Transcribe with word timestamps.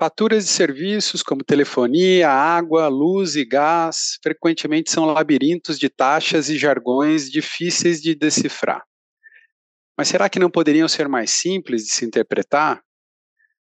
Faturas 0.00 0.44
de 0.44 0.50
serviços 0.50 1.24
como 1.24 1.42
telefonia, 1.42 2.30
água, 2.30 2.86
luz 2.86 3.34
e 3.34 3.44
gás 3.44 4.16
frequentemente 4.22 4.92
são 4.92 5.04
labirintos 5.04 5.76
de 5.76 5.88
taxas 5.88 6.48
e 6.48 6.56
jargões 6.56 7.28
difíceis 7.28 8.00
de 8.00 8.14
decifrar. 8.14 8.84
Mas 9.96 10.06
será 10.06 10.28
que 10.28 10.38
não 10.38 10.48
poderiam 10.48 10.86
ser 10.86 11.08
mais 11.08 11.32
simples 11.32 11.84
de 11.84 11.90
se 11.90 12.04
interpretar? 12.04 12.80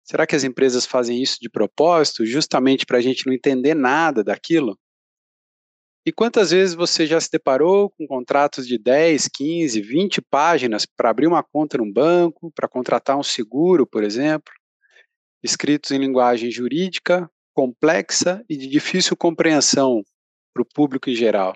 Será 0.02 0.26
que 0.26 0.34
as 0.34 0.44
empresas 0.44 0.86
fazem 0.86 1.22
isso 1.22 1.36
de 1.38 1.50
propósito, 1.50 2.24
justamente 2.24 2.86
para 2.86 2.96
a 2.96 3.02
gente 3.02 3.26
não 3.26 3.34
entender 3.34 3.74
nada 3.74 4.24
daquilo? 4.24 4.78
E 6.06 6.12
quantas 6.12 6.52
vezes 6.52 6.74
você 6.74 7.06
já 7.06 7.20
se 7.20 7.30
deparou 7.30 7.90
com 7.90 8.06
contratos 8.06 8.66
de 8.66 8.78
10, 8.78 9.28
15, 9.28 9.78
20 9.82 10.22
páginas 10.22 10.86
para 10.86 11.10
abrir 11.10 11.26
uma 11.26 11.42
conta 11.42 11.76
num 11.76 11.92
banco, 11.92 12.50
para 12.54 12.66
contratar 12.66 13.18
um 13.18 13.22
seguro, 13.22 13.86
por 13.86 14.02
exemplo? 14.02 14.50
Escritos 15.44 15.90
em 15.90 15.98
linguagem 15.98 16.50
jurídica, 16.50 17.30
complexa 17.52 18.42
e 18.48 18.56
de 18.56 18.66
difícil 18.66 19.14
compreensão 19.14 20.02
para 20.54 20.62
o 20.62 20.66
público 20.66 21.10
em 21.10 21.14
geral. 21.14 21.54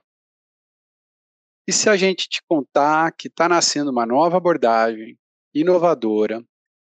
E 1.67 1.73
se 1.73 1.89
a 1.89 1.97
gente 1.97 2.29
te 2.29 2.43
contar 2.47 3.11
que 3.13 3.29
está 3.29 3.49
nascendo 3.49 3.91
uma 3.91 4.05
nova 4.05 4.37
abordagem 4.37 5.19
inovadora 5.55 6.45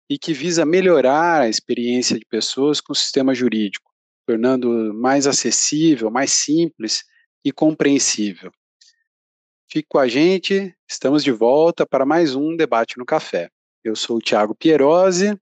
e 0.09 0.17
que 0.17 0.33
visa 0.33 0.65
melhorar 0.65 1.43
a 1.43 1.49
experiência 1.49 2.17
de 2.19 2.25
pessoas 2.25 2.81
com 2.81 2.93
o 2.93 2.97
sistema 2.97 3.35
jurídico, 3.35 3.91
tornando 4.25 4.95
mais 4.95 5.27
acessível, 5.27 6.11
mais 6.11 6.31
simples 6.31 7.03
e 7.45 7.51
compreensível. 7.51 8.53
Fique 9.71 9.89
com 9.89 9.99
a 9.99 10.07
gente, 10.07 10.73
estamos 10.89 11.25
de 11.25 11.33
volta 11.33 11.85
para 11.85 12.07
mais 12.07 12.37
um 12.37 12.55
debate 12.57 12.97
no 12.97 13.05
café. 13.05 13.51
Eu 13.83 13.97
sou 13.97 14.19
o 14.19 14.21
Tiago 14.21 14.55
Pierosi 14.55 15.37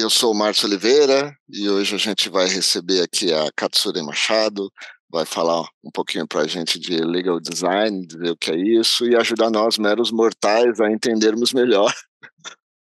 eu 0.00 0.10
sou 0.10 0.32
o 0.32 0.36
Márcio 0.36 0.66
Oliveira 0.66 1.34
e 1.48 1.68
hoje 1.70 1.94
a 1.94 1.98
gente 1.98 2.28
vai 2.28 2.46
receber 2.46 3.02
aqui 3.02 3.32
a 3.32 3.50
Katsuri 3.56 4.02
Machado, 4.02 4.70
vai 5.10 5.24
falar 5.24 5.62
um 5.82 5.90
pouquinho 5.90 6.26
para 6.26 6.42
a 6.42 6.46
gente 6.46 6.78
de 6.78 6.98
legal 6.98 7.40
design, 7.40 8.06
dizer 8.06 8.30
o 8.30 8.36
que 8.36 8.50
é 8.50 8.56
isso 8.56 9.06
e 9.06 9.16
ajudar 9.16 9.50
nós, 9.50 9.78
meros 9.78 10.10
mortais, 10.10 10.80
a 10.80 10.90
entendermos 10.90 11.52
melhor 11.52 11.90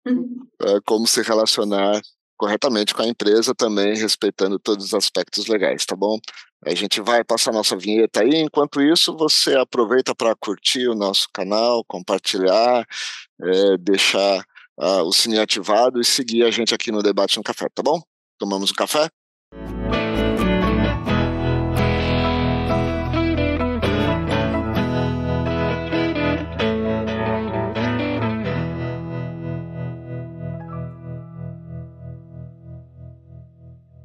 uhum. 0.05 0.47
como 0.85 1.07
se 1.07 1.23
relacionar 1.23 1.99
corretamente 2.37 2.93
com 2.93 3.01
a 3.01 3.07
empresa 3.07 3.55
também, 3.55 3.95
respeitando 3.95 4.59
todos 4.59 4.85
os 4.85 4.93
aspectos 4.93 5.47
legais, 5.47 5.85
tá 5.85 5.95
bom? 5.95 6.19
A 6.65 6.75
gente 6.75 7.01
vai 7.01 7.23
passar 7.23 7.51
nossa 7.51 7.75
vinheta 7.75 8.21
aí, 8.21 8.35
enquanto 8.35 8.81
isso 8.81 9.15
você 9.15 9.55
aproveita 9.55 10.13
para 10.13 10.35
curtir 10.35 10.87
o 10.87 10.95
nosso 10.95 11.27
canal, 11.33 11.83
compartilhar, 11.87 12.85
é, 13.41 13.77
deixar 13.77 14.43
uh, 14.81 15.03
o 15.03 15.13
sininho 15.13 15.41
ativado 15.41 16.01
e 16.01 16.05
seguir 16.05 16.43
a 16.43 16.51
gente 16.51 16.73
aqui 16.73 16.91
no 16.91 17.03
Debate 17.03 17.37
no 17.37 17.43
Café, 17.43 17.67
tá 17.73 17.83
bom? 17.83 18.01
Tomamos 18.39 18.71
um 18.71 18.73
café? 18.73 19.07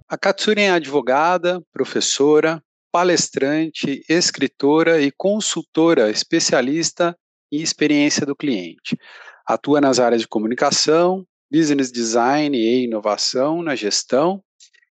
A 0.08 0.16
Katsuren 0.16 0.66
é 0.66 0.70
advogada, 0.70 1.60
professora, 1.72 2.62
palestrante, 2.92 4.02
escritora 4.08 5.00
e 5.00 5.10
consultora 5.10 6.10
especialista 6.10 7.16
em 7.50 7.60
experiência 7.60 8.24
do 8.24 8.36
cliente. 8.36 8.96
Atua 9.46 9.80
nas 9.80 10.00
áreas 10.00 10.22
de 10.22 10.26
comunicação, 10.26 11.24
business 11.48 11.92
design 11.92 12.58
e 12.58 12.84
inovação 12.84 13.62
na 13.62 13.76
gestão 13.76 14.42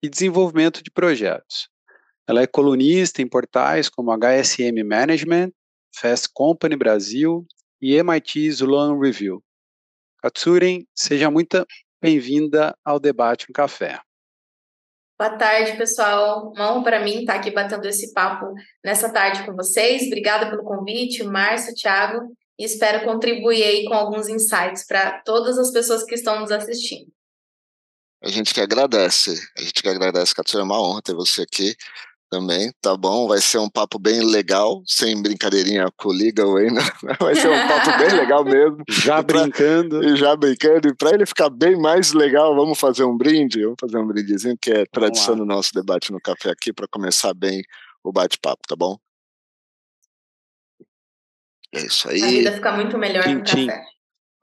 e 0.01 0.09
desenvolvimento 0.09 0.81
de 0.81 0.89
projetos. 0.89 1.69
Ela 2.27 2.41
é 2.41 2.47
colunista 2.47 3.21
em 3.21 3.27
portais 3.27 3.89
como 3.89 4.11
HSM 4.11 4.83
Management, 4.83 5.51
Fast 5.95 6.29
Company 6.33 6.75
Brasil 6.75 7.45
e 7.79 7.93
MIT 7.93 8.51
Zulon 8.53 8.99
Review. 8.99 9.43
Katsuren, 10.17 10.83
seja 10.95 11.29
muito 11.29 11.63
bem-vinda 12.01 12.75
ao 12.83 12.99
Debate 12.99 13.45
no 13.49 13.53
Café. 13.53 13.99
Boa 15.19 15.37
tarde, 15.37 15.77
pessoal. 15.77 16.51
Honra 16.57 16.83
para 16.83 17.03
mim 17.03 17.19
estar 17.19 17.35
aqui 17.35 17.51
batendo 17.51 17.85
esse 17.85 18.13
papo 18.13 18.51
nessa 18.83 19.13
tarde 19.13 19.45
com 19.45 19.53
vocês. 19.53 20.07
Obrigada 20.07 20.49
pelo 20.49 20.63
convite, 20.63 21.23
Márcio, 21.23 21.75
Thiago 21.75 22.35
e 22.59 22.65
espero 22.65 23.05
contribuir 23.05 23.63
aí 23.63 23.85
com 23.85 23.93
alguns 23.93 24.27
insights 24.27 24.85
para 24.85 25.21
todas 25.21 25.57
as 25.57 25.71
pessoas 25.71 26.03
que 26.03 26.13
estão 26.13 26.41
nos 26.41 26.51
assistindo. 26.51 27.09
A 28.21 28.27
gente 28.27 28.53
que 28.53 28.59
agradece, 28.59 29.33
a 29.57 29.61
gente 29.61 29.81
que 29.81 29.87
agradece, 29.87 30.35
Catura, 30.35 30.61
é 30.61 30.65
uma 30.65 30.81
honra 30.81 31.01
ter 31.01 31.15
você 31.15 31.43
aqui 31.43 31.73
também, 32.29 32.69
tá 32.81 32.97
bom? 32.97 33.29
Vai 33.29 33.39
ser 33.39 33.59
um 33.59 33.69
papo 33.69 33.97
bem 33.97 34.21
legal, 34.21 34.83
sem 34.85 35.19
brincadeirinha 35.21 35.87
com 35.97 36.09
o 36.09 36.11
Legal 36.11 36.57
aí, 36.57 36.69
né? 36.69 36.81
vai 37.19 37.33
ser 37.33 37.49
um 37.49 37.67
papo 37.67 37.97
bem 37.97 38.19
legal 38.19 38.43
mesmo. 38.43 38.83
Já 38.89 39.23
pra, 39.23 39.43
brincando. 39.43 40.17
Já 40.17 40.35
brincando, 40.35 40.89
e 40.89 40.95
para 40.95 41.13
ele 41.13 41.25
ficar 41.25 41.49
bem 41.49 41.79
mais 41.79 42.11
legal, 42.11 42.53
vamos 42.53 42.77
fazer 42.77 43.05
um 43.05 43.17
brinde, 43.17 43.63
vamos 43.63 43.77
fazer 43.79 43.97
um 43.97 44.05
brindezinho, 44.05 44.57
que 44.61 44.69
é 44.69 44.85
tradição 44.85 45.35
do 45.35 45.45
nosso 45.45 45.73
debate 45.73 46.11
no 46.11 46.19
café 46.19 46.51
aqui, 46.51 46.73
para 46.73 46.87
começar 46.91 47.33
bem 47.33 47.63
o 48.03 48.11
bate-papo, 48.11 48.61
tá 48.67 48.75
bom? 48.75 48.97
É 51.73 51.81
isso 51.81 52.09
aí. 52.09 52.23
A 52.23 52.27
vida 52.27 52.51
fica 52.53 52.71
muito 52.71 52.97
melhor 52.97 53.23
com 53.23 53.43
café. 53.43 53.85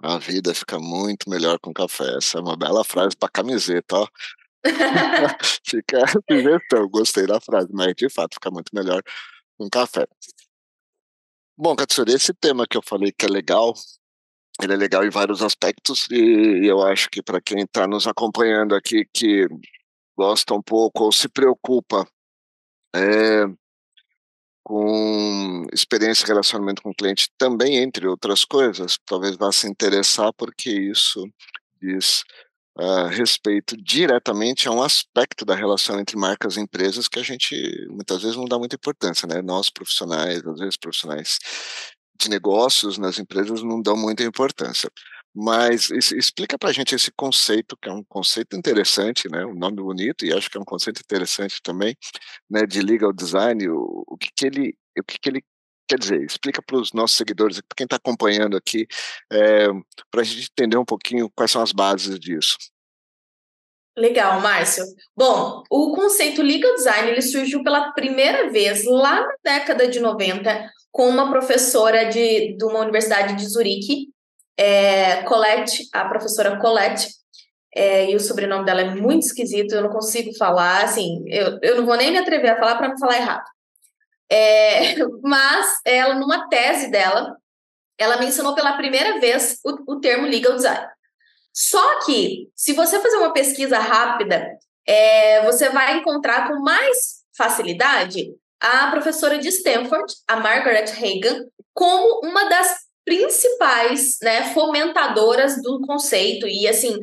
A 0.02 0.18
vida 0.18 0.54
fica 0.54 0.78
muito 0.78 1.30
melhor 1.30 1.58
com 1.58 1.72
café. 1.72 2.16
Essa 2.16 2.38
é 2.38 2.40
uma 2.40 2.56
bela 2.56 2.84
frase 2.84 3.16
para 3.16 3.28
camiseta, 3.28 3.96
ó. 3.96 4.08
fica 5.64 6.04
então, 6.28 6.88
gostei 6.88 7.26
da 7.26 7.40
frase, 7.40 7.68
mas 7.72 7.94
de 7.94 8.08
fato 8.08 8.34
fica 8.34 8.50
muito 8.50 8.70
melhor 8.74 9.02
com 9.56 9.68
café. 9.68 10.06
Bom, 11.58 11.74
Katsuri, 11.74 12.12
esse 12.12 12.34
tema 12.34 12.66
que 12.68 12.76
eu 12.76 12.82
falei 12.82 13.10
que 13.10 13.24
é 13.24 13.28
legal, 13.28 13.72
ele 14.62 14.74
é 14.74 14.76
legal 14.76 15.04
em 15.04 15.10
vários 15.10 15.42
aspectos 15.42 16.06
e 16.10 16.66
eu 16.66 16.82
acho 16.82 17.08
que 17.08 17.22
para 17.22 17.40
quem 17.40 17.62
está 17.62 17.86
nos 17.86 18.06
acompanhando 18.06 18.74
aqui 18.74 19.06
que 19.12 19.48
gosta 20.16 20.54
um 20.54 20.62
pouco 20.62 21.04
ou 21.04 21.12
se 21.12 21.28
preocupa 21.28 22.06
é, 22.94 23.46
com 24.66 25.64
experiência 25.72 26.24
e 26.24 26.26
relacionamento 26.26 26.82
com 26.82 26.90
o 26.90 26.94
cliente 26.94 27.30
também, 27.38 27.76
entre 27.76 28.08
outras 28.08 28.44
coisas, 28.44 28.98
talvez 29.06 29.36
vá 29.36 29.52
se 29.52 29.68
interessar 29.68 30.32
porque 30.32 30.68
isso 30.68 31.24
diz 31.80 32.24
uh, 32.76 33.06
respeito 33.08 33.76
diretamente 33.76 34.66
a 34.66 34.72
um 34.72 34.82
aspecto 34.82 35.44
da 35.44 35.54
relação 35.54 36.00
entre 36.00 36.16
marcas 36.16 36.56
e 36.56 36.60
empresas 36.60 37.06
que 37.06 37.20
a 37.20 37.22
gente 37.22 37.54
muitas 37.90 38.22
vezes 38.22 38.36
não 38.36 38.44
dá 38.44 38.58
muita 38.58 38.74
importância, 38.74 39.28
né? 39.28 39.40
Nós 39.40 39.70
profissionais, 39.70 40.44
às 40.44 40.58
vezes 40.58 40.76
profissionais 40.76 41.38
de 42.20 42.28
negócios 42.28 42.98
nas 42.98 43.20
empresas 43.20 43.62
não 43.62 43.80
dão 43.80 43.96
muita 43.96 44.24
importância. 44.24 44.90
Mas 45.38 45.90
explica 45.90 46.56
para 46.58 46.70
a 46.70 46.72
gente 46.72 46.94
esse 46.94 47.12
conceito, 47.12 47.76
que 47.76 47.90
é 47.90 47.92
um 47.92 48.02
conceito 48.02 48.56
interessante, 48.56 49.28
né? 49.28 49.44
um 49.44 49.54
nome 49.54 49.76
bonito, 49.76 50.24
e 50.24 50.32
acho 50.32 50.50
que 50.50 50.56
é 50.56 50.60
um 50.60 50.64
conceito 50.64 51.02
interessante 51.02 51.60
também, 51.62 51.94
né? 52.48 52.64
de 52.64 52.80
legal 52.80 53.12
design, 53.12 53.68
o, 53.68 54.02
o 54.06 54.16
que, 54.16 54.30
que 54.34 54.46
ele, 54.46 54.74
o 54.98 55.04
que, 55.04 55.18
que 55.18 55.28
ele 55.28 55.44
quer 55.86 55.98
dizer, 55.98 56.22
explica 56.22 56.62
para 56.62 56.78
os 56.78 56.94
nossos 56.94 57.18
seguidores, 57.18 57.60
para 57.60 57.76
quem 57.76 57.84
está 57.84 57.96
acompanhando 57.96 58.56
aqui, 58.56 58.86
é, 59.30 59.66
para 60.10 60.22
a 60.22 60.24
gente 60.24 60.48
entender 60.50 60.78
um 60.78 60.86
pouquinho 60.86 61.30
quais 61.36 61.50
são 61.50 61.62
as 61.62 61.70
bases 61.70 62.18
disso. 62.18 62.56
Legal, 63.94 64.40
Márcio. 64.40 64.84
Bom, 65.14 65.62
o 65.70 65.94
conceito 65.94 66.42
legal 66.42 66.74
design 66.74 67.10
ele 67.10 67.22
surgiu 67.22 67.62
pela 67.62 67.92
primeira 67.92 68.50
vez 68.50 68.84
lá 68.86 69.20
na 69.20 69.34
década 69.44 69.86
de 69.86 70.00
90 70.00 70.70
com 70.90 71.10
uma 71.10 71.30
professora 71.30 72.04
de, 72.04 72.56
de 72.56 72.64
uma 72.64 72.80
universidade 72.80 73.36
de 73.36 73.46
Zurique, 73.46 74.08
é, 74.58 75.22
Colette, 75.22 75.88
a 75.92 76.04
professora 76.06 76.58
Colette, 76.58 77.08
é, 77.74 78.10
e 78.10 78.16
o 78.16 78.20
sobrenome 78.20 78.64
dela 78.64 78.80
é 78.80 78.94
muito 78.94 79.26
esquisito, 79.26 79.74
eu 79.74 79.82
não 79.82 79.90
consigo 79.90 80.34
falar, 80.36 80.84
assim, 80.84 81.22
eu, 81.26 81.58
eu 81.62 81.76
não 81.76 81.86
vou 81.86 81.96
nem 81.96 82.10
me 82.10 82.18
atrever 82.18 82.52
a 82.52 82.58
falar 82.58 82.76
para 82.76 82.88
não 82.88 82.98
falar 82.98 83.18
errado. 83.18 83.44
É, 84.30 84.94
mas 85.22 85.80
ela, 85.84 86.14
numa 86.14 86.48
tese 86.48 86.90
dela, 86.90 87.36
ela 87.98 88.16
mencionou 88.16 88.54
pela 88.54 88.76
primeira 88.76 89.20
vez 89.20 89.58
o, 89.64 89.94
o 89.94 90.00
termo 90.00 90.26
legal 90.26 90.54
design. 90.54 90.86
Só 91.52 92.04
que, 92.04 92.50
se 92.54 92.72
você 92.72 93.00
fazer 93.00 93.16
uma 93.16 93.32
pesquisa 93.32 93.78
rápida, 93.78 94.46
é, 94.86 95.44
você 95.44 95.68
vai 95.70 95.98
encontrar 95.98 96.48
com 96.48 96.60
mais 96.60 97.24
facilidade 97.36 98.34
a 98.60 98.90
professora 98.90 99.38
de 99.38 99.48
Stanford, 99.48 100.12
a 100.26 100.36
Margaret 100.36 100.86
Hagan, 100.92 101.44
como 101.74 102.20
uma 102.26 102.48
das 102.48 102.85
principais 103.06 104.18
né, 104.20 104.52
fomentadoras 104.52 105.62
do 105.62 105.80
conceito. 105.80 106.46
E, 106.46 106.66
assim, 106.66 106.98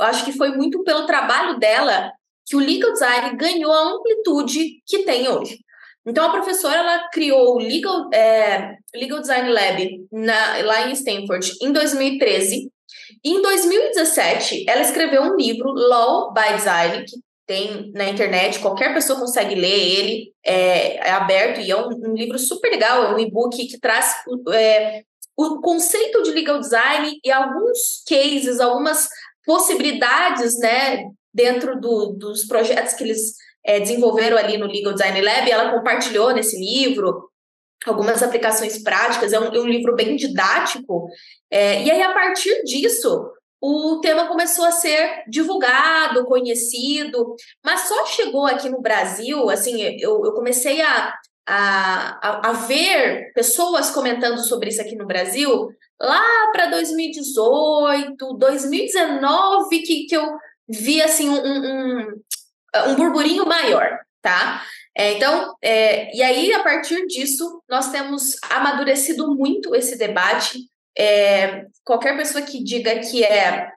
acho 0.00 0.24
que 0.24 0.32
foi 0.32 0.50
muito 0.50 0.82
pelo 0.82 1.06
trabalho 1.06 1.58
dela 1.58 2.12
que 2.44 2.56
o 2.56 2.58
legal 2.58 2.92
design 2.92 3.36
ganhou 3.36 3.72
a 3.72 3.92
amplitude 3.92 4.82
que 4.84 5.04
tem 5.04 5.28
hoje. 5.28 5.58
Então, 6.04 6.24
a 6.24 6.30
professora 6.30 6.78
ela 6.78 7.08
criou 7.10 7.56
o 7.56 7.58
Legal, 7.58 8.08
é, 8.14 8.76
legal 8.94 9.20
Design 9.20 9.50
Lab 9.50 10.06
na, 10.10 10.62
lá 10.62 10.88
em 10.88 10.92
Stanford 10.92 11.52
em 11.60 11.70
2013. 11.70 12.70
E 13.22 13.30
em 13.30 13.42
2017, 13.42 14.64
ela 14.66 14.80
escreveu 14.80 15.22
um 15.22 15.36
livro, 15.36 15.70
Law 15.70 16.32
by 16.32 16.56
Design, 16.56 17.04
que 17.04 17.16
tem 17.46 17.90
na 17.92 18.08
internet, 18.08 18.58
qualquer 18.58 18.94
pessoa 18.94 19.18
consegue 19.18 19.54
ler 19.54 19.98
ele, 19.98 20.32
é, 20.44 20.96
é 20.96 21.10
aberto 21.10 21.60
e 21.60 21.70
é 21.70 21.76
um, 21.76 21.88
um, 21.88 22.14
livro 22.14 22.38
super 22.38 22.70
legal, 22.70 23.04
é 23.04 23.14
um 23.14 23.18
e-book 23.18 23.56
que 23.66 23.80
traz 23.80 24.16
é, 24.52 25.02
o 25.38 25.60
conceito 25.60 26.20
de 26.24 26.32
legal 26.32 26.58
design 26.58 27.20
e 27.24 27.30
alguns 27.30 28.02
cases, 28.08 28.58
algumas 28.58 29.08
possibilidades, 29.46 30.58
né, 30.58 31.04
dentro 31.32 31.80
do, 31.80 32.12
dos 32.18 32.44
projetos 32.44 32.94
que 32.94 33.04
eles 33.04 33.34
é, 33.64 33.78
desenvolveram 33.78 34.36
ali 34.36 34.58
no 34.58 34.66
Legal 34.66 34.92
Design 34.92 35.20
Lab, 35.20 35.48
ela 35.48 35.70
compartilhou 35.70 36.34
nesse 36.34 36.58
livro 36.58 37.30
algumas 37.86 38.20
aplicações 38.20 38.82
práticas, 38.82 39.32
é 39.32 39.38
um, 39.38 39.44
é 39.44 39.60
um 39.60 39.68
livro 39.68 39.94
bem 39.94 40.16
didático, 40.16 41.08
é, 41.48 41.84
e 41.84 41.90
aí 41.90 42.02
a 42.02 42.12
partir 42.12 42.64
disso, 42.64 43.30
o 43.60 44.00
tema 44.00 44.26
começou 44.26 44.64
a 44.64 44.72
ser 44.72 45.22
divulgado, 45.28 46.26
conhecido, 46.26 47.36
mas 47.64 47.82
só 47.82 48.06
chegou 48.06 48.44
aqui 48.44 48.68
no 48.68 48.82
Brasil, 48.82 49.48
assim, 49.48 49.80
eu, 50.00 50.24
eu 50.24 50.32
comecei 50.32 50.82
a, 50.82 51.14
a, 51.48 52.50
a, 52.50 52.52
ver 52.52 53.32
pessoas 53.32 53.90
comentando 53.90 54.38
sobre 54.38 54.68
isso 54.68 54.82
aqui 54.82 54.94
no 54.94 55.06
Brasil 55.06 55.70
lá 55.98 56.22
para 56.52 56.66
2018, 56.66 58.34
2019, 58.34 59.78
que, 59.80 60.04
que 60.04 60.16
eu 60.16 60.36
vi, 60.68 61.00
assim, 61.00 61.28
um, 61.30 61.34
um, 61.34 62.22
um 62.88 62.94
burburinho 62.94 63.46
maior, 63.46 63.98
tá? 64.20 64.62
É, 64.94 65.14
então, 65.14 65.54
é, 65.62 66.14
e 66.14 66.22
aí, 66.22 66.52
a 66.52 66.62
partir 66.62 67.06
disso, 67.06 67.62
nós 67.68 67.90
temos 67.90 68.36
amadurecido 68.50 69.34
muito 69.34 69.74
esse 69.74 69.96
debate, 69.96 70.58
é, 70.96 71.64
qualquer 71.82 72.16
pessoa 72.16 72.42
que 72.42 72.62
diga 72.62 72.98
que 72.98 73.24
é 73.24 73.70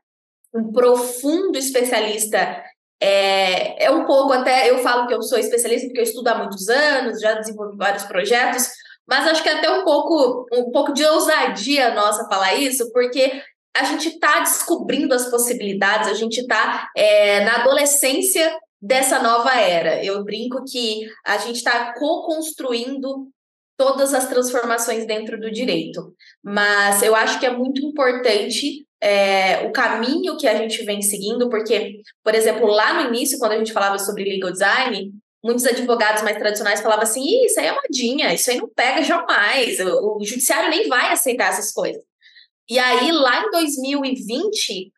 um 0.54 0.74
profundo 0.74 1.58
especialista 1.58 2.62
é, 3.02 3.86
é 3.86 3.92
um 3.92 4.06
pouco 4.06 4.32
até, 4.32 4.70
eu 4.70 4.78
falo 4.80 5.08
que 5.08 5.14
eu 5.14 5.22
sou 5.24 5.38
especialista 5.38 5.88
porque 5.88 6.00
eu 6.00 6.06
estudo 6.06 6.28
há 6.28 6.38
muitos 6.38 6.70
anos, 6.70 7.20
já 7.20 7.34
desenvolvi 7.34 7.76
vários 7.76 8.04
projetos, 8.04 8.70
mas 9.08 9.28
acho 9.28 9.42
que 9.42 9.50
é 9.50 9.58
até 9.58 9.70
um 9.70 9.84
pouco, 9.84 10.46
um 10.54 10.72
pouco 10.72 10.94
de 10.94 11.04
ousadia 11.04 11.94
nossa 11.96 12.28
falar 12.30 12.54
isso, 12.56 12.92
porque 12.94 13.42
a 13.76 13.84
gente 13.86 14.10
está 14.10 14.40
descobrindo 14.42 15.14
as 15.14 15.30
possibilidades, 15.30 16.10
a 16.10 16.14
gente 16.14 16.42
está 16.42 16.90
é, 16.96 17.44
na 17.44 17.62
adolescência 17.62 18.56
dessa 18.82 19.22
nova 19.22 19.54
era. 19.56 20.04
Eu 20.04 20.24
brinco 20.24 20.64
que 20.66 21.08
a 21.26 21.38
gente 21.38 21.58
está 21.58 21.94
co-construindo 21.94 23.30
todas 23.78 24.14
as 24.14 24.28
transformações 24.28 25.08
dentro 25.08 25.40
do 25.40 25.52
direito. 25.52 26.14
Mas 26.44 27.02
eu 27.02 27.16
acho 27.16 27.40
que 27.40 27.46
é 27.46 27.56
muito 27.56 27.84
importante 27.84 28.86
é, 29.02 29.66
o 29.66 29.72
caminho 29.72 30.38
que 30.38 30.48
a 30.48 30.56
gente 30.56 30.84
vem 30.84 31.02
seguindo, 31.02 31.50
porque, 31.50 32.02
por 32.24 32.36
exemplo, 32.36 32.68
lá 32.68 32.94
no 32.94 33.10
início, 33.10 33.40
quando 33.40 33.54
a 33.54 33.58
gente 33.58 33.74
falava 33.74 33.98
sobre 33.98 34.24
legal 34.24 34.52
design, 34.52 35.12
muitos 35.44 35.66
advogados 35.66 36.22
mais 36.22 36.38
tradicionais 36.38 36.82
falavam 36.82 37.04
assim: 37.04 37.44
isso 37.44 37.60
aí 37.60 37.68
é 37.68 37.74
modinha, 37.74 38.34
isso 38.34 38.52
aí 38.52 38.58
não 38.58 38.70
pega 38.70 39.02
jamais, 39.04 39.80
o, 39.80 40.18
o 40.18 40.26
judiciário 40.26 40.70
nem 40.70 40.88
vai 40.88 41.12
aceitar 41.12 41.50
essas 41.50 41.72
coisas. 41.72 42.02
E 42.70 42.78
aí, 42.78 43.12
lá 43.12 43.44
em 43.44 43.52
2020, 43.52 44.92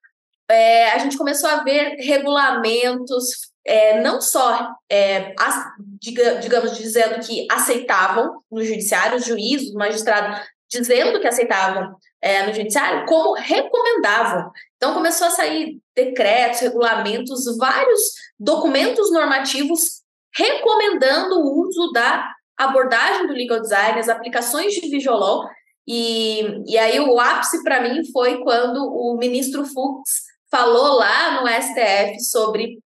é, 0.51 0.91
a 0.91 0.97
gente 0.99 1.17
começou 1.17 1.49
a 1.49 1.63
ver 1.63 1.95
regulamentos, 1.99 3.51
é, 3.65 4.01
não 4.01 4.21
só, 4.21 4.69
é, 4.91 5.33
as, 5.39 5.65
diga, 5.99 6.35
digamos, 6.35 6.77
dizendo 6.77 7.25
que 7.25 7.47
aceitavam 7.49 8.37
no 8.51 8.63
judiciário, 8.63 9.17
os 9.17 9.25
juízes, 9.25 9.69
os 9.69 9.73
magistrados, 9.73 10.45
dizendo 10.69 11.19
que 11.19 11.27
aceitavam 11.27 11.95
é, 12.23 12.47
no 12.47 12.53
judiciário, 12.53 13.05
como 13.05 13.33
recomendavam. 13.33 14.49
Então, 14.77 14.93
começou 14.93 15.27
a 15.27 15.31
sair 15.31 15.77
decretos, 15.93 16.61
regulamentos, 16.61 17.57
vários 17.57 18.13
documentos 18.39 19.11
normativos 19.11 20.01
recomendando 20.33 21.41
o 21.41 21.67
uso 21.67 21.91
da 21.91 22.33
abordagem 22.57 23.27
do 23.27 23.33
legal 23.33 23.59
design, 23.59 23.99
as 23.99 24.07
aplicações 24.07 24.73
de 24.73 24.89
Visual 24.89 25.47
e, 25.85 26.63
e 26.65 26.77
aí 26.77 26.97
o 26.99 27.19
ápice 27.19 27.61
para 27.61 27.81
mim 27.81 28.01
foi 28.11 28.41
quando 28.41 28.77
o 28.85 29.17
ministro 29.17 29.65
Fux 29.65 30.09
falou 30.49 30.95
lá 30.95 31.41
no 31.41 31.47
STF 31.47 32.21
sobre 32.21 32.79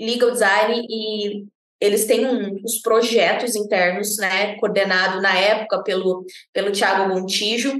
legal 0.00 0.30
design 0.30 0.86
e 0.88 1.46
eles 1.80 2.06
têm 2.06 2.26
um, 2.26 2.58
os 2.64 2.80
projetos 2.80 3.54
internos, 3.54 4.16
né, 4.16 4.56
coordenado 4.56 5.20
na 5.20 5.36
época 5.36 5.82
pelo, 5.82 6.24
pelo 6.52 6.72
Tiago 6.72 7.08
Montijo, 7.08 7.78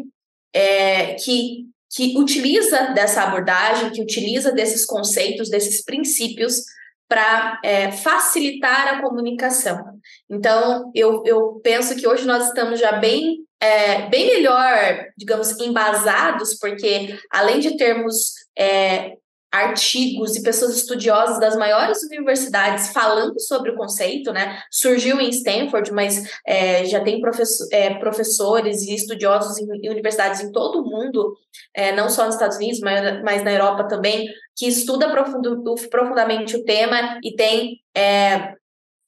é, 0.52 1.14
que, 1.14 1.66
que 1.90 2.18
utiliza 2.18 2.92
dessa 2.94 3.22
abordagem, 3.22 3.90
que 3.90 4.02
utiliza 4.02 4.52
desses 4.52 4.84
conceitos, 4.84 5.48
desses 5.48 5.84
princípios 5.84 6.62
para 7.08 7.58
é, 7.64 7.90
facilitar 7.90 8.88
a 8.88 9.02
comunicação. 9.02 9.82
Então, 10.28 10.90
eu, 10.94 11.22
eu 11.24 11.60
penso 11.62 11.96
que 11.96 12.06
hoje 12.06 12.26
nós 12.26 12.48
estamos 12.48 12.78
já 12.78 12.92
bem, 12.92 13.38
é, 13.58 14.08
bem 14.08 14.26
melhor, 14.26 15.06
digamos, 15.16 15.58
embasados, 15.58 16.58
porque 16.58 17.18
além 17.30 17.60
de 17.60 17.76
termos 17.78 18.34
é, 18.56 19.14
artigos 19.50 20.36
e 20.36 20.42
pessoas 20.42 20.76
estudiosas 20.76 21.40
das 21.40 21.56
maiores 21.56 22.02
universidades 22.02 22.90
falando 22.92 23.40
sobre 23.40 23.70
o 23.70 23.76
conceito, 23.76 24.32
né? 24.32 24.62
Surgiu 24.70 25.18
em 25.20 25.30
Stanford, 25.30 25.90
mas 25.92 26.22
é, 26.46 26.84
já 26.84 27.02
tem 27.02 27.20
professor, 27.20 27.66
é, 27.72 27.94
professores 27.94 28.82
e 28.82 28.94
estudiosos 28.94 29.58
em, 29.58 29.88
universidades 29.88 30.40
em 30.40 30.52
todo 30.52 30.80
o 30.80 30.84
mundo, 30.84 31.34
é, 31.74 31.92
não 31.92 32.10
só 32.10 32.26
nos 32.26 32.34
Estados 32.34 32.58
Unidos, 32.58 32.80
mas, 32.80 33.22
mas 33.22 33.42
na 33.42 33.52
Europa 33.52 33.88
também, 33.88 34.28
que 34.54 34.66
estuda 34.66 35.10
profundo, 35.10 35.64
profundamente 35.90 36.56
o 36.56 36.64
tema 36.64 37.18
e 37.24 37.34
tem 37.34 37.80
é, 37.96 38.54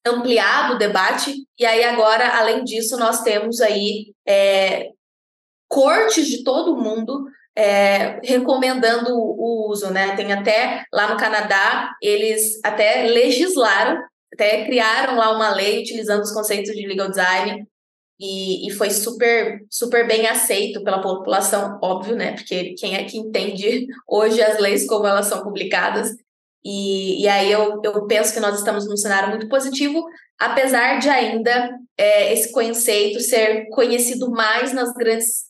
ampliado 0.06 0.74
o 0.74 0.78
debate. 0.78 1.34
E 1.58 1.66
aí 1.66 1.84
agora, 1.84 2.38
além 2.38 2.64
disso, 2.64 2.96
nós 2.96 3.22
temos 3.22 3.60
aí 3.60 4.14
é, 4.26 4.88
cortes 5.68 6.26
de 6.26 6.42
todo 6.42 6.76
mundo 6.76 7.26
é, 7.56 8.20
recomendando 8.22 9.14
o 9.14 9.70
uso, 9.70 9.90
né? 9.90 10.14
Tem 10.16 10.32
até 10.32 10.84
lá 10.92 11.12
no 11.12 11.18
Canadá, 11.18 11.90
eles 12.02 12.58
até 12.64 13.02
legislaram, 13.04 14.02
até 14.32 14.64
criaram 14.64 15.16
lá 15.16 15.34
uma 15.34 15.54
lei 15.54 15.80
utilizando 15.80 16.22
os 16.22 16.32
conceitos 16.32 16.74
de 16.74 16.86
legal 16.86 17.08
design 17.08 17.66
e, 18.18 18.68
e 18.68 18.70
foi 18.70 18.90
super, 18.90 19.64
super 19.70 20.06
bem 20.06 20.26
aceito 20.26 20.84
pela 20.84 21.00
população, 21.00 21.78
óbvio, 21.82 22.14
né? 22.16 22.32
Porque 22.32 22.74
quem 22.74 22.94
é 22.94 23.04
que 23.04 23.16
entende 23.18 23.86
hoje 24.06 24.42
as 24.42 24.58
leis 24.58 24.86
como 24.86 25.06
elas 25.06 25.26
são 25.26 25.42
publicadas? 25.42 26.10
E, 26.62 27.22
e 27.22 27.28
aí 27.28 27.50
eu, 27.50 27.80
eu 27.82 28.06
penso 28.06 28.34
que 28.34 28.40
nós 28.40 28.58
estamos 28.58 28.86
num 28.86 28.96
cenário 28.96 29.30
muito 29.30 29.48
positivo, 29.48 30.04
apesar 30.38 30.98
de 30.98 31.08
ainda 31.08 31.70
é, 31.96 32.32
esse 32.34 32.52
conceito 32.52 33.20
ser 33.20 33.66
conhecido 33.70 34.30
mais 34.30 34.72
nas 34.74 34.92
grandes 34.92 35.49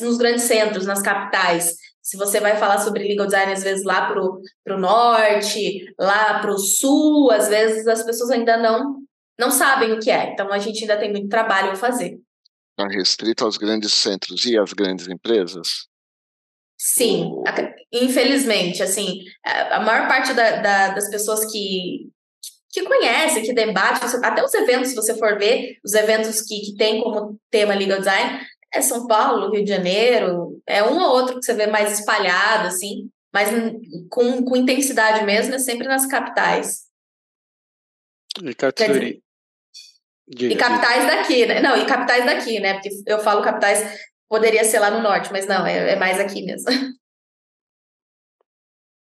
nos 0.00 0.16
grandes 0.16 0.44
centros, 0.44 0.86
nas 0.86 1.02
capitais. 1.02 1.74
Se 2.02 2.16
você 2.16 2.38
vai 2.38 2.56
falar 2.56 2.78
sobre 2.78 3.06
legal 3.06 3.26
design, 3.26 3.52
às 3.52 3.64
vezes 3.64 3.84
lá 3.84 4.06
para 4.06 4.22
o 4.22 4.78
norte, 4.78 5.84
lá 5.98 6.38
para 6.40 6.52
o 6.52 6.58
sul, 6.58 7.30
às 7.30 7.48
vezes 7.48 7.86
as 7.86 8.02
pessoas 8.04 8.30
ainda 8.30 8.56
não, 8.56 9.02
não 9.38 9.50
sabem 9.50 9.92
o 9.92 9.98
que 9.98 10.10
é. 10.10 10.32
Então 10.32 10.52
a 10.52 10.58
gente 10.58 10.82
ainda 10.82 10.96
tem 10.96 11.10
muito 11.10 11.28
trabalho 11.28 11.72
a 11.72 11.76
fazer. 11.76 12.18
Está 12.78 12.88
restrito 12.88 13.44
aos 13.44 13.56
grandes 13.56 13.92
centros 13.92 14.44
e 14.44 14.56
às 14.56 14.72
grandes 14.72 15.08
empresas? 15.08 15.88
Sim, 16.78 17.32
infelizmente, 17.90 18.82
assim, 18.82 19.20
a 19.42 19.80
maior 19.80 20.06
parte 20.06 20.34
da, 20.34 20.60
da, 20.60 20.88
das 20.90 21.08
pessoas 21.08 21.50
que, 21.50 22.10
que 22.70 22.82
conhece, 22.82 23.40
que 23.40 23.54
debate, 23.54 24.04
até 24.22 24.44
os 24.44 24.52
eventos, 24.52 24.90
se 24.90 24.94
você 24.94 25.16
for 25.16 25.38
ver, 25.38 25.78
os 25.82 25.94
eventos 25.94 26.42
que, 26.42 26.60
que 26.60 26.76
tem 26.76 27.02
como 27.02 27.40
tema 27.50 27.74
legal 27.74 27.98
design, 27.98 28.46
é 28.76 28.82
São 28.82 29.06
Paulo, 29.06 29.50
Rio 29.50 29.64
de 29.64 29.70
Janeiro, 29.70 30.60
é 30.66 30.82
um 30.82 30.98
ou 31.00 31.10
outro 31.10 31.38
que 31.38 31.44
você 31.44 31.54
vê 31.54 31.66
mais 31.66 31.98
espalhado, 31.98 32.68
assim, 32.68 33.08
mas 33.32 33.50
com, 34.10 34.44
com 34.44 34.56
intensidade 34.56 35.24
mesmo, 35.24 35.54
é 35.54 35.58
sempre 35.58 35.86
nas 35.86 36.06
capitais. 36.06 36.86
E 38.42 38.54
Katsuri. 38.54 39.22
e 40.28 40.56
capitais 40.56 41.06
daqui, 41.06 41.46
né? 41.46 41.60
Não, 41.60 41.76
e 41.76 41.86
capitais 41.86 42.24
daqui, 42.24 42.60
né? 42.60 42.74
Porque 42.74 42.90
eu 43.06 43.18
falo 43.20 43.42
capitais, 43.42 43.98
poderia 44.28 44.64
ser 44.64 44.78
lá 44.78 44.90
no 44.90 45.02
norte, 45.02 45.30
mas 45.32 45.46
não, 45.46 45.66
é, 45.66 45.92
é 45.92 45.96
mais 45.96 46.20
aqui 46.20 46.44
mesmo. 46.44 46.70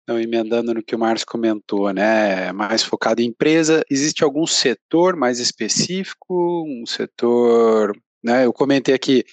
Não, 0.07 0.19
emendando 0.19 0.71
no 0.71 0.83
que 0.83 0.95
o 0.95 0.99
Márcio 0.99 1.25
comentou, 1.25 1.91
né? 1.91 2.51
Mais 2.51 2.83
focado 2.83 3.21
em 3.21 3.25
empresa, 3.25 3.83
existe 3.89 4.23
algum 4.23 4.45
setor 4.45 5.15
mais 5.15 5.39
específico, 5.39 6.63
um 6.67 6.85
setor, 6.85 7.97
né? 8.23 8.45
Eu 8.45 8.53
comentei 8.53 8.93
aqui 8.93 9.25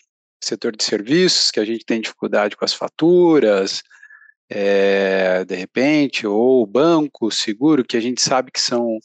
setor 0.47 0.77
de 0.77 0.85
serviços, 0.85 1.51
que 1.51 1.61
a 1.61 1.65
gente 1.65 1.85
tem 1.85 2.01
dificuldade 2.01 2.57
com 2.57 2.65
as 2.65 2.75
faturas, 2.75 3.83
é, 4.51 5.45
de 5.45 5.55
repente, 5.55 6.27
ou 6.27 6.67
banco, 6.67 7.31
seguro, 7.31 7.85
que 7.85 7.97
a 7.97 8.01
gente 8.01 8.21
sabe 8.21 8.51
que 8.51 8.61
são 8.61 8.99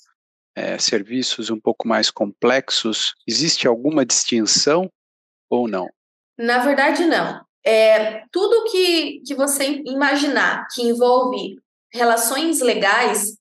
é, 0.56 0.78
serviços 0.78 1.50
um 1.50 1.60
pouco 1.60 1.88
mais 1.88 2.12
complexos. 2.12 3.14
Existe 3.28 3.68
alguma 3.68 4.06
distinção 4.06 4.90
ou 5.50 5.68
não? 5.68 5.88
Na 6.38 6.60
verdade, 6.60 7.06
não. 7.06 7.46
É, 7.66 8.24
tudo 8.32 8.70
que, 8.72 9.22
que 9.26 9.36
você 9.36 9.82
imaginar 9.86 10.68
que 10.74 10.82
envolve 10.82 11.58
relações 11.94 12.60
legais, 12.60 13.38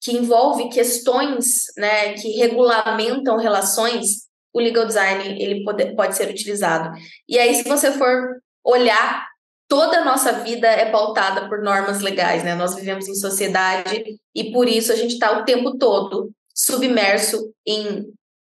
que 0.00 0.12
envolve 0.12 0.68
questões 0.68 1.64
né, 1.76 2.12
que 2.14 2.28
regulamentam 2.32 3.38
relações, 3.38 4.28
o 4.54 4.60
legal 4.60 4.86
design 4.86 5.42
ele 5.42 5.64
pode, 5.64 5.94
pode 5.96 6.16
ser 6.16 6.30
utilizado. 6.30 6.96
E 7.28 7.38
aí, 7.38 7.54
se 7.56 7.68
você 7.68 7.90
for 7.90 8.40
olhar, 8.64 9.26
toda 9.68 9.98
a 9.98 10.04
nossa 10.04 10.32
vida 10.32 10.68
é 10.68 10.90
pautada 10.90 11.48
por 11.48 11.60
normas 11.60 12.00
legais, 12.00 12.44
né? 12.44 12.54
Nós 12.54 12.76
vivemos 12.76 13.08
em 13.08 13.14
sociedade 13.14 14.04
e 14.34 14.52
por 14.52 14.68
isso 14.68 14.92
a 14.92 14.96
gente 14.96 15.14
está 15.14 15.38
o 15.38 15.44
tempo 15.44 15.76
todo 15.76 16.30
submerso 16.54 17.52
em 17.66 18.06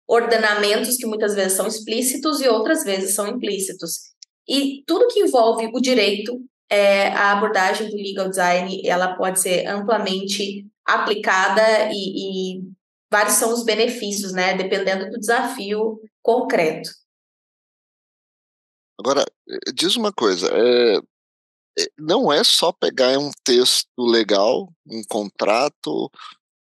ordenamentos 0.08 0.98
que 0.98 1.08
muitas 1.08 1.34
vezes 1.34 1.54
são 1.54 1.66
explícitos 1.66 2.40
e 2.40 2.48
outras 2.48 2.84
vezes 2.84 3.16
são 3.16 3.28
implícitos. 3.28 4.14
E 4.48 4.84
tudo 4.86 5.08
que 5.08 5.22
envolve 5.22 5.72
o 5.74 5.82
direito, 5.82 6.40
é, 6.70 7.08
a 7.08 7.32
abordagem 7.32 7.90
do 7.90 7.96
legal 7.96 8.30
design, 8.30 8.82
ela 8.86 9.16
pode 9.16 9.40
ser 9.40 9.66
amplamente 9.66 10.68
aplicada 10.86 11.90
e, 11.92 12.60
e 12.60 12.75
vários 13.16 13.36
são 13.36 13.54
os 13.54 13.64
benefícios, 13.64 14.34
né, 14.34 14.58
dependendo 14.58 15.10
do 15.10 15.18
desafio 15.18 16.02
concreto. 16.22 16.90
Agora, 19.00 19.24
diz 19.74 19.96
uma 19.96 20.12
coisa, 20.12 20.50
é, 20.52 21.00
não 21.98 22.32
é 22.32 22.44
só 22.44 22.74
pegar 22.74 23.18
um 23.18 23.32
texto 23.42 23.88
legal, 23.98 24.70
um 24.86 25.02
contrato, 25.08 26.12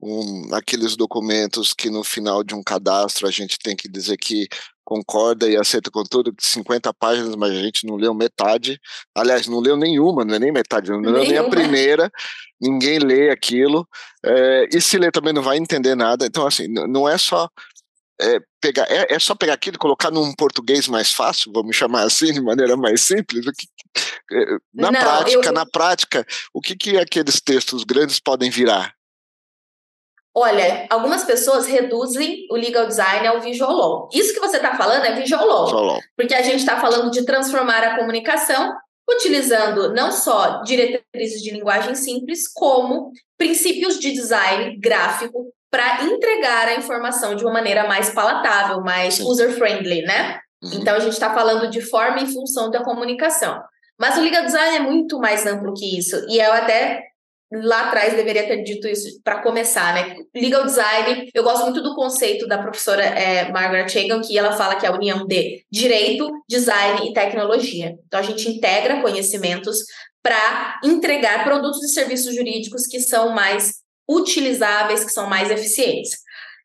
um, 0.00 0.54
aqueles 0.54 0.96
documentos 0.96 1.74
que 1.74 1.90
no 1.90 2.02
final 2.02 2.42
de 2.42 2.54
um 2.54 2.62
cadastro 2.62 3.26
a 3.26 3.30
gente 3.30 3.58
tem 3.58 3.76
que 3.76 3.88
dizer 3.88 4.16
que 4.16 4.48
concorda 4.88 5.46
e 5.46 5.54
aceita 5.54 5.90
com 5.90 6.02
tudo, 6.02 6.34
50 6.40 6.94
páginas, 6.94 7.36
mas 7.36 7.50
a 7.50 7.60
gente 7.60 7.86
não 7.86 7.96
leu 7.96 8.14
metade. 8.14 8.80
Aliás, 9.14 9.46
não 9.46 9.60
leu 9.60 9.76
nenhuma, 9.76 10.24
não 10.24 10.34
é 10.34 10.38
nem 10.38 10.50
metade, 10.50 10.90
não 10.90 10.98
leu 10.98 11.12
nem 11.12 11.36
a 11.36 11.44
primeira, 11.44 12.10
ninguém 12.58 12.98
lê 12.98 13.28
aquilo. 13.28 13.86
É, 14.24 14.66
e 14.72 14.80
se 14.80 14.96
lê 14.96 15.10
também 15.10 15.34
não 15.34 15.42
vai 15.42 15.58
entender 15.58 15.94
nada. 15.94 16.24
Então, 16.24 16.46
assim, 16.46 16.66
não 16.68 17.06
é 17.06 17.18
só 17.18 17.50
é, 18.18 18.40
pegar, 18.62 18.86
é, 18.90 19.14
é, 19.14 19.18
só 19.18 19.34
pegar 19.34 19.52
aquilo 19.52 19.76
e 19.76 19.78
colocar 19.78 20.10
num 20.10 20.32
português 20.32 20.88
mais 20.88 21.12
fácil, 21.12 21.52
vamos 21.52 21.76
chamar 21.76 22.04
assim, 22.04 22.32
de 22.32 22.40
maneira 22.40 22.74
mais 22.74 23.02
simples. 23.02 23.44
Que, 23.44 23.66
é, 24.34 24.44
na 24.72 24.90
não, 24.90 25.00
prática, 25.00 25.48
eu... 25.48 25.52
na 25.52 25.66
prática, 25.66 26.26
o 26.54 26.62
que, 26.62 26.74
que 26.74 26.96
aqueles 26.96 27.42
textos 27.42 27.84
grandes 27.84 28.18
podem 28.18 28.48
virar? 28.48 28.94
Olha, 30.40 30.86
algumas 30.88 31.24
pessoas 31.24 31.66
reduzem 31.66 32.46
o 32.50 32.54
legal 32.54 32.86
design 32.86 33.26
ao 33.26 33.40
visual 33.40 33.72
law. 33.72 34.08
Isso 34.12 34.32
que 34.32 34.40
você 34.40 34.56
está 34.56 34.76
falando 34.76 35.04
é 35.04 35.14
visual 35.14 35.44
law, 35.44 35.64
visual 35.64 35.84
law. 35.84 36.00
porque 36.16 36.34
a 36.34 36.42
gente 36.42 36.60
está 36.60 36.80
falando 36.80 37.10
de 37.10 37.24
transformar 37.24 37.82
a 37.82 37.98
comunicação 37.98 38.72
utilizando 39.10 39.92
não 39.94 40.12
só 40.12 40.62
diretrizes 40.62 41.42
de 41.42 41.50
linguagem 41.50 41.94
simples, 41.94 42.46
como 42.52 43.10
princípios 43.36 43.98
de 43.98 44.12
design 44.12 44.78
gráfico 44.78 45.46
para 45.70 46.04
entregar 46.04 46.68
a 46.68 46.74
informação 46.74 47.34
de 47.34 47.44
uma 47.44 47.52
maneira 47.52 47.88
mais 47.88 48.10
palatável, 48.10 48.80
mais 48.80 49.18
user-friendly, 49.18 50.02
né? 50.02 50.38
Uhum. 50.62 50.70
Então 50.74 50.94
a 50.94 51.00
gente 51.00 51.14
está 51.14 51.34
falando 51.34 51.68
de 51.68 51.80
forma 51.80 52.20
e 52.20 52.32
função 52.32 52.70
da 52.70 52.82
comunicação. 52.82 53.60
Mas 53.98 54.16
o 54.16 54.20
legal 54.20 54.44
design 54.44 54.76
é 54.76 54.80
muito 54.80 55.18
mais 55.18 55.44
amplo 55.46 55.74
que 55.74 55.98
isso. 55.98 56.16
E 56.28 56.38
eu 56.38 56.52
até 56.52 57.02
lá 57.52 57.88
atrás 57.88 58.14
deveria 58.14 58.46
ter 58.46 58.62
dito 58.62 58.86
isso 58.86 59.20
para 59.22 59.42
começar, 59.42 59.94
né? 59.94 60.16
Legal 60.34 60.64
design, 60.64 61.30
eu 61.32 61.42
gosto 61.42 61.64
muito 61.64 61.82
do 61.82 61.94
conceito 61.94 62.46
da 62.46 62.58
professora 62.58 63.02
é, 63.02 63.50
Margaret 63.50 63.86
Hagan, 63.86 64.20
que 64.20 64.36
ela 64.36 64.52
fala 64.52 64.76
que 64.76 64.84
é 64.84 64.88
a 64.88 64.94
união 64.94 65.26
de 65.26 65.64
direito, 65.70 66.30
design 66.48 67.08
e 67.08 67.12
tecnologia. 67.12 67.94
Então 68.06 68.20
a 68.20 68.22
gente 68.22 68.48
integra 68.48 69.00
conhecimentos 69.00 69.78
para 70.22 70.78
entregar 70.84 71.44
produtos 71.44 71.82
e 71.82 71.88
serviços 71.88 72.34
jurídicos 72.34 72.86
que 72.86 73.00
são 73.00 73.30
mais 73.30 73.76
utilizáveis, 74.08 75.04
que 75.04 75.12
são 75.12 75.28
mais 75.28 75.50
eficientes. 75.50 76.18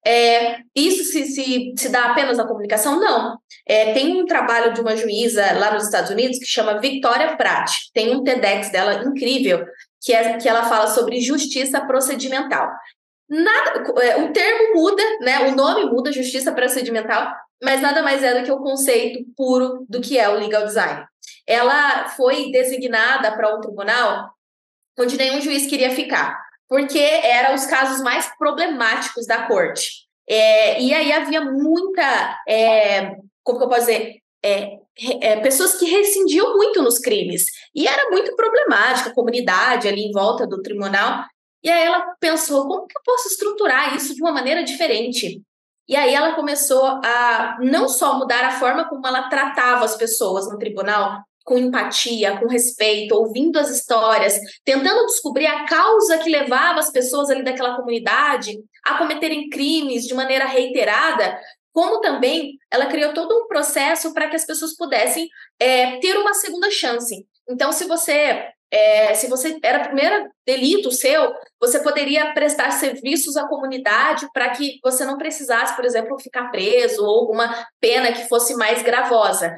É, 0.05 0.57
isso 0.75 1.03
se, 1.05 1.25
se, 1.27 1.73
se 1.77 1.89
dá 1.89 2.11
apenas 2.11 2.37
na 2.37 2.45
comunicação? 2.45 2.99
Não. 2.99 3.37
É, 3.65 3.93
tem 3.93 4.21
um 4.21 4.25
trabalho 4.25 4.73
de 4.73 4.81
uma 4.81 4.97
juíza 4.97 5.53
lá 5.53 5.73
nos 5.73 5.85
Estados 5.85 6.11
Unidos 6.11 6.37
que 6.37 6.45
chama 6.45 6.79
Victoria 6.79 7.37
Pratt. 7.37 7.71
Tem 7.93 8.13
um 8.13 8.21
TEDx 8.21 8.69
dela 8.69 9.01
incrível, 9.05 9.65
que, 10.03 10.13
é, 10.13 10.37
que 10.37 10.49
ela 10.49 10.65
fala 10.65 10.87
sobre 10.87 11.21
justiça 11.21 11.79
procedimental. 11.81 12.69
Nada, 13.29 13.83
é, 14.01 14.17
o 14.17 14.33
termo 14.33 14.75
muda, 14.75 15.01
né? 15.21 15.47
O 15.47 15.55
nome 15.55 15.85
muda, 15.85 16.11
justiça 16.11 16.51
procedimental, 16.51 17.33
mas 17.63 17.81
nada 17.81 18.03
mais 18.03 18.21
é 18.21 18.37
do 18.37 18.45
que 18.45 18.51
o 18.51 18.59
conceito 18.59 19.25
puro 19.35 19.85
do 19.89 20.01
que 20.01 20.19
é 20.19 20.27
o 20.27 20.37
legal 20.37 20.65
design. 20.65 21.05
Ela 21.47 22.09
foi 22.09 22.51
designada 22.51 23.31
para 23.31 23.55
um 23.55 23.61
tribunal 23.61 24.29
onde 24.99 25.17
nenhum 25.17 25.41
juiz 25.41 25.65
queria 25.67 25.89
ficar, 25.89 26.37
porque 26.67 26.99
eram 26.99 27.55
os 27.55 27.65
casos 27.65 28.01
mais 28.03 28.29
problemáticos 28.37 29.25
da 29.25 29.47
corte. 29.47 30.03
É, 30.29 30.81
e 30.81 30.93
aí 30.93 31.11
havia 31.11 31.41
muita, 31.41 32.41
é, 32.47 33.15
como 33.41 33.57
que 33.57 33.65
eu 33.65 33.69
posso 33.69 33.87
dizer, 33.87 34.17
é, 34.43 34.77
é, 35.21 35.39
pessoas 35.39 35.75
que 35.75 35.85
rescindiam 35.85 36.55
muito 36.55 36.81
nos 36.81 36.99
crimes. 36.99 37.45
E 37.73 37.87
era 37.87 38.09
muito 38.09 38.35
problemática 38.35 39.09
a 39.09 39.13
comunidade 39.13 39.87
ali 39.87 40.01
em 40.01 40.11
volta 40.11 40.45
do 40.45 40.61
tribunal. 40.61 41.25
E 41.63 41.69
aí 41.69 41.85
ela 41.85 42.15
pensou: 42.19 42.67
como 42.67 42.87
que 42.87 42.97
eu 42.97 43.01
posso 43.03 43.27
estruturar 43.27 43.95
isso 43.95 44.13
de 44.15 44.21
uma 44.21 44.31
maneira 44.31 44.63
diferente? 44.63 45.41
E 45.87 45.95
aí 45.95 46.13
ela 46.13 46.33
começou 46.33 46.85
a 46.85 47.57
não 47.61 47.89
só 47.89 48.17
mudar 48.17 48.43
a 48.45 48.59
forma 48.59 48.87
como 48.87 49.05
ela 49.05 49.29
tratava 49.29 49.83
as 49.83 49.97
pessoas 49.97 50.49
no 50.49 50.57
tribunal, 50.57 51.21
com 51.43 51.57
empatia, 51.57 52.39
com 52.39 52.47
respeito, 52.47 53.13
ouvindo 53.13 53.59
as 53.59 53.69
histórias, 53.69 54.39
tentando 54.63 55.05
descobrir 55.05 55.45
a 55.45 55.65
causa 55.65 56.17
que 56.19 56.29
levava 56.29 56.79
as 56.79 56.89
pessoas 56.89 57.29
ali 57.29 57.43
daquela 57.43 57.75
comunidade 57.75 58.57
a 58.85 58.97
cometerem 58.97 59.49
crimes 59.49 60.05
de 60.05 60.13
maneira 60.13 60.45
reiterada, 60.45 61.37
como 61.73 61.99
também 61.99 62.57
ela 62.71 62.85
criou 62.85 63.13
todo 63.13 63.35
um 63.35 63.47
processo 63.47 64.13
para 64.13 64.29
que 64.29 64.35
as 64.35 64.45
pessoas 64.45 64.75
pudessem 64.75 65.27
é, 65.59 65.97
ter 65.99 66.17
uma 66.17 66.33
segunda 66.33 66.69
chance. 66.69 67.25
Então, 67.49 67.71
se 67.71 67.85
você 67.85 68.49
é, 68.71 69.13
se 69.13 69.27
você 69.27 69.59
era 69.61 69.83
primeiro 69.85 70.31
delito 70.47 70.91
seu, 70.91 71.31
você 71.59 71.79
poderia 71.83 72.33
prestar 72.33 72.71
serviços 72.71 73.37
à 73.37 73.47
comunidade 73.47 74.27
para 74.33 74.49
que 74.49 74.79
você 74.83 75.05
não 75.05 75.15
precisasse, 75.15 75.75
por 75.75 75.85
exemplo, 75.85 76.19
ficar 76.19 76.49
preso 76.49 77.05
ou 77.05 77.19
alguma 77.19 77.67
pena 77.79 78.11
que 78.11 78.27
fosse 78.27 78.55
mais 78.55 78.81
gravosa. 78.81 79.55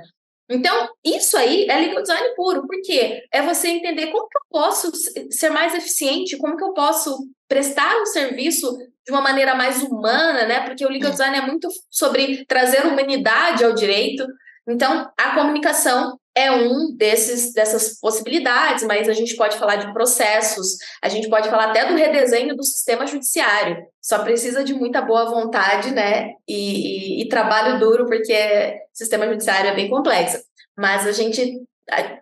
Então, 0.49 0.89
isso 1.03 1.37
aí 1.37 1.65
é 1.69 1.77
legal 1.77 2.01
design 2.01 2.35
puro, 2.35 2.67
porque 2.67 3.23
é 3.31 3.41
você 3.41 3.69
entender 3.69 4.07
como 4.07 4.27
que 4.27 4.37
eu 4.37 4.41
posso 4.49 4.91
ser 5.31 5.49
mais 5.49 5.73
eficiente, 5.73 6.37
como 6.37 6.57
que 6.57 6.63
eu 6.63 6.73
posso 6.73 7.17
prestar 7.47 7.95
um 8.01 8.05
serviço 8.05 8.77
de 9.05 9.11
uma 9.11 9.21
maneira 9.21 9.55
mais 9.55 9.83
humana, 9.83 10.45
né? 10.45 10.61
Porque 10.61 10.85
o 10.85 10.89
legal 10.89 11.11
design 11.11 11.37
é 11.37 11.41
muito 11.41 11.67
sobre 11.89 12.45
trazer 12.45 12.85
humanidade 12.85 13.63
ao 13.63 13.73
direito. 13.73 14.25
Então, 14.67 15.09
a 15.17 15.35
comunicação 15.35 16.17
é 16.35 16.51
um 16.51 16.93
desses 16.97 17.53
dessas 17.53 17.97
possibilidades, 17.99 18.83
mas 18.83 19.07
a 19.07 19.13
gente 19.13 19.35
pode 19.35 19.57
falar 19.57 19.77
de 19.77 19.93
processos, 19.93 20.75
a 21.01 21.07
gente 21.07 21.29
pode 21.29 21.49
falar 21.49 21.69
até 21.69 21.85
do 21.85 21.95
redesenho 21.95 22.55
do 22.55 22.63
sistema 22.63 23.05
judiciário. 23.07 23.77
Só 24.01 24.19
precisa 24.19 24.63
de 24.63 24.73
muita 24.73 25.01
boa 25.01 25.25
vontade, 25.25 25.91
né? 25.91 26.31
E, 26.47 27.19
e, 27.19 27.21
e 27.21 27.29
trabalho 27.29 27.79
duro, 27.79 28.05
porque 28.05 28.33
o 28.33 28.97
sistema 28.97 29.27
judiciário 29.27 29.69
é 29.69 29.75
bem 29.75 29.89
complexo. 29.89 30.39
Mas 30.77 31.07
a 31.07 31.11
gente 31.11 31.63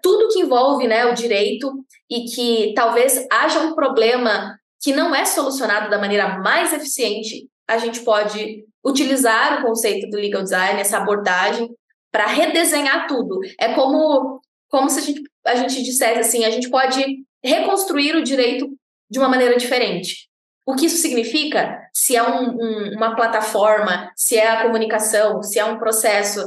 tudo 0.02 0.28
que 0.30 0.42
envolve 0.42 0.88
né, 0.88 1.06
o 1.06 1.14
direito 1.14 1.72
e 2.10 2.26
que 2.26 2.74
talvez 2.76 3.26
haja 3.32 3.60
um 3.62 3.74
problema 3.74 4.60
que 4.84 4.94
não 4.94 5.16
é 5.16 5.24
solucionado 5.24 5.90
da 5.90 5.98
maneira 5.98 6.40
mais 6.40 6.74
eficiente, 6.74 7.50
a 7.66 7.78
gente 7.78 8.02
pode 8.02 8.66
utilizar 8.86 9.60
o 9.60 9.68
conceito 9.68 10.10
do 10.10 10.18
legal 10.18 10.44
design, 10.44 10.80
essa 10.82 10.98
abordagem, 10.98 11.74
para 12.12 12.28
redesenhar 12.28 13.08
tudo. 13.08 13.40
É 13.58 13.74
como, 13.74 14.42
como 14.70 14.90
se 14.90 15.00
a 15.00 15.02
gente, 15.02 15.22
a 15.48 15.56
gente 15.56 15.82
dissesse 15.82 16.20
assim: 16.20 16.44
a 16.44 16.52
gente 16.52 16.70
pode 16.70 17.02
reconstruir 17.42 18.14
o 18.18 18.24
direito 18.24 18.68
de 19.10 19.20
uma 19.20 19.30
maneira 19.30 19.56
diferente. 19.56 20.30
O 20.66 20.76
que 20.76 20.88
isso 20.88 20.98
significa? 20.98 21.80
Se 21.94 22.16
é 22.18 22.24
um, 22.24 22.52
um, 22.52 22.96
uma 22.96 23.16
plataforma, 23.16 24.12
se 24.18 24.38
é 24.38 24.50
a 24.50 24.64
comunicação, 24.64 25.42
se 25.42 25.60
é 25.60 25.66
um 25.66 25.78
processo, 25.78 26.42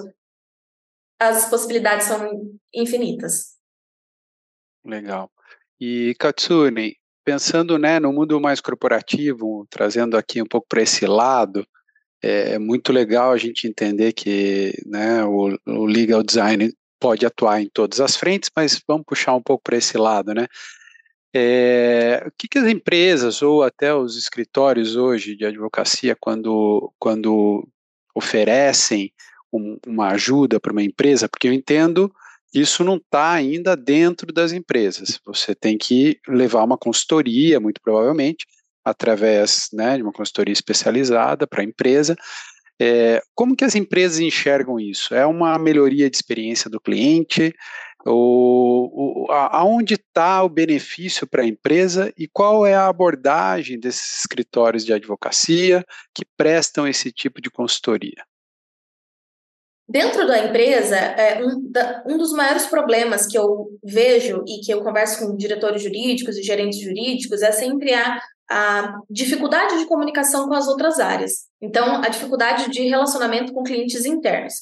as 1.19 1.49
possibilidades 1.49 2.07
são 2.07 2.31
infinitas. 2.75 3.57
Legal. 4.85 5.31
E 5.81 6.15
Katsune, 6.19 6.97
pensando 7.27 7.77
né, 7.77 7.99
no 7.99 8.13
mundo 8.13 8.41
mais 8.41 8.61
corporativo, 8.61 9.67
trazendo 9.69 10.17
aqui 10.17 10.41
um 10.41 10.47
pouco 10.47 10.69
para 10.69 10.81
esse 10.81 11.05
lado, 11.07 11.67
é, 12.23 12.53
é 12.53 12.59
muito 12.59 12.93
legal 12.93 13.33
a 13.33 13.37
gente 13.37 13.67
entender 13.67 14.13
que 14.13 14.73
né, 14.87 15.25
o, 15.25 15.59
o 15.67 15.85
legal 15.87 16.23
design 16.23 16.73
pode 17.01 17.27
atuar 17.27 17.61
em 17.61 17.69
todas 17.69 18.01
as 18.01 18.15
frentes, 18.15 18.49
mas 18.57 18.81
vamos 18.87 19.05
puxar 19.05 19.35
um 19.35 19.43
pouco 19.43 19.65
para 19.65 19.77
esse 19.77 19.99
lado, 19.99 20.33
né? 20.33 20.47
É, 21.35 22.25
o 22.29 22.31
que, 22.39 22.49
que, 22.49 22.59
as 22.59 22.69
empresas 22.69 23.43
ou 23.43 23.63
até 23.65 23.93
os 23.93 24.17
escritórios 24.17 24.95
hoje 24.95 25.37
de 25.37 25.45
advocacia, 25.45 26.17
quando, 26.19 26.91
quando 26.99 27.69
oferecem 28.15 29.13
um, 29.53 29.77
uma 29.87 30.13
ajuda 30.13 30.61
para 30.61 30.73
uma 30.73 30.83
empresa, 30.83 31.29
porque 31.29 31.49
eu 31.49 31.53
entendo 31.53 32.11
isso 32.61 32.83
não 32.85 32.97
está 32.97 33.33
ainda 33.33 33.77
dentro 33.77 34.33
das 34.33 34.53
empresas. 34.53 35.21
Você 35.25 35.55
tem 35.55 35.77
que 35.77 36.19
levar 36.29 36.65
uma 36.65 36.79
consultoria, 36.79 37.61
muito 37.61 37.81
provavelmente, 37.81 38.47
através 38.85 39.69
né, 39.73 39.97
de 39.97 40.03
uma 40.03 40.13
consultoria 40.13 40.53
especializada 40.53 41.47
para 41.47 41.61
a 41.61 41.65
empresa. 41.65 42.17
É, 42.81 43.23
como 43.35 43.57
que 43.57 43.65
as 43.65 43.75
empresas 43.75 44.21
enxergam 44.21 44.79
isso? 44.79 45.15
É 45.15 45.27
uma 45.27 45.59
melhoria 45.59 46.09
de 46.09 46.17
experiência 46.17 46.71
do 46.71 46.81
cliente? 46.81 47.55
O, 48.05 49.25
o, 49.27 49.33
aonde 49.33 49.95
está 49.95 50.43
o 50.45 50.49
benefício 50.49 51.27
para 51.27 51.43
a 51.43 51.47
empresa 51.47 52.13
e 52.17 52.29
qual 52.29 52.65
é 52.65 52.75
a 52.75 52.87
abordagem 52.87 53.81
desses 53.81 54.21
escritórios 54.21 54.85
de 54.85 54.93
advocacia 54.93 55.85
que 56.15 56.25
prestam 56.37 56.87
esse 56.87 57.11
tipo 57.11 57.41
de 57.41 57.51
consultoria? 57.51 58.23
Dentro 59.89 60.27
da 60.27 60.39
empresa, 60.39 60.97
é, 60.97 61.45
um, 61.45 61.71
da, 61.71 62.03
um, 62.07 62.19
dos 62.19 62.33
maiores 62.33 62.67
problemas 62.67 63.27
que 63.27 63.39
eu 63.39 63.69
vejo 63.85 64.43
e 64.47 64.61
que 64.61 64.73
eu 64.73 64.83
converso 64.83 65.21
com 65.21 65.37
diretores 65.37 65.81
jurídicos 65.83 66.37
e 66.37 66.43
gerentes 66.43 66.81
jurídicos 66.81 67.41
é 67.41 67.53
sempre 67.53 67.95
a, 67.95 68.21
a 68.51 68.99
dificuldade 69.09 69.79
de 69.79 69.87
comunicação 69.87 70.49
com 70.49 70.55
as 70.55 70.67
outras 70.67 70.99
áreas. 70.99 71.47
Então, 71.63 72.03
a 72.03 72.09
dificuldade 72.09 72.69
de 72.69 72.83
relacionamento 72.89 73.53
com 73.53 73.63
clientes 73.63 74.05
internos. 74.05 74.55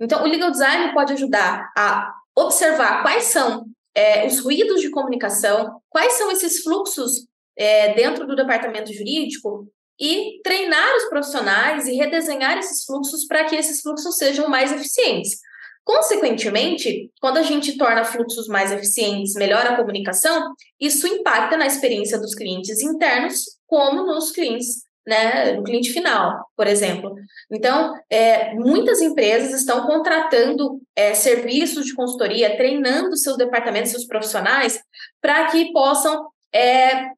Então, 0.00 0.24
o 0.24 0.26
legal 0.26 0.50
design 0.50 0.92
pode 0.92 1.12
ajudar 1.12 1.70
a 1.76 2.12
observar 2.36 3.02
quais 3.02 3.24
são 3.24 3.64
é, 3.94 4.26
os 4.26 4.40
ruídos 4.40 4.80
de 4.80 4.90
comunicação, 4.90 5.80
quais 5.88 6.14
são 6.14 6.28
esses 6.32 6.60
fluxos 6.60 7.28
é, 7.56 7.94
dentro 7.94 8.26
do 8.26 8.34
departamento 8.34 8.92
jurídico 8.92 9.68
e 10.00 10.40
treinar 10.42 10.96
os 10.96 11.04
profissionais 11.04 11.86
e 11.86 11.94
redesenhar 11.94 12.58
esses 12.58 12.84
fluxos 12.84 13.26
para 13.26 13.44
que 13.44 13.56
esses 13.56 13.80
fluxos 13.80 14.16
sejam 14.16 14.48
mais 14.48 14.72
eficientes. 14.72 15.38
Consequentemente, 15.84 17.10
quando 17.20 17.38
a 17.38 17.42
gente 17.42 17.76
torna 17.76 18.04
fluxos 18.04 18.46
mais 18.46 18.70
eficientes, 18.70 19.34
melhora 19.34 19.70
a 19.70 19.76
comunicação, 19.76 20.54
isso 20.80 21.06
impacta 21.08 21.56
na 21.56 21.66
experiência 21.66 22.18
dos 22.18 22.34
clientes 22.34 22.80
internos, 22.80 23.44
como 23.66 24.06
nos 24.06 24.30
clientes, 24.30 24.82
né, 25.04 25.54
no 25.54 25.64
cliente 25.64 25.92
final, 25.92 26.46
por 26.56 26.68
exemplo. 26.68 27.12
Então, 27.50 27.94
é, 28.08 28.54
muitas 28.54 29.00
empresas 29.00 29.52
estão 29.52 29.84
contratando 29.84 30.80
é, 30.94 31.14
serviços 31.14 31.86
de 31.86 31.94
consultoria, 31.94 32.56
treinando 32.56 33.16
seus 33.16 33.36
departamentos, 33.36 33.90
seus 33.90 34.06
profissionais, 34.06 34.80
para 35.20 35.46
que 35.46 35.72
possam 35.72 36.28
é, 36.54 37.08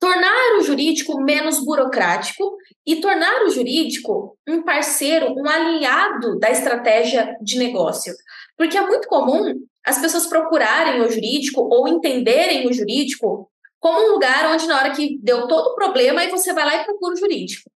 tornar 0.00 0.58
o 0.58 0.62
jurídico 0.62 1.20
menos 1.20 1.64
burocrático 1.64 2.56
e 2.86 2.96
tornar 3.00 3.42
o 3.42 3.50
jurídico 3.50 4.36
um 4.48 4.62
parceiro, 4.62 5.34
um 5.36 5.48
aliado 5.48 6.38
da 6.38 6.50
estratégia 6.50 7.36
de 7.42 7.58
negócio. 7.58 8.14
Porque 8.56 8.76
é 8.76 8.86
muito 8.86 9.08
comum 9.08 9.54
as 9.84 9.98
pessoas 10.00 10.26
procurarem 10.26 11.00
o 11.00 11.10
jurídico 11.10 11.62
ou 11.62 11.88
entenderem 11.88 12.68
o 12.68 12.72
jurídico 12.72 13.50
como 13.80 14.00
um 14.00 14.12
lugar 14.12 14.52
onde, 14.52 14.66
na 14.66 14.76
hora 14.76 14.90
que 14.90 15.18
deu 15.22 15.46
todo 15.46 15.68
o 15.68 15.74
problema, 15.74 16.20
aí 16.20 16.30
você 16.30 16.52
vai 16.52 16.64
lá 16.64 16.76
e 16.76 16.84
procura 16.84 17.14
o 17.14 17.18
jurídico. 17.18 17.70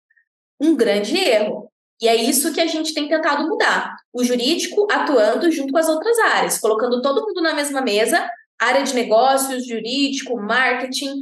Um 0.61 0.75
grande 0.75 1.17
erro. 1.17 1.71
E 2.01 2.09
é 2.09 2.17
isso 2.17 2.53
que 2.53 2.61
a 2.61 2.67
gente 2.67 2.95
tem 2.95 3.09
tentado 3.09 3.47
mudar. 3.47 3.95
O 4.13 4.25
jurídico 4.25 4.87
atuando 4.91 5.51
junto 5.51 5.73
com 5.73 5.79
as 5.79 5.89
outras 5.89 6.19
áreas, 6.19 6.59
colocando 6.59 7.03
todo 7.03 7.27
mundo 7.27 7.43
na 7.43 7.53
mesma 7.53 7.83
mesa, 7.83 8.27
área 8.59 8.83
de 8.83 8.95
negócios, 8.95 9.67
jurídico, 9.67 10.41
marketing, 10.41 11.21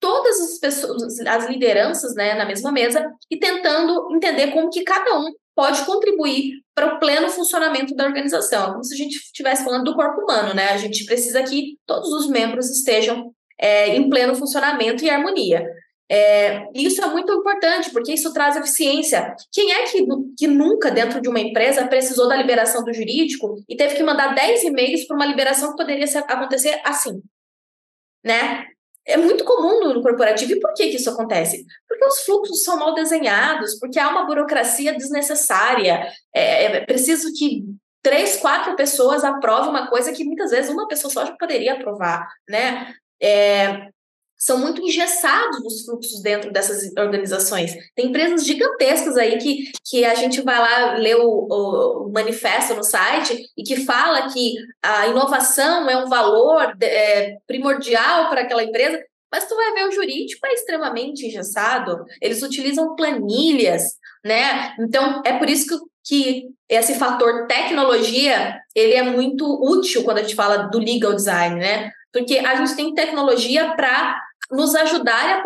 todas 0.00 0.40
as 0.40 0.58
pessoas, 0.58 1.18
as 1.20 1.48
lideranças, 1.48 2.14
né, 2.14 2.34
na 2.34 2.44
mesma 2.44 2.70
mesa 2.72 3.10
e 3.30 3.38
tentando 3.38 4.08
entender 4.14 4.52
como 4.52 4.70
que 4.70 4.82
cada 4.82 5.18
um 5.18 5.32
pode 5.54 5.84
contribuir 5.84 6.62
para 6.74 6.94
o 6.94 7.00
pleno 7.00 7.28
funcionamento 7.28 7.94
da 7.94 8.04
organização. 8.04 8.70
Como 8.70 8.84
se 8.84 8.94
a 8.94 8.96
gente 8.96 9.16
estivesse 9.16 9.64
falando 9.64 9.84
do 9.84 9.96
corpo 9.96 10.20
humano, 10.20 10.54
né? 10.54 10.68
A 10.68 10.76
gente 10.76 11.04
precisa 11.04 11.42
que 11.42 11.76
todos 11.84 12.12
os 12.12 12.28
membros 12.28 12.70
estejam 12.70 13.32
é, 13.58 13.96
em 13.96 14.08
pleno 14.08 14.36
funcionamento 14.36 15.04
e 15.04 15.10
harmonia. 15.10 15.66
É, 16.10 16.64
isso 16.74 17.02
é 17.02 17.06
muito 17.08 17.32
importante, 17.32 17.90
porque 17.90 18.14
isso 18.14 18.32
traz 18.32 18.56
eficiência. 18.56 19.34
Quem 19.52 19.72
é 19.72 19.84
que, 19.84 20.06
que 20.38 20.46
nunca, 20.46 20.90
dentro 20.90 21.20
de 21.20 21.28
uma 21.28 21.40
empresa, 21.40 21.86
precisou 21.86 22.28
da 22.28 22.36
liberação 22.36 22.82
do 22.84 22.94
jurídico 22.94 23.56
e 23.68 23.76
teve 23.76 23.96
que 23.96 24.02
mandar 24.02 24.34
10 24.34 24.62
e-mails 24.62 25.06
para 25.06 25.16
uma 25.16 25.26
liberação 25.26 25.70
que 25.70 25.76
poderia 25.76 26.06
acontecer 26.28 26.80
assim? 26.84 27.20
Né? 28.24 28.64
É 29.08 29.16
muito 29.16 29.42
comum 29.44 29.80
no, 29.80 30.02
corporativo. 30.02 30.52
E 30.52 30.60
por 30.60 30.72
que, 30.74 30.90
que 30.90 30.96
isso 30.96 31.10
acontece? 31.10 31.64
Porque 31.88 32.04
os 32.04 32.20
fluxos 32.20 32.62
são 32.62 32.78
mal 32.78 32.94
desenhados, 32.94 33.78
porque 33.80 33.98
há 33.98 34.08
uma 34.08 34.26
burocracia 34.26 34.92
desnecessária. 34.92 36.06
É, 36.34 36.64
é 36.64 36.80
preciso 36.84 37.32
que 37.32 37.64
três, 38.02 38.36
quatro 38.36 38.76
pessoas 38.76 39.24
aprovem 39.24 39.70
uma 39.70 39.88
coisa 39.88 40.12
que 40.12 40.24
muitas 40.24 40.50
vezes 40.50 40.70
uma 40.70 40.86
pessoa 40.86 41.12
só 41.12 41.24
já 41.24 41.36
poderia 41.36 41.74
aprovar, 41.74 42.28
né? 42.48 42.94
É, 43.20 43.88
são 44.38 44.58
muito 44.58 44.80
engessados 44.80 45.58
os 45.64 45.84
fluxos 45.84 46.22
dentro 46.22 46.52
dessas 46.52 46.94
organizações. 46.96 47.74
Tem 47.96 48.06
empresas 48.06 48.46
gigantescas 48.46 49.16
aí 49.16 49.36
que, 49.38 49.72
que 49.84 50.04
a 50.04 50.14
gente 50.14 50.40
vai 50.42 50.58
lá 50.58 50.94
ler 50.94 51.16
o, 51.16 52.06
o 52.06 52.12
manifesto 52.12 52.74
no 52.74 52.84
site 52.84 53.50
e 53.56 53.64
que 53.64 53.84
fala 53.84 54.28
que 54.32 54.54
a 54.80 55.08
inovação 55.08 55.90
é 55.90 55.96
um 55.96 56.08
valor 56.08 56.76
é, 56.80 57.36
primordial 57.46 58.30
para 58.30 58.42
aquela 58.42 58.62
empresa, 58.62 59.02
mas 59.30 59.46
tu 59.46 59.56
vai 59.56 59.74
ver 59.74 59.88
o 59.88 59.92
jurídico 59.92 60.46
é 60.46 60.54
extremamente 60.54 61.26
engessado, 61.26 62.04
eles 62.22 62.42
utilizam 62.42 62.94
planilhas, 62.94 63.82
né? 64.24 64.74
Então, 64.78 65.20
é 65.24 65.36
por 65.36 65.50
isso 65.50 65.66
que, 65.66 65.76
que 66.04 66.48
esse 66.68 66.94
fator 66.94 67.46
tecnologia, 67.46 68.58
ele 68.74 68.94
é 68.94 69.02
muito 69.02 69.44
útil 69.62 70.04
quando 70.04 70.18
a 70.18 70.22
gente 70.22 70.34
fala 70.34 70.68
do 70.68 70.78
legal 70.78 71.12
design, 71.14 71.56
né? 71.56 71.90
Porque 72.12 72.38
a 72.38 72.54
gente 72.56 72.74
tem 72.74 72.94
tecnologia 72.94 73.74
para 73.74 74.18
nos 74.50 74.74
ajudar 74.74 75.38
a 75.38 75.42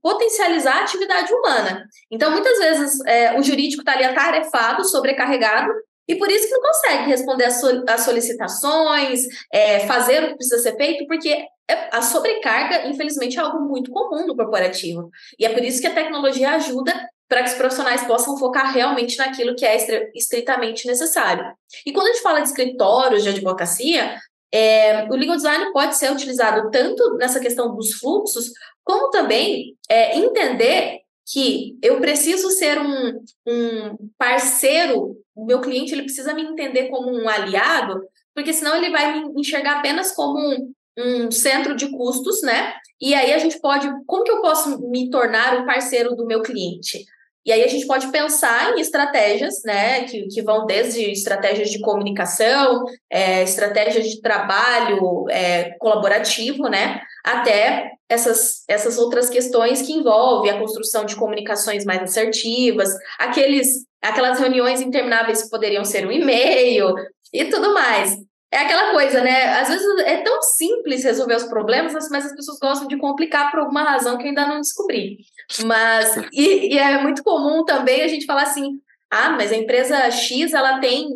potencializar 0.00 0.78
a 0.78 0.82
atividade 0.82 1.32
humana. 1.32 1.86
Então, 2.10 2.30
muitas 2.30 2.58
vezes, 2.58 3.04
é, 3.06 3.38
o 3.38 3.42
jurídico 3.42 3.82
está 3.82 3.92
ali 3.92 4.04
atarefado, 4.04 4.84
sobrecarregado, 4.84 5.72
e 6.06 6.16
por 6.16 6.30
isso 6.30 6.46
que 6.46 6.52
não 6.52 6.60
consegue 6.60 7.08
responder 7.08 7.44
às 7.44 8.00
solicitações, 8.02 9.22
é, 9.52 9.80
fazer 9.86 10.22
o 10.22 10.28
que 10.28 10.36
precisa 10.36 10.62
ser 10.62 10.76
feito, 10.76 11.06
porque 11.06 11.46
é, 11.68 11.88
a 11.90 12.02
sobrecarga, 12.02 12.86
infelizmente, 12.86 13.38
é 13.38 13.40
algo 13.40 13.60
muito 13.60 13.90
comum 13.90 14.26
no 14.26 14.36
corporativo. 14.36 15.10
E 15.38 15.46
é 15.46 15.48
por 15.48 15.64
isso 15.64 15.80
que 15.80 15.86
a 15.86 15.94
tecnologia 15.94 16.50
ajuda 16.52 16.92
para 17.26 17.42
que 17.42 17.48
os 17.48 17.54
profissionais 17.54 18.04
possam 18.04 18.36
focar 18.36 18.72
realmente 18.72 19.16
naquilo 19.16 19.56
que 19.56 19.64
é 19.64 19.76
estritamente 20.14 20.86
necessário. 20.86 21.44
E 21.86 21.92
quando 21.92 22.08
a 22.08 22.12
gente 22.12 22.22
fala 22.22 22.40
de 22.40 22.48
escritórios 22.48 23.22
de 23.22 23.30
advocacia, 23.30 24.20
é, 24.54 25.08
o 25.10 25.16
legal 25.16 25.34
design 25.34 25.72
pode 25.72 25.96
ser 25.96 26.12
utilizado 26.12 26.70
tanto 26.70 27.16
nessa 27.16 27.40
questão 27.40 27.74
dos 27.74 27.94
fluxos, 27.94 28.52
como 28.84 29.10
também 29.10 29.76
é, 29.90 30.16
entender 30.16 31.00
que 31.26 31.76
eu 31.82 32.00
preciso 32.00 32.50
ser 32.50 32.78
um, 32.78 33.20
um 33.44 33.96
parceiro, 34.16 35.16
o 35.34 35.44
meu 35.44 35.60
cliente 35.60 35.92
ele 35.92 36.04
precisa 36.04 36.32
me 36.32 36.42
entender 36.42 36.88
como 36.88 37.10
um 37.10 37.28
aliado, 37.28 38.00
porque 38.32 38.52
senão 38.52 38.76
ele 38.76 38.90
vai 38.90 39.24
me 39.24 39.40
enxergar 39.40 39.78
apenas 39.78 40.12
como 40.12 40.38
um, 40.38 40.72
um 40.96 41.30
centro 41.32 41.74
de 41.74 41.90
custos, 41.90 42.40
né? 42.42 42.74
E 43.00 43.12
aí 43.12 43.32
a 43.32 43.38
gente 43.38 43.58
pode, 43.58 43.88
como 44.06 44.22
que 44.22 44.30
eu 44.30 44.40
posso 44.40 44.88
me 44.88 45.10
tornar 45.10 45.60
um 45.60 45.66
parceiro 45.66 46.14
do 46.14 46.26
meu 46.26 46.42
cliente? 46.42 47.04
E 47.44 47.52
aí 47.52 47.62
a 47.62 47.68
gente 47.68 47.86
pode 47.86 48.08
pensar 48.08 48.76
em 48.76 48.80
estratégias, 48.80 49.62
né, 49.64 50.04
que, 50.04 50.26
que 50.28 50.42
vão 50.42 50.64
desde 50.64 51.10
estratégias 51.10 51.70
de 51.70 51.80
comunicação, 51.80 52.84
é, 53.10 53.42
estratégias 53.42 54.08
de 54.08 54.20
trabalho 54.20 55.26
é, 55.30 55.76
colaborativo, 55.78 56.68
né, 56.68 57.00
até 57.22 57.90
essas, 58.08 58.64
essas 58.68 58.98
outras 58.98 59.28
questões 59.28 59.82
que 59.82 59.92
envolvem 59.92 60.50
a 60.50 60.58
construção 60.58 61.04
de 61.04 61.16
comunicações 61.16 61.84
mais 61.84 62.02
assertivas, 62.02 62.90
aqueles, 63.18 63.84
aquelas 64.00 64.38
reuniões 64.38 64.80
intermináveis 64.80 65.42
que 65.42 65.50
poderiam 65.50 65.84
ser 65.84 66.06
um 66.06 66.12
e-mail 66.12 66.94
e 67.32 67.44
tudo 67.46 67.74
mais 67.74 68.16
é 68.54 68.58
aquela 68.58 68.92
coisa, 68.92 69.20
né? 69.20 69.46
Às 69.58 69.68
vezes 69.68 69.84
é 70.04 70.18
tão 70.18 70.40
simples 70.40 71.02
resolver 71.02 71.34
os 71.34 71.42
problemas, 71.42 71.92
mas 72.08 72.26
as 72.26 72.36
pessoas 72.36 72.58
gostam 72.60 72.86
de 72.86 72.96
complicar 72.96 73.50
por 73.50 73.58
alguma 73.58 73.82
razão 73.82 74.16
que 74.16 74.22
eu 74.22 74.28
ainda 74.28 74.46
não 74.46 74.60
descobri. 74.60 75.18
Mas, 75.64 76.16
e, 76.32 76.72
e 76.72 76.78
é 76.78 77.02
muito 77.02 77.24
comum 77.24 77.64
também 77.64 78.02
a 78.02 78.06
gente 78.06 78.26
falar 78.26 78.42
assim: 78.42 78.78
ah, 79.10 79.30
mas 79.30 79.50
a 79.50 79.56
empresa 79.56 80.08
X 80.08 80.52
ela 80.52 80.78
tem 80.78 81.08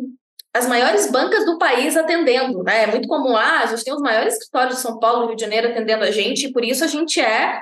as 0.53 0.67
maiores 0.67 1.09
bancas 1.09 1.45
do 1.45 1.57
país 1.57 1.95
atendendo, 1.95 2.61
né? 2.61 2.83
É 2.83 2.87
muito 2.87 3.07
comum, 3.07 3.37
ah, 3.37 3.61
a 3.61 3.67
gente 3.67 3.85
tem 3.85 3.93
os 3.93 4.01
maiores 4.01 4.33
escritórios 4.33 4.75
de 4.75 4.81
São 4.81 4.99
Paulo, 4.99 5.27
Rio 5.27 5.35
de 5.37 5.41
Janeiro 5.41 5.69
atendendo 5.69 6.03
a 6.03 6.11
gente, 6.11 6.47
e 6.47 6.51
por 6.51 6.65
isso 6.65 6.83
a 6.83 6.87
gente 6.87 7.21
é. 7.21 7.61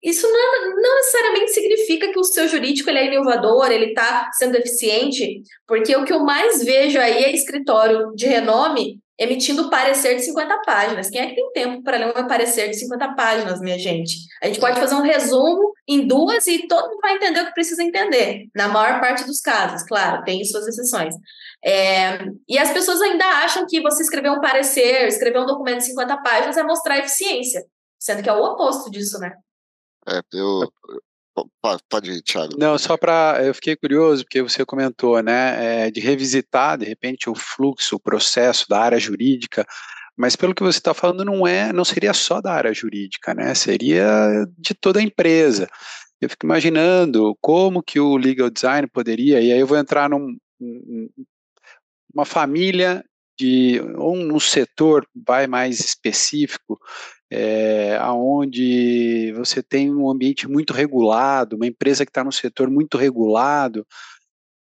Isso 0.00 0.30
não, 0.30 0.76
não 0.80 0.94
necessariamente 0.94 1.50
significa 1.50 2.12
que 2.12 2.20
o 2.20 2.22
seu 2.22 2.46
jurídico 2.46 2.88
ele 2.88 3.00
é 3.00 3.06
inovador, 3.12 3.68
ele 3.72 3.86
está 3.86 4.30
sendo 4.34 4.54
eficiente, 4.54 5.42
porque 5.66 5.96
o 5.96 6.04
que 6.04 6.12
eu 6.12 6.20
mais 6.20 6.62
vejo 6.62 7.00
aí 7.00 7.24
é 7.24 7.34
escritório 7.34 8.12
de 8.14 8.24
renome 8.24 9.00
emitindo 9.18 9.68
parecer 9.68 10.14
de 10.14 10.22
50 10.22 10.62
páginas. 10.64 11.10
Quem 11.10 11.20
é 11.20 11.26
que 11.28 11.34
tem 11.34 11.52
tempo 11.52 11.82
para 11.82 11.96
ler 11.96 12.16
um 12.16 12.26
parecer 12.28 12.68
de 12.68 12.76
50 12.76 13.14
páginas, 13.14 13.60
minha 13.60 13.78
gente? 13.78 14.14
A 14.40 14.46
gente 14.46 14.60
pode 14.60 14.78
fazer 14.78 14.94
um 14.94 15.02
resumo 15.02 15.72
em 15.88 16.06
duas 16.06 16.46
e 16.46 16.68
todo 16.68 16.88
mundo 16.88 17.00
vai 17.00 17.16
entender 17.16 17.40
o 17.40 17.46
que 17.46 17.54
precisa 17.54 17.82
entender. 17.82 18.46
Na 18.54 18.68
maior 18.68 19.00
parte 19.00 19.24
dos 19.24 19.40
casos, 19.40 19.82
claro, 19.82 20.22
tem 20.22 20.44
suas 20.44 20.68
exceções. 20.68 21.14
É, 21.64 22.18
e 22.48 22.56
as 22.56 22.70
pessoas 22.70 23.02
ainda 23.02 23.24
acham 23.24 23.66
que 23.66 23.80
você 23.80 24.02
escrever 24.02 24.30
um 24.30 24.40
parecer, 24.40 25.08
escrever 25.08 25.40
um 25.40 25.46
documento 25.46 25.78
de 25.78 25.86
50 25.86 26.16
páginas 26.18 26.56
é 26.56 26.62
mostrar 26.62 26.98
eficiência, 26.98 27.64
sendo 27.98 28.22
que 28.22 28.28
é 28.28 28.32
o 28.32 28.44
oposto 28.44 28.88
disso, 28.88 29.18
né? 29.18 29.32
É, 30.08 30.20
eu, 30.32 30.72
Pode 31.88 32.10
ir, 32.10 32.22
Thiago. 32.22 32.56
Não, 32.58 32.78
só 32.78 32.96
para. 32.96 33.40
Eu 33.44 33.54
fiquei 33.54 33.76
curioso, 33.76 34.24
porque 34.24 34.42
você 34.42 34.64
comentou, 34.64 35.22
né, 35.22 35.86
é, 35.86 35.90
de 35.90 36.00
revisitar, 36.00 36.78
de 36.78 36.84
repente, 36.84 37.28
o 37.28 37.34
fluxo, 37.34 37.96
o 37.96 38.00
processo 38.00 38.66
da 38.68 38.80
área 38.80 38.98
jurídica, 38.98 39.66
mas 40.16 40.34
pelo 40.34 40.54
que 40.54 40.62
você 40.62 40.78
está 40.78 40.92
falando, 40.92 41.24
não 41.24 41.46
é, 41.46 41.72
não 41.72 41.84
seria 41.84 42.12
só 42.12 42.40
da 42.40 42.52
área 42.52 42.74
jurídica, 42.74 43.34
né? 43.34 43.54
Seria 43.54 44.46
de 44.58 44.74
toda 44.74 44.98
a 44.98 45.02
empresa. 45.02 45.68
Eu 46.20 46.28
fico 46.28 46.44
imaginando 46.44 47.36
como 47.40 47.82
que 47.82 48.00
o 48.00 48.16
legal 48.16 48.50
design 48.50 48.88
poderia, 48.88 49.40
e 49.40 49.52
aí 49.52 49.60
eu 49.60 49.66
vou 49.66 49.78
entrar 49.78 50.10
num, 50.10 50.36
uma 52.12 52.24
família 52.24 53.04
de 53.38 53.80
ou 53.96 54.16
um 54.16 54.40
setor 54.40 55.06
vai 55.14 55.46
mais 55.46 55.78
específico 55.78 56.78
é, 57.30 57.96
aonde 57.96 59.32
você 59.36 59.62
tem 59.62 59.94
um 59.94 60.10
ambiente 60.10 60.48
muito 60.48 60.72
regulado, 60.72 61.56
uma 61.56 61.66
empresa 61.66 62.04
que 62.04 62.10
está 62.10 62.24
no 62.24 62.32
setor 62.32 62.70
muito 62.70 62.96
regulado, 62.96 63.86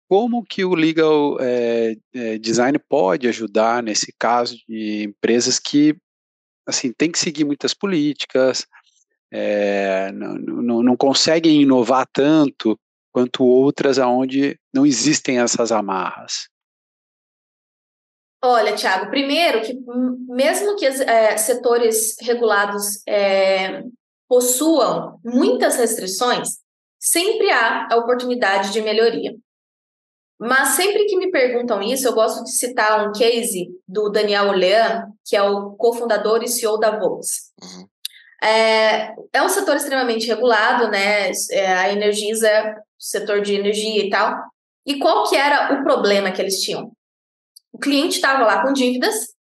como 0.08 0.44
que 0.44 0.64
o 0.64 0.76
legal 0.76 1.38
é, 1.40 1.96
é, 2.14 2.38
design 2.38 2.78
pode 2.78 3.28
ajudar 3.28 3.82
nesse 3.82 4.14
caso 4.20 4.58
de 4.68 5.04
empresas 5.04 5.58
que 5.58 5.96
assim 6.68 6.94
tem 6.94 7.12
que 7.12 7.20
seguir 7.20 7.44
muitas 7.46 7.74
políticas, 7.74 8.68
é, 9.32 10.12
não, 10.12 10.36
não, 10.36 10.84
não 10.84 10.96
conseguem 10.96 11.62
inovar 11.62 12.08
tanto 12.14 12.80
quanto 13.12 13.44
outras 13.44 13.98
aonde 13.98 14.58
não 14.74 14.86
existem 14.86 15.40
essas 15.40 15.72
amarras? 15.72 16.48
Olha, 18.46 18.76
Tiago, 18.76 19.10
primeiro 19.10 19.62
que 19.62 19.74
mesmo 20.28 20.76
que 20.76 20.86
é, 20.86 21.38
setores 21.38 22.16
regulados 22.20 23.02
é, 23.08 23.84
possuam 24.28 25.18
muitas 25.24 25.78
restrições, 25.78 26.58
sempre 27.00 27.50
há 27.52 27.88
a 27.90 27.96
oportunidade 27.96 28.74
de 28.74 28.82
melhoria. 28.82 29.34
Mas 30.38 30.70
sempre 30.70 31.06
que 31.06 31.16
me 31.16 31.32
perguntam 31.32 31.82
isso, 31.82 32.06
eu 32.06 32.14
gosto 32.14 32.44
de 32.44 32.52
citar 32.52 33.08
um 33.08 33.14
case 33.14 33.70
do 33.88 34.10
Daniel 34.10 34.50
Olean, 34.50 35.06
que 35.26 35.38
é 35.38 35.42
o 35.42 35.72
cofundador 35.78 36.44
e 36.44 36.50
CEO 36.50 36.78
da 36.78 37.00
Volks. 37.00 37.54
Uhum. 37.62 37.88
É, 38.46 39.14
é, 39.32 39.42
um 39.42 39.48
setor 39.48 39.78
extremamente 39.78 40.28
regulado, 40.28 40.92
né? 40.92 41.32
É, 41.50 41.74
a 41.74 41.94
Energisa, 41.94 42.76
setor 43.00 43.40
de 43.40 43.56
energia 43.56 44.06
e 44.06 44.10
tal. 44.10 44.36
E 44.86 45.00
qual 45.00 45.30
que 45.30 45.38
era 45.38 45.80
o 45.80 45.84
problema 45.84 46.30
que 46.30 46.42
eles 46.42 46.60
tinham? 46.60 46.92
O 47.74 47.80
cliente 47.80 48.16
estava 48.16 48.46
lá 48.46 48.62
com 48.62 48.72
dívidas 48.72 49.34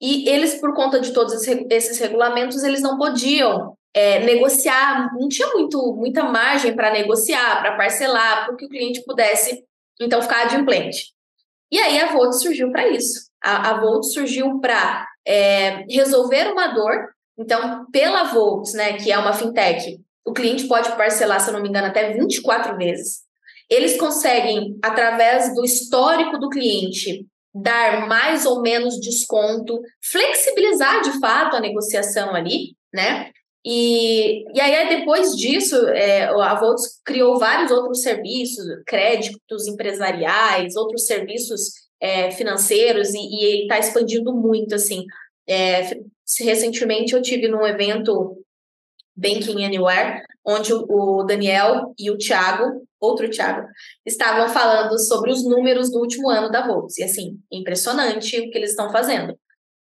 e 0.00 0.28
eles, 0.28 0.60
por 0.60 0.74
conta 0.74 1.00
de 1.00 1.12
todos 1.12 1.34
esses 1.70 1.98
regulamentos, 1.98 2.62
eles 2.62 2.82
não 2.82 2.98
podiam 2.98 3.76
é, 3.94 4.20
negociar, 4.20 5.10
não 5.18 5.28
tinha 5.28 5.48
muito, 5.48 5.94
muita 5.96 6.22
margem 6.24 6.76
para 6.76 6.92
negociar, 6.92 7.60
para 7.60 7.76
parcelar, 7.76 8.46
para 8.46 8.56
que 8.56 8.66
o 8.66 8.68
cliente 8.68 9.02
pudesse, 9.04 9.64
então, 10.00 10.22
ficar 10.22 10.42
adimplente. 10.42 11.12
E 11.72 11.78
aí 11.78 11.98
a 11.98 12.12
Volt 12.12 12.34
surgiu 12.34 12.70
para 12.70 12.86
isso. 12.88 13.28
A, 13.42 13.70
a 13.70 13.80
Volt 13.80 14.04
surgiu 14.04 14.60
para 14.60 15.06
é, 15.26 15.84
resolver 15.90 16.52
uma 16.52 16.68
dor. 16.68 17.08
Então, 17.36 17.86
pela 17.90 18.24
Volt, 18.24 18.72
né, 18.74 18.94
que 18.94 19.10
é 19.10 19.18
uma 19.18 19.32
fintech, 19.32 19.98
o 20.24 20.32
cliente 20.32 20.68
pode 20.68 20.94
parcelar, 20.96 21.40
se 21.40 21.48
eu 21.48 21.54
não 21.54 21.62
me 21.62 21.68
engano, 21.68 21.86
até 21.86 22.12
24 22.12 22.76
vezes. 22.76 23.20
Eles 23.68 23.96
conseguem, 23.98 24.78
através 24.82 25.54
do 25.54 25.64
histórico 25.64 26.38
do 26.38 26.48
cliente, 26.48 27.26
dar 27.54 28.06
mais 28.06 28.46
ou 28.46 28.60
menos 28.60 29.00
desconto, 29.00 29.80
flexibilizar 30.02 31.02
de 31.02 31.18
fato 31.18 31.56
a 31.56 31.60
negociação 31.60 32.34
ali, 32.34 32.76
né? 32.92 33.30
E, 33.64 34.44
e 34.56 34.60
aí, 34.60 34.88
depois 34.88 35.32
disso, 35.36 35.76
é, 35.88 36.24
a 36.24 36.54
Volts 36.54 37.00
criou 37.04 37.38
vários 37.38 37.70
outros 37.70 38.02
serviços, 38.02 38.64
créditos 38.86 39.66
empresariais, 39.66 40.76
outros 40.76 41.06
serviços 41.06 41.72
é, 42.00 42.30
financeiros, 42.30 43.12
e 43.12 43.62
está 43.62 43.78
expandindo 43.78 44.32
muito, 44.32 44.74
assim. 44.74 45.04
É, 45.46 45.90
recentemente 46.40 47.14
eu 47.14 47.22
tive 47.22 47.48
num 47.48 47.66
evento 47.66 48.42
Banking 49.16 49.64
Anywhere, 49.64 50.22
onde 50.46 50.72
o 50.72 51.24
Daniel 51.24 51.92
e 51.98 52.10
o 52.10 52.16
Thiago, 52.16 52.86
outro 53.00 53.30
Thiago, 53.30 53.66
estavam 54.04 54.48
falando 54.48 54.98
sobre 54.98 55.30
os 55.30 55.44
números 55.44 55.90
do 55.90 55.98
último 55.98 56.28
ano 56.28 56.50
da 56.50 56.66
Volks. 56.66 56.98
E 56.98 57.04
assim, 57.04 57.38
impressionante 57.50 58.38
o 58.38 58.50
que 58.50 58.58
eles 58.58 58.70
estão 58.70 58.90
fazendo. 58.90 59.38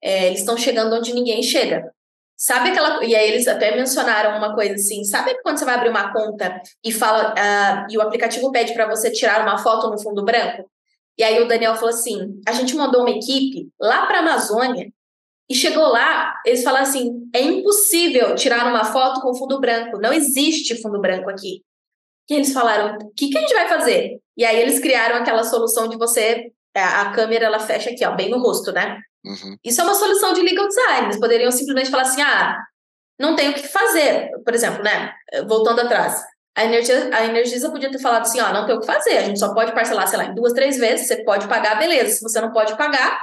É, 0.03 0.27
eles 0.27 0.41
estão 0.41 0.57
chegando 0.57 0.95
onde 0.95 1.13
ninguém 1.13 1.43
chega. 1.43 1.91
Sabe 2.37 2.71
aquela. 2.71 3.05
E 3.05 3.17
aí 3.17 3.29
eles 3.29 3.49
até 3.49 3.75
mencionaram 3.75 4.39
uma 4.39 4.55
coisa 4.55 4.75
assim: 4.75 5.03
sabe 5.05 5.35
quando 5.43 5.59
você 5.59 5.65
vai 5.65 5.75
abrir 5.75 5.91
uma 5.91 6.13
conta 6.13 6.61
e 6.85 6.93
fala. 6.93 7.35
Uh, 7.35 7.93
e 7.93 7.99
o 7.99 8.01
aplicativo 8.01 8.53
pede 8.53 8.75
para 8.75 8.87
você 8.87 9.11
tirar 9.11 9.43
uma 9.43 9.59
foto 9.59 9.91
no 9.91 10.01
fundo 10.01 10.25
branco? 10.25 10.71
E 11.19 11.25
aí 11.25 11.43
o 11.43 11.49
Daniel 11.49 11.75
falou 11.75 11.91
assim: 11.91 12.41
a 12.47 12.53
gente 12.53 12.77
mandou 12.77 13.01
uma 13.01 13.11
equipe 13.11 13.69
lá 13.81 14.07
para 14.07 14.19
a 14.19 14.21
Amazônia 14.21 14.89
e 15.51 15.55
chegou 15.55 15.89
lá, 15.89 16.35
eles 16.47 16.63
falaram 16.63 16.87
assim: 16.87 17.29
é 17.35 17.41
impossível 17.41 18.37
tirar 18.37 18.69
uma 18.69 18.85
foto 18.85 19.21
com 19.21 19.35
fundo 19.35 19.59
branco, 19.59 19.99
não 19.99 20.13
existe 20.13 20.81
fundo 20.81 21.01
branco 21.01 21.29
aqui. 21.29 21.63
E 22.29 22.35
eles 22.35 22.53
falaram: 22.53 22.97
o 22.97 23.11
que, 23.15 23.29
que 23.29 23.39
a 23.39 23.41
gente 23.41 23.55
vai 23.55 23.69
fazer? 23.69 24.19
E 24.37 24.45
aí 24.45 24.61
eles 24.61 24.79
criaram 24.79 25.17
aquela 25.17 25.45
solução 25.45 25.89
de 25.89 25.97
você, 25.97 26.53
é, 26.75 26.83
a 26.83 27.11
câmera 27.11 27.47
ela 27.47 27.59
fecha 27.59 27.91
aqui, 27.91 28.05
ó, 28.05 28.15
bem 28.15 28.31
no 28.31 28.39
rosto, 28.39 28.73
né? 28.73 29.01
Uhum. 29.25 29.57
Isso 29.65 29.81
é 29.81 29.85
uma 29.85 29.95
solução 29.95 30.33
de 30.33 30.43
legal 30.43 30.69
design. 30.69 31.07
Eles 31.07 31.19
poderiam 31.21 31.51
simplesmente 31.51 31.91
falar 31.91 32.03
assim: 32.03 32.23
ah, 32.23 32.57
não 33.19 33.35
tem 33.35 33.51
o 33.51 33.55
que 33.55 33.67
fazer. 33.67 34.31
Por 34.45 34.55
exemplo, 34.55 34.83
né? 34.83 35.13
Voltando 35.47 35.81
atrás. 35.81 36.23
A 36.57 36.65
Energisa, 36.65 37.11
a 37.15 37.25
Energisa 37.25 37.71
podia 37.71 37.91
ter 37.91 38.01
falado 38.01 38.23
assim: 38.23 38.41
ó, 38.41 38.53
não 38.53 38.67
tem 38.67 38.77
o 38.77 38.81
que 38.81 38.87
fazer, 38.87 39.19
a 39.19 39.23
gente 39.23 39.39
só 39.39 39.55
pode 39.55 39.73
parcelar, 39.73 40.07
sei 40.09 40.19
lá, 40.19 40.25
em 40.27 40.35
duas, 40.35 40.53
três 40.53 40.77
vezes, 40.77 41.07
você 41.07 41.25
pode 41.25 41.49
pagar, 41.49 41.79
beleza. 41.79 42.17
Se 42.17 42.23
você 42.23 42.41
não 42.41 42.53
pode 42.53 42.77
pagar, 42.77 43.21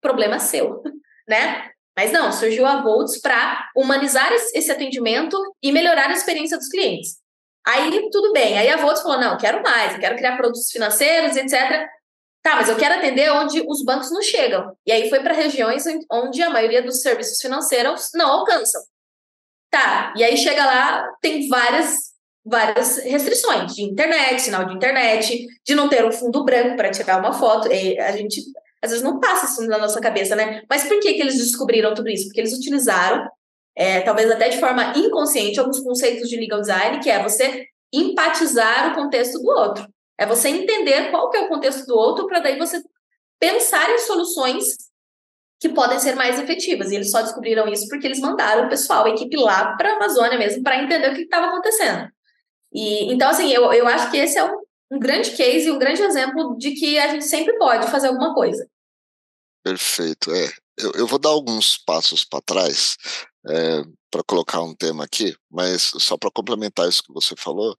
problema 0.00 0.38
seu 0.38 0.82
né? 1.28 1.70
Mas 1.96 2.10
não, 2.10 2.32
surgiu 2.32 2.66
a 2.66 2.82
Volts 2.82 3.20
para 3.20 3.68
humanizar 3.76 4.32
esse 4.32 4.70
atendimento 4.70 5.36
e 5.62 5.70
melhorar 5.70 6.08
a 6.08 6.12
experiência 6.12 6.56
dos 6.56 6.68
clientes. 6.68 7.21
Aí 7.66 8.10
tudo 8.10 8.32
bem. 8.32 8.58
Aí 8.58 8.68
a 8.68 8.76
Volts 8.76 9.02
falou: 9.02 9.20
não, 9.20 9.36
quero 9.36 9.62
mais, 9.62 9.94
eu 9.94 10.00
quero 10.00 10.16
criar 10.16 10.36
produtos 10.36 10.70
financeiros, 10.70 11.36
etc. 11.36 11.86
Tá, 12.42 12.56
mas 12.56 12.68
eu 12.68 12.76
quero 12.76 12.94
atender 12.94 13.30
onde 13.30 13.62
os 13.66 13.84
bancos 13.84 14.10
não 14.10 14.20
chegam. 14.20 14.76
E 14.84 14.90
aí 14.90 15.08
foi 15.08 15.20
para 15.20 15.32
regiões 15.32 15.84
onde 16.10 16.42
a 16.42 16.50
maioria 16.50 16.82
dos 16.82 17.00
serviços 17.00 17.40
financeiros 17.40 18.10
não 18.14 18.28
alcançam. 18.28 18.82
Tá, 19.70 20.12
e 20.16 20.24
aí 20.24 20.36
chega 20.36 20.64
lá, 20.66 21.08
tem 21.20 21.48
várias 21.48 22.12
várias 22.44 22.98
restrições 22.98 23.74
de 23.74 23.82
internet, 23.84 24.42
sinal 24.42 24.64
de 24.64 24.74
internet, 24.74 25.46
de 25.64 25.74
não 25.76 25.88
ter 25.88 26.04
um 26.04 26.10
fundo 26.10 26.44
branco 26.44 26.76
para 26.76 26.90
tirar 26.90 27.20
uma 27.20 27.32
foto. 27.32 27.70
E 27.72 27.98
a 27.98 28.10
gente 28.16 28.42
às 28.82 28.90
vezes 28.90 29.04
não 29.04 29.20
passa 29.20 29.46
isso 29.46 29.64
na 29.68 29.78
nossa 29.78 30.00
cabeça, 30.00 30.34
né? 30.34 30.62
Mas 30.68 30.82
por 30.84 30.98
que, 30.98 31.14
que 31.14 31.20
eles 31.20 31.38
descobriram 31.38 31.94
tudo 31.94 32.08
isso? 32.08 32.24
Porque 32.26 32.40
eles 32.40 32.52
utilizaram, 32.52 33.28
é, 33.74 34.00
talvez 34.00 34.30
até 34.30 34.48
de 34.48 34.60
forma 34.60 34.92
inconsciente, 34.96 35.58
alguns 35.58 35.80
conceitos 35.80 36.28
de 36.28 36.36
legal 36.36 36.60
design, 36.60 37.00
que 37.00 37.10
é 37.10 37.22
você 37.22 37.66
empatizar 37.92 38.92
o 38.92 38.94
contexto 38.94 39.38
do 39.38 39.48
outro. 39.48 39.86
É 40.18 40.26
você 40.26 40.48
entender 40.48 41.10
qual 41.10 41.30
que 41.30 41.36
é 41.36 41.42
o 41.42 41.48
contexto 41.48 41.86
do 41.86 41.96
outro 41.96 42.26
para 42.26 42.40
daí 42.40 42.58
você 42.58 42.82
pensar 43.40 43.90
em 43.90 43.98
soluções 43.98 44.64
que 45.58 45.68
podem 45.68 45.98
ser 45.98 46.14
mais 46.14 46.38
efetivas. 46.38 46.90
E 46.90 46.96
eles 46.96 47.10
só 47.10 47.22
descobriram 47.22 47.68
isso 47.68 47.88
porque 47.88 48.06
eles 48.06 48.20
mandaram 48.20 48.66
o 48.66 48.68
pessoal, 48.68 49.04
a 49.04 49.10
equipe 49.10 49.36
lá 49.36 49.76
para 49.76 49.92
a 49.92 49.96
Amazônia 49.96 50.38
mesmo, 50.38 50.62
para 50.62 50.82
entender 50.82 51.10
o 51.10 51.14
que 51.14 51.22
estava 51.22 51.46
acontecendo. 51.46 52.08
E, 52.72 53.12
então, 53.12 53.30
assim, 53.30 53.50
eu, 53.52 53.72
eu 53.72 53.86
acho 53.86 54.10
que 54.10 54.16
esse 54.16 54.38
é 54.38 54.44
um, 54.44 54.56
um 54.92 54.98
grande 54.98 55.30
case, 55.32 55.70
um 55.70 55.78
grande 55.78 56.02
exemplo 56.02 56.56
de 56.56 56.72
que 56.72 56.98
a 56.98 57.08
gente 57.08 57.24
sempre 57.24 57.56
pode 57.58 57.90
fazer 57.90 58.08
alguma 58.08 58.34
coisa. 58.34 58.66
Perfeito. 59.62 60.32
É, 60.32 60.48
eu, 60.78 60.92
eu 60.92 61.06
vou 61.06 61.18
dar 61.18 61.30
alguns 61.30 61.78
passos 61.78 62.24
para 62.24 62.40
trás 62.40 62.96
é, 63.48 63.82
para 64.10 64.22
colocar 64.24 64.62
um 64.62 64.74
tema 64.74 65.04
aqui, 65.04 65.34
mas 65.50 65.92
só 65.98 66.16
para 66.16 66.30
complementar 66.30 66.88
isso 66.88 67.02
que 67.02 67.12
você 67.12 67.34
falou, 67.36 67.76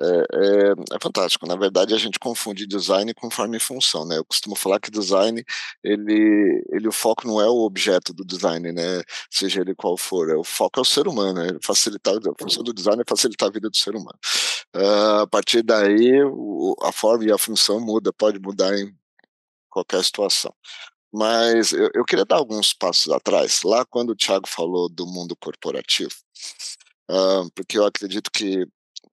é, 0.00 0.06
é, 0.06 0.96
é, 0.96 0.98
fantástico. 1.02 1.46
Na 1.46 1.56
verdade, 1.56 1.94
a 1.94 1.98
gente 1.98 2.18
confunde 2.18 2.66
design 2.66 3.12
com 3.12 3.30
forma 3.30 3.56
e 3.56 3.60
função, 3.60 4.06
né? 4.06 4.16
Eu 4.16 4.24
costumo 4.24 4.56
falar 4.56 4.80
que 4.80 4.90
design, 4.90 5.44
ele, 5.84 6.64
ele 6.70 6.88
o 6.88 6.92
foco 6.92 7.26
não 7.26 7.38
é 7.40 7.46
o 7.46 7.58
objeto 7.58 8.14
do 8.14 8.24
design, 8.24 8.72
né? 8.72 9.02
Seja 9.30 9.60
ele 9.60 9.74
qual 9.74 9.98
for, 9.98 10.30
é, 10.30 10.36
o 10.36 10.44
foco 10.44 10.80
é 10.80 10.82
o 10.82 10.84
ser 10.86 11.06
humano, 11.06 11.42
né? 11.42 11.58
Facilitar, 11.62 12.14
a 12.16 12.42
função 12.42 12.62
do 12.62 12.72
design 12.72 13.02
é 13.02 13.04
facilitar 13.06 13.48
a 13.48 13.52
vida 13.52 13.68
do 13.68 13.76
ser 13.76 13.94
humano. 13.94 14.18
Uh, 14.74 15.20
a 15.22 15.26
partir 15.26 15.62
daí, 15.62 16.22
o, 16.24 16.74
a 16.82 16.92
forma 16.92 17.24
e 17.24 17.32
a 17.32 17.38
função 17.38 17.80
muda, 17.80 18.12
pode 18.12 18.38
mudar 18.40 18.74
em 18.78 18.94
qualquer 19.68 20.02
situação. 20.04 20.54
Mas 21.12 21.72
eu, 21.72 21.90
eu, 21.94 22.04
queria 22.04 22.24
dar 22.24 22.36
alguns 22.36 22.72
passos 22.72 23.12
atrás, 23.12 23.62
lá 23.64 23.84
quando 23.84 24.10
o 24.10 24.16
Thiago 24.16 24.48
falou 24.48 24.88
do 24.88 25.06
mundo 25.06 25.36
corporativo, 25.36 26.14
uh, 27.10 27.50
porque 27.54 27.78
eu 27.78 27.84
acredito 27.84 28.30
que 28.30 28.64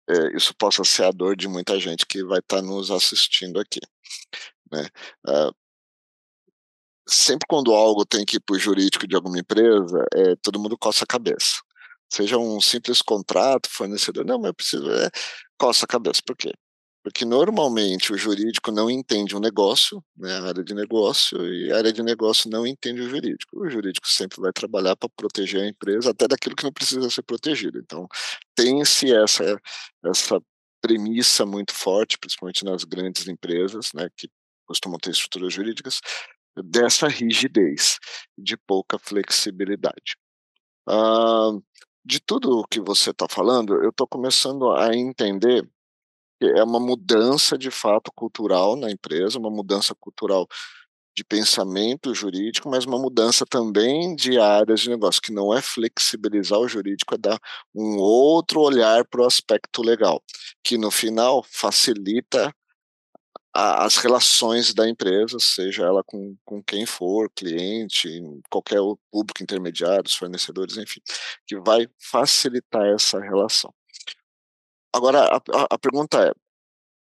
é, 0.10 0.36
isso 0.36 0.54
possa 0.56 0.84
ser 0.84 1.06
a 1.06 1.12
dor 1.12 1.36
de 1.36 1.48
muita 1.48 1.80
gente 1.80 2.06
que 2.06 2.24
vai 2.24 2.40
estar 2.40 2.58
tá 2.58 2.62
nos 2.62 2.92
assistindo 2.92 3.60
aqui. 3.60 3.80
Né? 4.72 4.88
Uh, 5.28 5.56
sempre 7.08 7.48
quando 7.48 7.74
algo 7.74 8.06
tem 8.06 8.26
que 8.26 8.38
ir 8.38 8.40
para 8.40 8.56
o 8.56 8.60
jurídico 8.60 9.08
de 9.08 9.16
alguma 9.16 9.40
empresa, 9.40 10.06
é, 10.14 10.36
todo 10.42 10.60
mundo 10.60 10.78
coça 10.78 11.04
a 11.04 11.08
cabeça. 11.08 11.62
Seja 12.12 12.38
um 12.38 12.62
simples 12.62 13.02
contrato, 13.02 13.70
fornecedor, 13.70 14.26
não, 14.26 14.38
mas 14.38 14.48
eu 14.50 14.54
preciso. 14.54 14.92
É, 14.92 15.10
coça 15.58 15.86
a 15.86 15.88
cabeça. 15.88 16.22
Por 16.26 16.36
quê? 16.38 16.52
Porque 17.06 17.24
normalmente 17.24 18.12
o 18.12 18.18
jurídico 18.18 18.72
não 18.72 18.90
entende 18.90 19.36
o 19.36 19.40
negócio, 19.40 20.04
né, 20.18 20.40
a 20.40 20.48
área 20.48 20.64
de 20.64 20.74
negócio, 20.74 21.38
e 21.54 21.72
a 21.72 21.78
área 21.78 21.94
de 21.94 22.02
negócio 22.02 22.50
não 22.50 22.66
entende 22.66 23.00
o 23.00 23.08
jurídico. 23.08 23.60
O 23.60 23.70
jurídico 23.70 24.08
sempre 24.08 24.42
vai 24.42 24.52
trabalhar 24.52 24.96
para 24.96 25.08
proteger 25.16 25.62
a 25.62 25.68
empresa, 25.68 26.10
até 26.10 26.28
daquilo 26.28 26.56
que 26.56 26.64
não 26.64 26.74
precisa 26.74 27.08
ser 27.12 27.22
protegido. 27.22 27.78
Então, 27.78 28.08
tem-se 28.56 29.14
essa, 29.14 29.62
essa 30.04 30.42
premissa 30.82 31.46
muito 31.46 31.76
forte, 31.76 32.18
principalmente 32.18 32.66
nas 32.66 32.84
grandes 32.84 33.28
empresas, 33.28 33.92
né, 33.94 34.10
que 34.18 34.28
costumam 34.66 34.98
ter 34.98 35.12
estruturas 35.12 35.54
jurídicas, 35.54 36.02
dessa 36.58 37.08
rigidez, 37.08 38.00
de 38.36 38.58
pouca 38.58 38.98
flexibilidade. 38.98 40.18
Ah, 40.90 41.52
de 42.04 42.20
tudo 42.20 42.60
o 42.60 42.68
que 42.68 42.80
você 42.82 43.12
está 43.12 43.28
falando, 43.30 43.76
eu 43.84 43.90
estou 43.90 44.08
começando 44.08 44.72
a 44.72 44.96
entender 44.96 45.70
é 46.42 46.64
uma 46.64 46.80
mudança 46.80 47.58
de 47.58 47.72
fato 47.72 48.12
cultural 48.14 48.76
na 48.76 48.92
empresa, 48.92 49.40
uma 49.40 49.50
mudança 49.50 49.96
cultural 49.96 50.48
de 51.16 51.24
pensamento 51.24 52.14
jurídico, 52.14 52.70
mas 52.70 52.86
uma 52.86 53.00
mudança 53.00 53.46
também 53.46 54.16
de 54.16 54.38
áreas 54.38 54.82
de 54.82 54.90
negócio, 54.90 55.22
que 55.22 55.32
não 55.32 55.54
é 55.54 55.62
flexibilizar 55.62 56.60
o 56.60 56.68
jurídico, 56.68 57.16
é 57.16 57.18
dar 57.18 57.40
um 57.74 57.98
outro 57.98 58.60
olhar 58.60 59.06
para 59.06 59.22
o 59.22 59.26
aspecto 59.26 59.82
legal, 59.82 60.22
que 60.62 60.78
no 60.78 60.92
final 60.92 61.46
facilita 61.50 62.54
a, 63.54 63.86
as 63.86 63.96
relações 63.96 64.74
da 64.74 64.90
empresa, 64.90 65.38
seja 65.40 65.86
ela 65.86 66.04
com, 66.04 66.36
com 66.44 66.62
quem 66.62 66.86
for, 66.86 67.32
cliente, 67.34 68.10
qualquer 68.50 68.80
público 69.10 69.42
intermediário, 69.42 70.12
fornecedores, 70.12 70.76
enfim, 70.76 71.00
que 71.48 71.58
vai 71.62 71.88
facilitar 71.98 72.86
essa 72.88 73.22
relação. 73.22 73.74
Agora, 74.96 75.26
a, 75.26 75.38
a, 75.38 75.68
a 75.72 75.78
pergunta 75.78 76.26
é: 76.26 76.32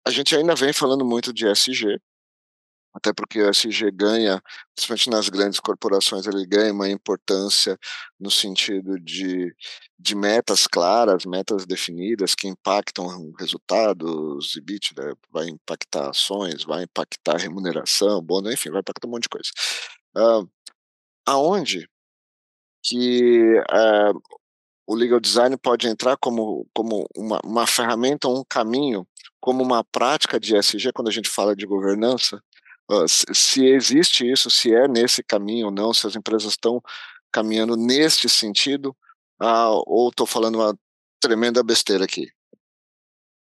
a 0.07 0.11
gente 0.11 0.33
ainda 0.33 0.55
vem 0.55 0.71
falando 0.71 1.05
muito 1.05 1.33
de 1.33 1.45
SG, 1.45 1.99
até 2.93 3.13
porque 3.13 3.41
o 3.41 3.49
SG 3.49 3.91
ganha, 3.91 4.41
principalmente 4.73 5.09
nas 5.09 5.29
grandes 5.29 5.59
corporações, 5.59 6.25
ele 6.25 6.45
ganha 6.45 6.71
uma 6.73 6.89
importância 6.89 7.77
no 8.17 8.31
sentido 8.31 8.97
de, 8.97 9.53
de 9.99 10.15
metas 10.15 10.67
claras, 10.67 11.25
metas 11.25 11.65
definidas 11.65 12.33
que 12.33 12.47
impactam 12.47 13.33
resultados, 13.37 14.55
EBITDA, 14.55 15.17
vai 15.29 15.49
impactar 15.49 16.09
ações, 16.11 16.63
vai 16.63 16.83
impactar 16.83 17.37
remuneração, 17.37 18.21
bônus, 18.21 18.53
enfim, 18.53 18.71
vai 18.71 18.79
impactar 18.79 19.07
um 19.07 19.11
monte 19.11 19.23
de 19.23 19.29
coisa. 19.29 19.49
Uh, 20.15 20.49
aonde 21.25 21.89
que 22.83 23.59
uh, 23.59 24.40
o 24.91 24.95
legal 24.95 25.21
design 25.21 25.55
pode 25.55 25.87
entrar 25.87 26.17
como, 26.17 26.67
como 26.73 27.07
uma, 27.15 27.39
uma 27.45 27.65
ferramenta, 27.65 28.27
um 28.27 28.43
caminho, 28.43 29.07
como 29.39 29.63
uma 29.63 29.85
prática 29.85 30.37
de 30.37 30.53
ESG 30.53 30.91
quando 30.91 31.07
a 31.07 31.11
gente 31.11 31.29
fala 31.29 31.55
de 31.55 31.65
governança? 31.65 32.43
Uh, 32.91 33.07
se, 33.07 33.65
existe 33.65 34.29
isso, 34.29 34.49
se 34.49 34.75
é 34.75 34.89
nesse 34.89 35.23
caminho 35.23 35.67
ou 35.67 35.71
não, 35.71 35.93
se 35.93 36.05
as 36.05 36.15
empresas 36.17 36.51
estão 36.51 36.81
caminhando 37.31 37.77
neste 37.77 38.27
sentido, 38.27 38.89
uh, 39.41 39.81
ou 39.87 40.09
estou 40.09 40.27
falando 40.27 40.55
uma 40.55 40.77
tremenda 41.21 41.63
besteira 41.63 42.03
aqui? 42.03 42.27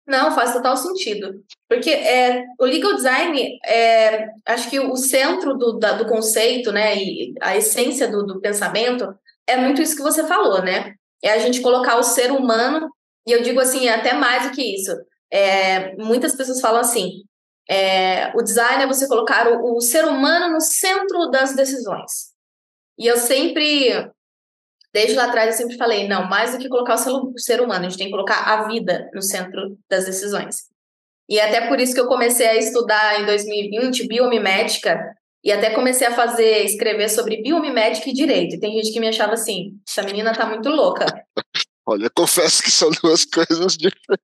Não, 0.05 0.31
faz 0.35 0.53
total 0.53 0.77
sentido. 0.77 1.43
Porque 1.67 1.89
é, 1.89 2.45
o 2.59 2.65
legal 2.65 2.93
design, 2.93 3.57
é, 3.65 4.27
acho 4.45 4.69
que 4.69 4.79
o 4.79 4.95
centro 4.95 5.57
do, 5.57 5.79
da, 5.79 5.93
do 5.93 6.05
conceito, 6.05 6.71
né, 6.71 6.95
e 6.95 7.33
a 7.41 7.57
essência 7.57 8.07
do, 8.07 8.23
do 8.23 8.39
pensamento 8.39 9.15
é 9.47 9.57
muito 9.57 9.81
isso 9.81 9.95
que 9.95 10.03
você 10.03 10.27
falou, 10.27 10.61
né? 10.61 10.93
É 11.23 11.31
a 11.31 11.39
gente 11.39 11.61
colocar 11.61 11.97
o 11.97 12.03
ser 12.03 12.31
humano, 12.31 12.89
e 13.27 13.31
eu 13.31 13.41
digo 13.41 13.59
assim, 13.59 13.87
até 13.89 14.13
mais 14.13 14.47
do 14.47 14.51
que 14.51 14.75
isso. 14.75 14.95
É, 15.31 15.95
muitas 15.97 16.35
pessoas 16.35 16.59
falam 16.59 16.81
assim: 16.81 17.23
é, 17.69 18.31
o 18.35 18.41
design 18.41 18.83
é 18.83 18.87
você 18.87 19.07
colocar 19.07 19.47
o, 19.47 19.75
o, 19.75 19.81
ser 19.81 20.05
humano 20.05 20.53
no 20.53 20.61
centro 20.61 21.29
das 21.29 21.55
decisões. 21.55 22.29
E 22.97 23.05
eu 23.05 23.15
sempre, 23.15 24.11
desde 24.91 25.15
lá 25.15 25.25
atrás, 25.25 25.51
eu 25.51 25.57
sempre 25.57 25.77
falei: 25.77 26.07
não, 26.07 26.27
mais 26.27 26.51
do 26.51 26.57
que 26.57 26.67
colocar 26.67 26.95
o 26.95 27.37
ser, 27.37 27.61
humano, 27.61 27.85
a 27.85 27.89
gente 27.89 27.97
tem 27.97 28.07
que 28.07 28.13
colocar 28.13 28.41
a 28.41 28.67
vida 28.67 29.09
no 29.13 29.21
centro 29.21 29.77
das 29.87 30.05
decisões. 30.05 30.67
E 31.29 31.37
é 31.37 31.47
até 31.47 31.67
por 31.67 31.79
isso 31.79 31.93
que 31.93 31.99
eu 31.99 32.07
comecei 32.07 32.47
a 32.47 32.55
estudar 32.55 33.21
em 33.21 33.25
2020 33.27 34.07
biomimética 34.07 35.15
e 35.43 35.51
até 35.51 35.69
comecei 35.71 36.07
a 36.07 36.15
fazer, 36.15 36.65
escrever 36.65 37.09
sobre 37.09 37.41
biomimética 37.41 38.09
e 38.09 38.13
direito. 38.13 38.55
E 38.55 38.59
tem 38.59 38.73
gente 38.73 38.91
que 38.91 38.99
me 38.99 39.07
achava 39.07 39.33
assim, 39.33 39.71
essa 39.87 40.03
menina 40.03 40.33
tá 40.33 40.45
muito 40.45 40.69
louca. 40.69 41.05
Olha, 41.85 42.09
confesso 42.13 42.61
que 42.61 42.69
são 42.69 42.91
duas 43.01 43.25
coisas 43.25 43.75
diferentes. 43.75 44.19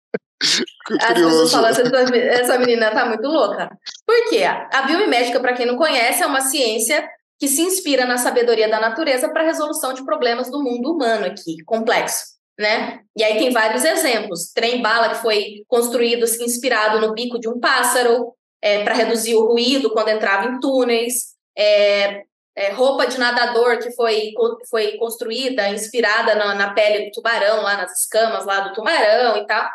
As 1.01 1.13
pessoas 1.13 1.51
falam, 1.51 1.69
essa, 1.69 1.81
essa 1.81 2.59
menina 2.59 2.91
tá 2.91 3.05
muito 3.05 3.27
louca. 3.27 3.69
Por 4.05 4.29
quê? 4.29 4.43
A 4.43 4.83
biomimética, 4.83 5.39
para 5.39 5.53
quem 5.53 5.65
não 5.65 5.77
conhece, 5.77 6.21
é 6.21 6.27
uma 6.27 6.41
ciência 6.41 7.07
que 7.39 7.47
se 7.47 7.61
inspira 7.61 8.05
na 8.05 8.17
sabedoria 8.17 8.69
da 8.69 8.79
natureza 8.79 9.29
para 9.29 9.41
a 9.41 9.45
resolução 9.45 9.93
de 9.93 10.05
problemas 10.05 10.51
do 10.51 10.63
mundo 10.63 10.93
humano 10.93 11.25
aqui, 11.25 11.57
complexo. 11.65 12.35
Né? 12.57 13.01
E 13.17 13.23
aí 13.23 13.37
tem 13.37 13.51
vários 13.51 13.83
exemplos. 13.83 14.51
Trem-bala 14.53 15.09
que 15.09 15.21
foi 15.21 15.63
construído 15.67 16.23
inspirado 16.23 17.01
no 17.01 17.13
bico 17.13 17.39
de 17.39 17.49
um 17.49 17.59
pássaro, 17.59 18.33
é, 18.65 18.83
para 18.83 18.95
reduzir 18.95 19.35
o 19.35 19.45
ruído 19.45 19.91
quando 19.91 20.07
entrava 20.07 20.47
em 20.47 20.59
túneis, 20.59 21.35
é, 21.55 22.23
é, 22.55 22.71
roupa 22.71 23.05
de 23.05 23.19
nadador 23.19 23.77
que 23.77 23.91
foi, 23.91 24.33
foi 24.71 24.97
construída, 24.97 25.69
inspirada 25.69 26.33
na, 26.33 26.55
na, 26.55 26.73
pele 26.73 27.05
do 27.05 27.11
tubarão, 27.11 27.61
lá 27.61 27.77
nas 27.77 27.99
escamas 27.99 28.43
lá 28.43 28.61
do 28.61 28.73
tubarão 28.73 29.37
e 29.37 29.45
tal, 29.45 29.69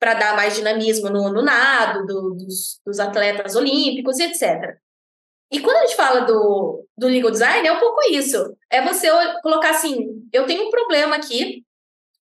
para 0.00 0.14
dar 0.14 0.34
mais 0.34 0.56
dinamismo 0.56 1.08
no, 1.08 1.32
no 1.32 1.40
nado 1.40 2.04
do, 2.04 2.34
dos, 2.34 2.80
dos, 2.84 2.98
atletas 2.98 3.54
olímpicos 3.54 4.18
e 4.18 4.24
etc. 4.24 4.76
E 5.52 5.60
quando 5.60 5.76
a 5.76 5.86
gente 5.86 5.94
fala 5.94 6.22
do, 6.22 6.84
do 6.98 7.06
legal 7.06 7.30
design, 7.30 7.68
é 7.68 7.72
um 7.72 7.78
pouco 7.78 8.00
isso. 8.10 8.56
É 8.68 8.82
você 8.82 9.08
colocar 9.40 9.70
assim, 9.70 10.04
eu 10.32 10.46
tenho 10.46 10.66
um 10.66 10.70
problema 10.70 11.14
aqui 11.14 11.64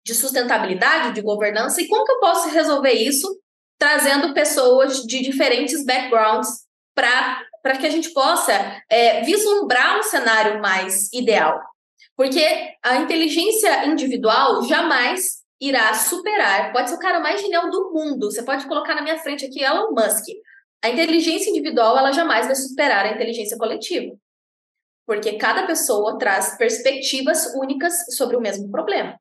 de 0.05 0.17
sustentabilidade, 0.17 1.15
de 1.15 1.23
governança, 1.23 1.81
e 1.81 1.87
como 1.87 2.05
que 2.05 2.11
eu 2.11 2.19
posso 2.19 2.49
resolver 2.49 2.91
isso 2.91 3.41
trazendo 3.83 4.33
pessoas 4.33 4.99
de 5.03 5.21
diferentes 5.21 5.85
backgrounds 5.85 6.49
para 6.95 7.77
que 7.81 7.85
a 7.85 7.91
gente 7.91 8.11
possa 8.13 8.53
é, 8.89 9.23
vislumbrar 9.23 9.99
um 9.99 10.05
cenário 10.05 10.63
mais 10.63 11.13
ideal. 11.13 11.61
Porque 12.17 12.47
a 12.81 12.99
inteligência 12.99 13.85
individual 13.87 14.63
jamais 14.69 15.43
irá 15.61 15.93
superar, 15.95 16.73
pode 16.73 16.91
ser 16.91 16.95
o 16.95 17.01
cara 17.01 17.19
mais 17.19 17.41
genial 17.41 17.69
do 17.73 17.93
mundo, 17.93 18.31
você 18.31 18.45
pode 18.45 18.69
colocar 18.69 18.95
na 18.95 19.03
minha 19.03 19.19
frente 19.19 19.47
aqui 19.47 19.65
Elon 19.65 19.91
Musk. 19.91 20.27
A 20.85 20.89
inteligência 20.89 21.51
individual, 21.51 21.99
ela 21.99 22.13
jamais 22.13 22.47
vai 22.47 22.55
superar 22.55 23.05
a 23.07 23.13
inteligência 23.13 23.59
coletiva. 23.59 24.15
Porque 25.05 25.33
cada 25.33 25.67
pessoa 25.67 26.17
traz 26.19 26.57
perspectivas 26.57 27.53
únicas 27.57 27.95
sobre 28.15 28.37
o 28.37 28.41
mesmo 28.41 28.71
problema. 28.71 29.19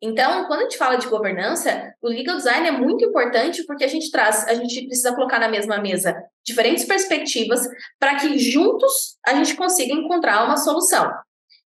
Então, 0.00 0.44
quando 0.46 0.60
a 0.60 0.62
gente 0.62 0.78
fala 0.78 0.96
de 0.96 1.08
governança, 1.08 1.92
o 2.00 2.08
legal 2.08 2.36
design 2.36 2.68
é 2.68 2.70
muito 2.70 3.04
importante 3.04 3.64
porque 3.64 3.84
a 3.84 3.88
gente 3.88 4.10
traz, 4.10 4.46
a 4.46 4.54
gente 4.54 4.86
precisa 4.86 5.12
colocar 5.14 5.40
na 5.40 5.48
mesma 5.48 5.78
mesa 5.78 6.16
diferentes 6.46 6.84
perspectivas 6.84 7.68
para 7.98 8.14
que 8.16 8.38
juntos 8.38 9.16
a 9.26 9.34
gente 9.34 9.56
consiga 9.56 9.92
encontrar 9.92 10.44
uma 10.44 10.56
solução. 10.56 11.12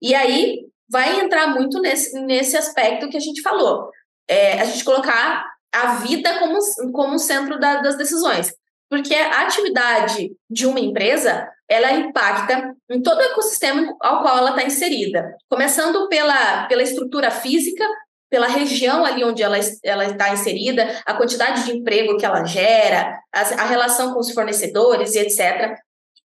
E 0.03 0.15
aí 0.15 0.67
vai 0.89 1.21
entrar 1.21 1.49
muito 1.49 1.81
nesse, 1.81 2.19
nesse 2.21 2.57
aspecto 2.57 3.09
que 3.09 3.17
a 3.17 3.21
gente 3.21 3.43
falou. 3.43 3.91
É, 4.29 4.61
a 4.61 4.65
gente 4.65 4.85
colocar 4.85 5.47
a 5.73 5.95
vida 5.97 6.39
como, 6.41 6.59
como 6.93 7.19
centro 7.19 7.61
da, 7.61 7.81
das 7.81 7.97
decisões. 7.97 8.53
Porque 8.89 9.15
a 9.15 9.43
atividade 9.43 10.31
de 10.49 10.67
uma 10.67 10.79
empresa, 10.79 11.49
ela 11.69 11.93
impacta 11.93 12.75
em 12.91 13.03
todo 13.03 13.19
o 13.19 13.23
ecossistema 13.23 13.97
ao 14.01 14.23
qual 14.23 14.39
ela 14.39 14.51
está 14.51 14.63
inserida. 14.63 15.37
Começando 15.49 16.09
pela, 16.09 16.67
pela 16.67 16.83
estrutura 16.83 17.31
física, 17.31 17.85
pela 18.29 18.49
região 18.49 19.05
ali 19.05 19.25
onde 19.25 19.43
ela, 19.43 19.59
está 19.59 20.33
inserida, 20.33 21.01
a 21.07 21.15
quantidade 21.15 21.65
de 21.65 21.73
emprego 21.73 22.17
que 22.17 22.27
ela 22.27 22.45
gera, 22.45 23.19
a, 23.33 23.41
a 23.41 23.67
relação 23.67 24.13
com 24.13 24.21
os 24.21 24.33
fornecedores 24.33 25.15
e 25.15 25.21
etc. 25.21 25.77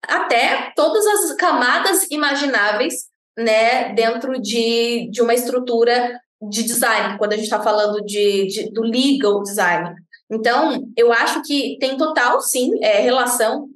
Até 0.08 0.71
todas 0.75 1.06
as 1.06 1.34
camadas 1.36 2.10
imagináveis 2.12 3.10
né, 3.38 3.93
dentro 3.93 4.39
de, 4.39 5.10
de 5.10 5.21
uma 5.21 5.34
estrutura 5.34 6.19
de 6.41 6.63
design, 6.63 7.17
quando 7.17 7.34
a 7.34 7.36
gente 7.36 7.45
está 7.45 7.62
falando 7.62 8.04
de, 8.06 8.47
de, 8.47 8.71
do 8.71 8.82
legal 8.82 9.41
design. 9.43 9.93
Então, 10.32 10.86
eu 10.95 11.12
acho 11.12 11.41
que 11.41 11.78
tem 11.80 11.97
total, 11.97 12.39
sim, 12.39 12.71
é, 12.82 12.99
relação. 13.02 13.67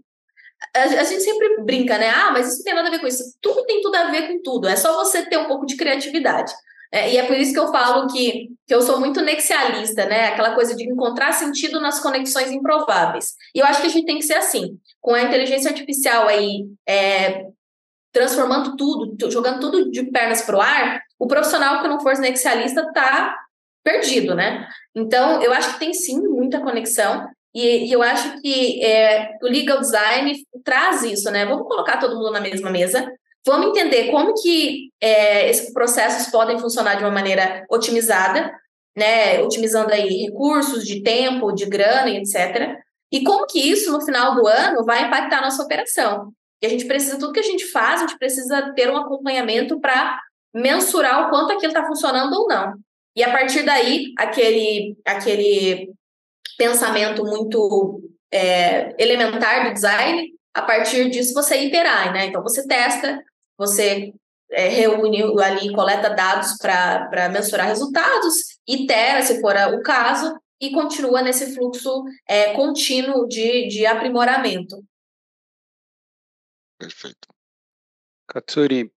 A, 0.75 0.83
a, 0.83 1.03
gente 1.03 1.23
sempre 1.23 1.61
brinca, 1.63 1.97
né? 1.97 2.09
Ah, 2.09 2.31
mas 2.31 2.47
isso 2.47 2.57
não 2.59 2.63
tem 2.63 2.75
nada 2.75 2.87
a 2.87 2.91
ver 2.91 2.99
com 2.99 3.07
isso. 3.07 3.23
Tudo 3.41 3.65
tem 3.65 3.81
tudo 3.81 3.95
a 3.95 4.11
ver 4.11 4.27
com 4.27 4.41
tudo. 4.41 4.67
É 4.67 4.75
só 4.75 4.93
você 5.03 5.25
ter 5.25 5.37
um 5.37 5.47
pouco 5.47 5.65
de 5.65 5.75
criatividade. 5.75 6.53
É, 6.93 7.11
e 7.11 7.17
é 7.17 7.25
por 7.25 7.35
isso 7.35 7.51
que 7.51 7.59
eu 7.59 7.71
falo 7.71 8.07
que, 8.07 8.49
que 8.67 8.73
eu 8.73 8.79
sou 8.83 8.99
muito 8.99 9.19
nexialista, 9.19 10.05
né? 10.05 10.27
Aquela 10.27 10.53
coisa 10.53 10.75
de 10.75 10.87
encontrar 10.87 11.31
sentido 11.31 11.81
nas 11.81 11.99
conexões 11.99 12.51
improváveis. 12.51 13.33
E 13.55 13.57
eu 13.57 13.65
acho 13.65 13.81
que 13.81 13.87
a 13.87 13.89
gente 13.89 14.05
tem 14.05 14.19
que 14.19 14.25
ser 14.25 14.35
assim. 14.35 14.77
Com 15.01 15.15
a 15.15 15.23
inteligência 15.23 15.71
artificial 15.71 16.27
aí 16.27 16.67
é, 16.87 17.47
transformando 18.11 18.77
tudo, 18.77 19.31
jogando 19.31 19.59
tudo 19.59 19.89
de 19.89 20.03
pernas 20.11 20.43
para 20.43 20.55
o 20.55 20.61
ar, 20.61 21.01
o 21.17 21.25
profissional 21.25 21.81
que 21.81 21.87
não 21.87 21.99
for 21.99 22.15
nexialista 22.19 22.81
está 22.81 23.35
perdido, 23.83 24.35
né? 24.35 24.67
Então, 24.95 25.41
eu 25.41 25.51
acho 25.51 25.73
que 25.73 25.79
tem 25.79 25.95
sim 25.95 26.21
muita 26.21 26.61
conexão. 26.61 27.27
E, 27.55 27.87
e 27.87 27.91
eu 27.91 28.03
acho 28.03 28.39
que 28.39 28.85
é, 28.85 29.31
o 29.41 29.47
legal 29.47 29.79
design 29.79 30.31
traz 30.63 31.01
isso, 31.01 31.31
né? 31.31 31.43
Vamos 31.43 31.67
colocar 31.67 31.97
todo 31.97 32.15
mundo 32.15 32.31
na 32.31 32.39
mesma 32.39 32.69
mesa, 32.69 33.11
vamos 33.45 33.67
entender 33.67 34.09
como 34.09 34.33
que 34.33 34.89
é, 35.01 35.49
esses 35.49 35.73
processos 35.73 36.31
podem 36.31 36.57
funcionar 36.59 36.95
de 36.95 37.03
uma 37.03 37.11
maneira 37.11 37.65
otimizada, 37.69 38.51
né? 38.95 39.41
Otimizando 39.41 39.93
aí 39.93 40.25
recursos 40.25 40.85
de 40.85 41.01
tempo, 41.01 41.51
de 41.51 41.65
grana 41.65 42.09
etc. 42.09 42.77
E 43.11 43.23
como 43.23 43.45
que 43.45 43.59
isso, 43.59 43.91
no 43.91 44.01
final 44.01 44.35
do 44.35 44.47
ano, 44.47 44.83
vai 44.83 45.05
impactar 45.05 45.39
a 45.39 45.41
nossa 45.41 45.63
operação. 45.63 46.31
E 46.61 46.65
a 46.65 46.69
gente 46.69 46.85
precisa, 46.85 47.19
tudo 47.19 47.33
que 47.33 47.39
a 47.39 47.43
gente 47.43 47.65
faz, 47.67 48.01
a 48.01 48.07
gente 48.07 48.17
precisa 48.17 48.73
ter 48.73 48.89
um 48.89 48.97
acompanhamento 48.97 49.79
para 49.79 50.19
mensurar 50.53 51.27
o 51.27 51.29
quanto 51.29 51.53
aquilo 51.53 51.73
está 51.73 51.85
funcionando 51.85 52.33
ou 52.33 52.47
não. 52.47 52.73
E 53.15 53.23
a 53.23 53.31
partir 53.31 53.63
daí, 53.63 54.13
aquele, 54.17 54.97
aquele 55.05 55.91
pensamento 56.57 57.23
muito 57.23 58.01
é, 58.31 58.95
elementar 58.97 59.67
do 59.67 59.73
design, 59.73 60.31
a 60.53 60.61
partir 60.61 61.09
disso 61.09 61.33
você 61.33 61.57
iterar, 61.57 62.13
né? 62.13 62.25
Então 62.27 62.41
você 62.41 62.65
testa, 62.67 63.21
você 63.65 64.13
é, 64.51 64.67
reúne 64.67 65.23
ali, 65.41 65.73
coleta 65.73 66.09
dados 66.09 66.57
para 66.57 67.29
mensurar 67.29 67.67
resultados, 67.67 68.59
itera, 68.67 69.21
se 69.21 69.39
for 69.39 69.55
o 69.73 69.81
caso, 69.81 70.37
e 70.59 70.71
continua 70.71 71.21
nesse 71.21 71.53
fluxo 71.55 72.03
é, 72.27 72.53
contínuo 72.53 73.27
de, 73.27 73.67
de 73.67 73.85
aprimoramento. 73.85 74.83
Perfeito. 76.77 77.27
Katsuri, 78.27 78.91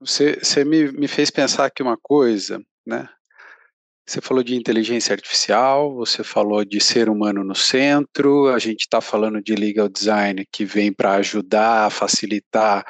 você, 0.00 0.36
você 0.36 0.64
me, 0.64 0.90
me 0.92 1.08
fez 1.08 1.30
pensar 1.30 1.66
aqui 1.66 1.82
uma 1.82 1.96
coisa, 1.96 2.60
né? 2.86 3.08
Você 4.04 4.20
falou 4.20 4.42
de 4.42 4.56
inteligência 4.56 5.14
artificial, 5.14 5.94
você 5.94 6.24
falou 6.24 6.64
de 6.64 6.80
ser 6.80 7.08
humano 7.08 7.44
no 7.44 7.54
centro, 7.54 8.48
a 8.48 8.58
gente 8.58 8.80
está 8.80 9.00
falando 9.00 9.40
de 9.40 9.54
legal 9.54 9.88
design 9.88 10.44
que 10.50 10.64
vem 10.64 10.92
para 10.92 11.14
ajudar 11.14 11.90
facilitar 11.90 12.84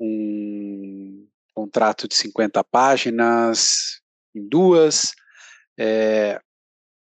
um 0.00 1.26
contrato 1.54 2.06
de 2.06 2.14
50 2.14 2.62
páginas 2.64 4.00
em 4.34 4.46
duas. 4.48 5.12
É, 5.78 6.40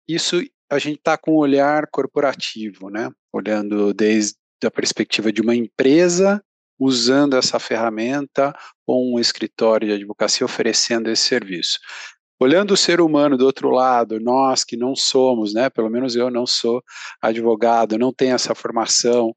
isso 0.06 0.42
a 0.70 0.78
gente 0.78 0.98
está 0.98 1.16
com 1.16 1.32
um 1.32 1.38
olhar 1.38 1.86
corporativo, 1.90 2.90
né? 2.90 3.10
Olhando 3.32 3.92
desde 3.94 4.36
a 4.64 4.70
perspectiva 4.70 5.32
de 5.32 5.40
uma 5.40 5.54
empresa 5.54 6.42
usando 6.78 7.36
essa 7.36 7.58
ferramenta 7.58 8.54
ou 8.86 9.14
um 9.14 9.18
escritório 9.18 9.88
de 9.88 9.94
advocacia 9.94 10.44
oferecendo 10.44 11.10
esse 11.10 11.22
serviço. 11.22 11.78
Olhando 12.40 12.72
o 12.72 12.76
ser 12.76 13.00
humano 13.00 13.36
do 13.36 13.44
outro 13.44 13.68
lado, 13.70 14.20
nós 14.20 14.62
que 14.62 14.76
não 14.76 14.94
somos, 14.94 15.52
né, 15.52 15.68
pelo 15.68 15.90
menos 15.90 16.14
eu 16.14 16.30
não 16.30 16.46
sou 16.46 16.82
advogado, 17.20 17.98
não 17.98 18.12
tenho 18.12 18.36
essa 18.36 18.54
formação, 18.54 19.34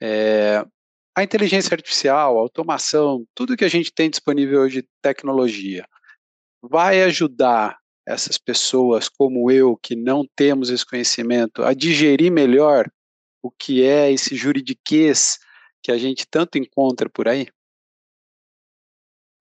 é, 0.00 0.64
a 1.16 1.22
inteligência 1.22 1.74
artificial, 1.74 2.36
a 2.36 2.40
automação, 2.42 3.26
tudo 3.34 3.56
que 3.56 3.64
a 3.64 3.70
gente 3.70 3.90
tem 3.90 4.10
disponível 4.10 4.60
hoje 4.60 4.82
de 4.82 4.88
tecnologia, 5.00 5.88
vai 6.62 7.02
ajudar 7.04 7.78
essas 8.06 8.36
pessoas 8.36 9.08
como 9.08 9.50
eu, 9.50 9.78
que 9.78 9.96
não 9.96 10.28
temos 10.36 10.68
esse 10.68 10.84
conhecimento, 10.84 11.64
a 11.64 11.72
digerir 11.72 12.30
melhor 12.30 12.86
o 13.42 13.50
que 13.50 13.82
é 13.82 14.12
esse 14.12 14.36
juridiquês 14.36 15.38
que 15.82 15.90
a 15.90 15.96
gente 15.96 16.26
tanto 16.28 16.58
encontra 16.58 17.08
por 17.08 17.28
aí? 17.28 17.48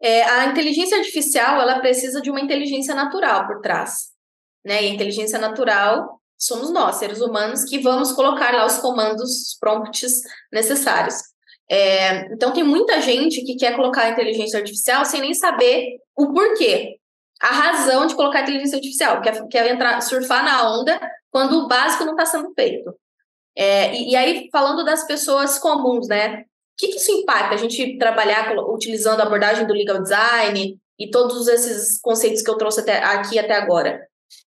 É, 0.02 0.24
a 0.24 0.46
inteligência 0.46 0.98
artificial 0.98 1.60
ela 1.60 1.80
precisa 1.80 2.22
de 2.22 2.32
uma 2.32 2.40
inteligência 2.40 2.96
natural 2.96 3.48
por 3.48 3.60
trás, 3.60 4.12
né? 4.64 4.84
E 4.84 4.88
a 4.88 4.94
inteligência 4.94 5.40
natural 5.40 6.22
somos 6.38 6.72
nós, 6.72 6.96
seres 6.98 7.20
humanos, 7.20 7.66
que 7.66 7.80
vamos 7.80 8.14
colocar 8.14 8.54
lá 8.54 8.66
os 8.66 8.78
comandos, 8.78 9.30
os 9.30 9.58
prompts 9.60 10.22
necessários. 10.52 11.35
É, 11.69 12.32
então 12.34 12.54
tem 12.54 12.63
muita 12.63 13.01
gente 13.01 13.41
que 13.43 13.56
quer 13.56 13.75
colocar 13.75 14.04
a 14.04 14.10
inteligência 14.10 14.60
artificial 14.60 15.04
sem 15.04 15.21
nem 15.21 15.34
saber 15.34 15.97
o 16.15 16.32
porquê, 16.32 16.97
a 17.41 17.47
razão 17.47 18.06
de 18.06 18.15
colocar 18.15 18.39
a 18.39 18.41
inteligência 18.43 18.78
artificial, 18.78 19.21
quer, 19.21 19.47
quer 19.47 19.71
entrar, 19.71 19.99
surfar 20.01 20.43
na 20.43 20.71
onda 20.73 20.99
quando 21.32 21.60
o 21.60 21.67
básico 21.67 22.06
não 22.06 22.13
está 22.13 22.25
sendo 22.25 22.54
feito. 22.54 22.93
É, 23.58 23.95
e, 23.95 24.12
e, 24.12 24.15
aí, 24.15 24.49
falando 24.51 24.84
das 24.84 25.06
pessoas 25.08 25.58
comuns, 25.58 26.08
né? 26.08 26.41
O 26.41 26.45
que, 26.78 26.89
que 26.89 26.97
isso 26.97 27.12
impacta? 27.12 27.56
A 27.56 27.58
gente 27.58 27.97
trabalhar 27.97 28.54
utilizando 28.69 29.21
a 29.21 29.23
abordagem 29.23 29.65
do 29.65 29.73
legal 29.73 30.01
design 30.01 30.78
e 30.99 31.10
todos 31.10 31.47
esses 31.47 31.99
conceitos 32.01 32.41
que 32.41 32.49
eu 32.49 32.58
trouxe 32.58 32.82
até, 32.82 33.01
aqui 33.01 33.39
até 33.39 33.54
agora. 33.54 34.01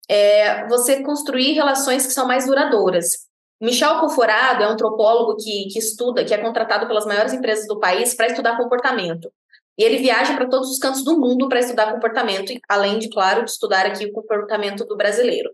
É, 0.08 0.66
você 0.68 1.02
construir 1.02 1.52
relações 1.52 2.06
que 2.06 2.12
são 2.12 2.26
mais 2.26 2.46
duradouras. 2.46 3.26
Michel 3.62 4.00
Conforado 4.00 4.64
é 4.64 4.66
um 4.66 4.72
antropólogo 4.72 5.36
que, 5.36 5.68
que 5.68 5.78
estuda, 5.78 6.24
que 6.24 6.34
é 6.34 6.38
contratado 6.38 6.88
pelas 6.88 7.06
maiores 7.06 7.32
empresas 7.32 7.64
do 7.68 7.78
país 7.78 8.12
para 8.12 8.26
estudar 8.26 8.56
comportamento. 8.56 9.32
E 9.78 9.84
ele 9.84 9.98
viaja 9.98 10.34
para 10.34 10.48
todos 10.48 10.68
os 10.68 10.78
cantos 10.78 11.04
do 11.04 11.16
mundo 11.16 11.48
para 11.48 11.60
estudar 11.60 11.92
comportamento, 11.92 12.52
além 12.68 12.98
de, 12.98 13.08
claro, 13.08 13.44
de 13.44 13.52
estudar 13.52 13.86
aqui 13.86 14.04
o 14.04 14.12
comportamento 14.12 14.84
do 14.84 14.96
brasileiro. 14.96 15.48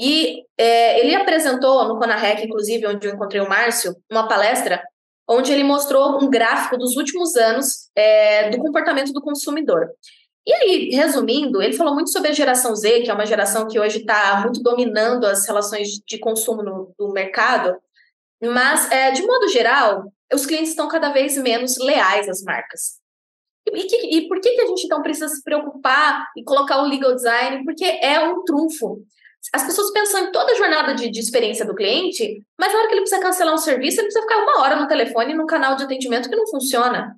E 0.00 0.42
é, 0.56 0.98
ele 1.00 1.14
apresentou 1.14 1.86
no 1.86 1.98
Conarec, 1.98 2.42
inclusive, 2.42 2.86
onde 2.86 3.06
eu 3.06 3.12
encontrei 3.12 3.42
o 3.42 3.48
Márcio, 3.48 3.94
uma 4.10 4.26
palestra 4.26 4.82
onde 5.28 5.52
ele 5.52 5.64
mostrou 5.64 6.22
um 6.22 6.30
gráfico 6.30 6.78
dos 6.78 6.96
últimos 6.96 7.36
anos 7.36 7.90
é, 7.94 8.48
do 8.48 8.58
comportamento 8.58 9.12
do 9.12 9.20
consumidor. 9.20 9.90
E 10.46 10.52
aí, 10.52 10.90
resumindo, 10.90 11.62
ele 11.62 11.72
falou 11.72 11.94
muito 11.94 12.10
sobre 12.10 12.30
a 12.30 12.34
geração 12.34 12.76
Z, 12.76 13.00
que 13.00 13.10
é 13.10 13.14
uma 13.14 13.24
geração 13.24 13.66
que 13.66 13.80
hoje 13.80 13.98
está 13.98 14.40
muito 14.42 14.62
dominando 14.62 15.24
as 15.24 15.46
relações 15.46 16.00
de 16.06 16.18
consumo 16.18 16.62
no, 16.62 16.94
do 16.98 17.12
mercado, 17.12 17.74
mas, 18.42 18.90
é, 18.90 19.10
de 19.10 19.22
modo 19.22 19.48
geral, 19.48 20.12
os 20.32 20.44
clientes 20.44 20.70
estão 20.70 20.86
cada 20.86 21.10
vez 21.10 21.36
menos 21.38 21.78
leais 21.78 22.28
às 22.28 22.42
marcas. 22.42 23.00
E, 23.66 23.84
que, 23.84 23.96
e 23.96 24.28
por 24.28 24.38
que, 24.40 24.50
que 24.50 24.60
a 24.60 24.66
gente 24.66 24.84
então 24.84 25.00
precisa 25.00 25.28
se 25.28 25.42
preocupar 25.42 26.26
e 26.36 26.44
colocar 26.44 26.82
o 26.82 26.86
legal 26.86 27.14
design? 27.14 27.64
Porque 27.64 27.84
é 27.84 28.20
um 28.20 28.44
trunfo 28.44 29.02
as 29.52 29.64
pessoas 29.64 29.92
pensam 29.92 30.20
em 30.20 30.32
toda 30.32 30.52
a 30.52 30.54
jornada 30.54 30.94
de, 30.94 31.10
de, 31.10 31.20
experiência 31.20 31.64
do 31.64 31.74
cliente, 31.74 32.42
mas 32.58 32.72
na 32.72 32.78
hora 32.78 32.88
que 32.88 32.94
ele 32.94 33.02
precisa 33.02 33.20
cancelar 33.20 33.54
um 33.54 33.58
serviço, 33.58 34.00
ele 34.00 34.06
precisa 34.06 34.26
ficar 34.26 34.42
uma 34.42 34.60
hora 34.60 34.76
no 34.76 34.88
telefone 34.88 35.34
num 35.34 35.46
canal 35.46 35.76
de 35.76 35.84
atendimento 35.84 36.28
que 36.28 36.36
não 36.36 36.46
funciona. 36.46 37.14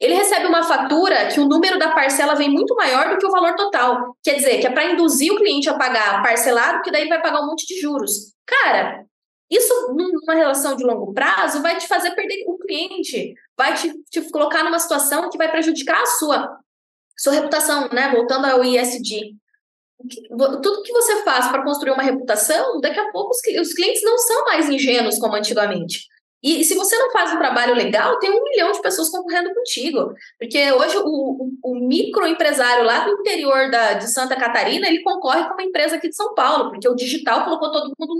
Ele 0.00 0.14
recebe 0.14 0.46
uma 0.46 0.62
fatura 0.62 1.28
que 1.28 1.38
o 1.38 1.46
número 1.46 1.78
da 1.78 1.92
parcela 1.92 2.34
vem 2.34 2.48
muito 2.48 2.74
maior 2.74 3.10
do 3.10 3.18
que 3.18 3.26
o 3.26 3.30
valor 3.30 3.54
total. 3.54 4.16
Quer 4.22 4.36
dizer, 4.36 4.58
que 4.58 4.66
é 4.66 4.70
para 4.70 4.92
induzir 4.92 5.32
o 5.32 5.36
cliente 5.36 5.68
a 5.68 5.76
pagar 5.76 6.22
parcelado, 6.22 6.82
que 6.82 6.90
daí 6.90 7.06
vai 7.08 7.20
pagar 7.20 7.42
um 7.42 7.46
monte 7.46 7.66
de 7.66 7.78
juros. 7.78 8.34
Cara, 8.46 9.04
isso 9.50 9.72
numa 9.94 10.34
relação 10.34 10.74
de 10.74 10.84
longo 10.84 11.12
prazo 11.12 11.60
vai 11.60 11.76
te 11.76 11.86
fazer 11.86 12.12
perder 12.12 12.44
o 12.46 12.56
cliente, 12.58 13.34
vai 13.56 13.74
te, 13.74 13.92
te 14.10 14.22
colocar 14.30 14.64
numa 14.64 14.78
situação 14.78 15.28
que 15.28 15.36
vai 15.36 15.50
prejudicar 15.50 16.00
a 16.00 16.06
sua, 16.06 16.58
sua 17.18 17.34
reputação, 17.34 17.88
né? 17.92 18.10
Voltando 18.10 18.46
ao 18.46 18.64
ISD 18.64 19.36
tudo 20.62 20.82
que 20.82 20.92
você 20.92 21.22
faz 21.22 21.48
para 21.48 21.62
construir 21.62 21.92
uma 21.92 22.02
reputação, 22.02 22.80
daqui 22.80 22.98
a 22.98 23.10
pouco 23.10 23.30
os, 23.30 23.38
os 23.60 23.74
clientes 23.74 24.02
não 24.02 24.16
são 24.18 24.44
mais 24.44 24.68
ingênuos 24.68 25.18
como 25.18 25.36
antigamente. 25.36 26.06
E, 26.42 26.60
e, 26.60 26.64
se 26.64 26.74
você 26.74 26.96
não 26.96 27.10
faz 27.10 27.32
um 27.32 27.38
trabalho 27.38 27.74
legal, 27.74 28.18
tem 28.18 28.30
um 28.30 28.42
milhão 28.42 28.72
de 28.72 28.80
pessoas 28.80 29.10
concorrendo 29.10 29.54
contigo. 29.54 30.14
Porque 30.38 30.72
hoje 30.72 30.96
o, 30.98 31.02
o, 31.04 31.50
o 31.62 31.74
microempresário 31.74 32.84
lá 32.84 33.04
do 33.04 33.12
interior 33.12 33.70
da, 33.70 33.94
de 33.94 34.10
Santa 34.10 34.36
Catarina, 34.36 34.86
ele 34.86 35.02
concorre 35.02 35.46
com 35.46 35.52
uma 35.52 35.62
empresa 35.62 35.96
aqui 35.96 36.08
de 36.08 36.16
São 36.16 36.34
Paulo, 36.34 36.70
porque 36.70 36.88
o 36.88 36.94
digital 36.94 37.44
colocou 37.44 37.70
todo 37.70 37.92
mundo 37.98 38.14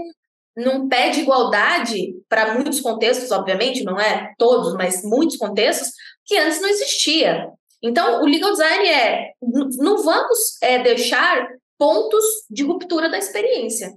num, 0.56 0.64
num 0.64 0.88
pé 0.88 1.09
de 1.09 1.20
igualdade, 1.20 2.14
para 2.28 2.54
muitos 2.54 2.80
contextos, 2.80 3.30
obviamente, 3.30 3.85
não 3.85 3.98
é 3.98 4.35
todos, 4.37 4.74
mas 4.74 5.02
muitos 5.02 5.37
contextos, 5.37 5.90
que 6.26 6.37
antes 6.37 6.61
não 6.61 6.68
existia. 6.68 7.48
Então, 7.83 8.22
o 8.22 8.26
legal 8.26 8.50
design 8.52 8.87
é, 8.87 9.33
não 9.78 10.03
vamos 10.03 10.59
é, 10.62 10.78
deixar 10.82 11.49
pontos 11.78 12.24
de 12.51 12.62
ruptura 12.62 13.09
da 13.09 13.16
experiência. 13.16 13.95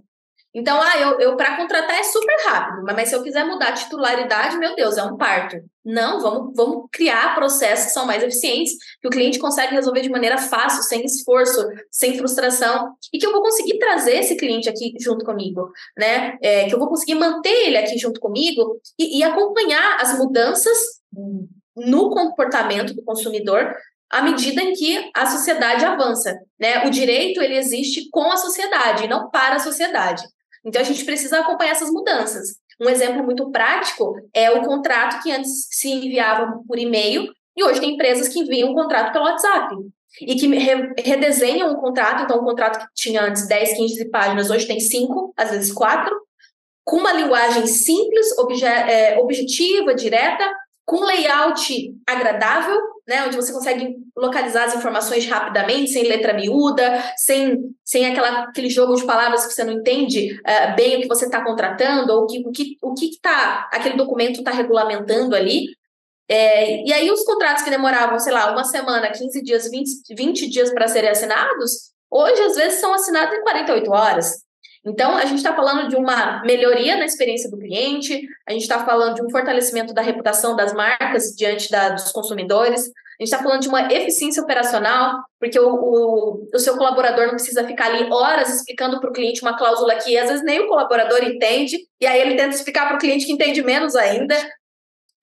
Então, 0.53 0.79
ah, 0.79 0.99
eu, 0.99 1.19
eu 1.19 1.35
para 1.35 1.57
contratar 1.57 1.99
é 1.99 2.03
super 2.03 2.35
rápido, 2.45 2.83
mas, 2.83 2.95
mas, 2.95 3.09
se 3.09 3.15
eu 3.15 3.23
quiser 3.23 3.43
mudar 3.43 3.69
a 3.69 3.73
titularidade, 3.73 4.57
meu 4.57 4.75
Deus, 4.75 4.97
é 4.97 5.03
um 5.03 5.17
parto. 5.17 5.57
Não, 5.83 6.21
vamos, 6.21 6.53
vamos 6.55 6.85
criar 6.91 7.33
processos 7.33 7.87
que 7.87 7.91
são 7.91 8.05
mais 8.05 8.21
eficientes, 8.21 8.73
que 9.01 9.07
o 9.07 9.11
cliente 9.11 9.39
consegue 9.39 9.73
resolver 9.73 10.01
de 10.01 10.09
maneira 10.09 10.37
fácil, 10.37 10.83
sem 10.83 11.03
esforço, 11.03 11.67
sem 11.91 12.15
frustração, 12.17 12.93
e 13.11 13.17
que 13.17 13.25
eu 13.25 13.31
vou 13.31 13.41
conseguir 13.41 13.79
trazer 13.79 14.17
esse 14.17 14.35
cliente 14.35 14.69
aqui 14.69 14.93
junto 14.99 15.25
comigo, 15.25 15.71
né? 15.97 16.37
É, 16.41 16.67
que 16.67 16.75
eu 16.75 16.79
vou 16.79 16.87
conseguir 16.87 17.15
manter 17.15 17.67
ele 17.67 17.77
aqui 17.77 17.97
junto 17.97 18.19
comigo 18.19 18.79
e, 18.97 19.19
e 19.19 19.23
acompanhar 19.23 19.97
as 19.99 20.17
mudanças 20.17 20.77
no 21.75 22.11
comportamento 22.11 22.93
do 22.93 23.03
consumidor 23.03 23.75
à 24.09 24.21
medida 24.21 24.61
em 24.61 24.73
que 24.73 25.09
a 25.15 25.25
sociedade 25.25 25.83
avança, 25.83 26.39
né? 26.59 26.85
O 26.85 26.91
direito 26.91 27.41
ele 27.41 27.57
existe 27.57 28.07
com 28.11 28.31
a 28.31 28.37
sociedade, 28.37 29.07
não 29.07 29.31
para 29.31 29.55
a 29.55 29.59
sociedade. 29.59 30.23
Então 30.65 30.81
a 30.81 30.85
gente 30.85 31.03
precisa 31.03 31.39
acompanhar 31.39 31.71
essas 31.71 31.89
mudanças. 31.89 32.55
Um 32.79 32.89
exemplo 32.89 33.23
muito 33.23 33.51
prático 33.51 34.15
é 34.33 34.51
o 34.51 34.63
contrato 34.63 35.21
que 35.21 35.31
antes 35.31 35.67
se 35.69 35.89
enviava 35.89 36.59
por 36.67 36.79
e-mail 36.79 37.31
e 37.55 37.63
hoje 37.63 37.79
tem 37.79 37.93
empresas 37.93 38.27
que 38.27 38.39
enviam 38.39 38.71
um 38.71 38.73
contrato 38.73 39.11
pelo 39.11 39.25
WhatsApp 39.25 39.75
e 40.21 40.35
que 40.35 40.47
re 40.47 40.93
redesenham 40.97 41.71
o 41.71 41.79
contrato. 41.79 42.23
Então, 42.23 42.39
um 42.39 42.45
contrato 42.45 42.79
que 42.79 42.85
tinha 42.95 43.23
antes 43.23 43.47
10, 43.47 43.77
15 43.77 44.09
páginas, 44.09 44.49
hoje 44.49 44.67
tem 44.67 44.79
5, 44.79 45.33
às 45.37 45.51
vezes 45.51 45.71
4. 45.71 46.15
com 46.83 46.97
uma 46.97 47.13
linguagem 47.13 47.65
simples, 47.65 48.37
obje, 48.37 48.65
é, 48.65 49.17
objetiva, 49.19 49.95
direta, 49.95 50.43
com 50.85 51.03
layout 51.05 51.95
agradável, 52.07 52.79
né, 53.07 53.25
onde 53.25 53.35
você 53.35 53.51
consegue 53.51 53.95
localizar 54.15 54.65
as 54.65 54.75
informações 54.75 55.25
rapidamente, 55.27 55.91
sem 55.91 56.03
letra 56.03 56.33
miúda, 56.33 57.03
sem, 57.17 57.59
sem 57.83 58.05
aquela, 58.05 58.43
aquele 58.43 58.69
jogo 58.69 58.95
de 58.95 59.05
palavras 59.05 59.45
que 59.45 59.53
você 59.53 59.63
não 59.63 59.73
entende 59.73 60.33
uh, 60.39 60.75
bem 60.75 60.97
o 60.97 61.01
que 61.01 61.07
você 61.07 61.25
está 61.25 61.43
contratando, 61.43 62.13
ou 62.13 62.27
que, 62.27 62.39
o 62.45 62.51
que 62.51 62.77
o 62.81 62.93
que 62.93 63.19
tá, 63.21 63.69
aquele 63.73 63.97
documento 63.97 64.39
está 64.39 64.51
regulamentando 64.51 65.35
ali. 65.35 65.65
É, 66.29 66.83
e 66.85 66.93
aí 66.93 67.11
os 67.11 67.23
contratos 67.23 67.63
que 67.63 67.69
demoravam, 67.69 68.17
sei 68.19 68.31
lá, 68.31 68.51
uma 68.51 68.63
semana, 68.63 69.11
15 69.11 69.41
dias, 69.43 69.69
20, 69.69 70.15
20 70.15 70.49
dias 70.49 70.73
para 70.73 70.87
serem 70.87 71.09
assinados, 71.09 71.91
hoje 72.09 72.41
às 72.41 72.55
vezes 72.55 72.79
são 72.79 72.93
assinados 72.93 73.37
em 73.37 73.41
48 73.41 73.91
horas. 73.91 74.43
Então, 74.85 75.15
a 75.15 75.25
gente 75.25 75.37
está 75.37 75.55
falando 75.55 75.87
de 75.87 75.95
uma 75.95 76.41
melhoria 76.43 76.97
na 76.97 77.05
experiência 77.05 77.49
do 77.49 77.57
cliente, 77.57 78.21
a 78.45 78.51
gente 78.51 78.63
está 78.63 78.83
falando 78.83 79.15
de 79.15 79.23
um 79.23 79.29
fortalecimento 79.29 79.93
da 79.93 80.01
reputação 80.01 80.55
das 80.55 80.73
marcas 80.73 81.33
diante 81.37 81.71
da, 81.71 81.89
dos 81.89 82.11
consumidores, 82.11 82.91
a 83.19 83.23
gente 83.23 83.31
está 83.31 83.41
falando 83.41 83.61
de 83.61 83.69
uma 83.69 83.93
eficiência 83.93 84.43
operacional, 84.43 85.23
porque 85.39 85.57
o, 85.57 85.69
o, 85.69 86.49
o, 86.53 86.59
seu 86.59 86.75
colaborador 86.75 87.27
não 87.27 87.35
precisa 87.35 87.65
ficar 87.65 87.85
ali 87.85 88.11
horas 88.11 88.49
explicando 88.49 88.99
para 88.99 89.09
o 89.09 89.13
cliente 89.13 89.41
uma 89.41 89.55
cláusula 89.55 89.95
que 89.95 90.17
às 90.17 90.29
vezes 90.29 90.43
nem 90.43 90.59
o 90.61 90.67
colaborador 90.67 91.23
entende, 91.23 91.77
e 92.01 92.05
aí 92.07 92.19
ele 92.19 92.35
tenta 92.35 92.55
explicar 92.55 92.87
para 92.87 92.97
o 92.97 92.99
cliente 92.99 93.25
que 93.25 93.31
entende 93.31 93.63
menos 93.63 93.95
ainda. 93.95 94.35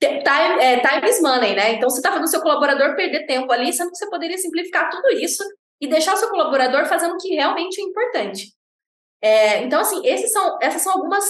Time, 0.00 0.62
é, 0.62 0.80
time 0.80 1.10
is 1.10 1.20
money, 1.20 1.54
né? 1.54 1.72
Então, 1.72 1.90
você 1.90 1.98
está 1.98 2.08
fazendo 2.08 2.24
o 2.24 2.30
seu 2.30 2.40
colaborador 2.40 2.96
perder 2.96 3.26
tempo 3.26 3.52
ali, 3.52 3.70
sendo 3.70 3.90
que 3.90 3.98
você 3.98 4.08
poderia 4.08 4.38
simplificar 4.38 4.88
tudo 4.88 5.10
isso 5.18 5.44
e 5.78 5.86
deixar 5.86 6.14
o 6.14 6.16
seu 6.16 6.30
colaborador 6.30 6.86
fazendo 6.86 7.14
o 7.14 7.18
que 7.18 7.34
realmente 7.34 7.78
é 7.80 7.84
importante. 7.84 8.46
É, 9.22 9.62
então, 9.62 9.80
assim, 9.80 10.00
esses 10.06 10.32
são, 10.32 10.58
essas 10.60 10.82
são 10.82 10.92
algumas, 10.92 11.24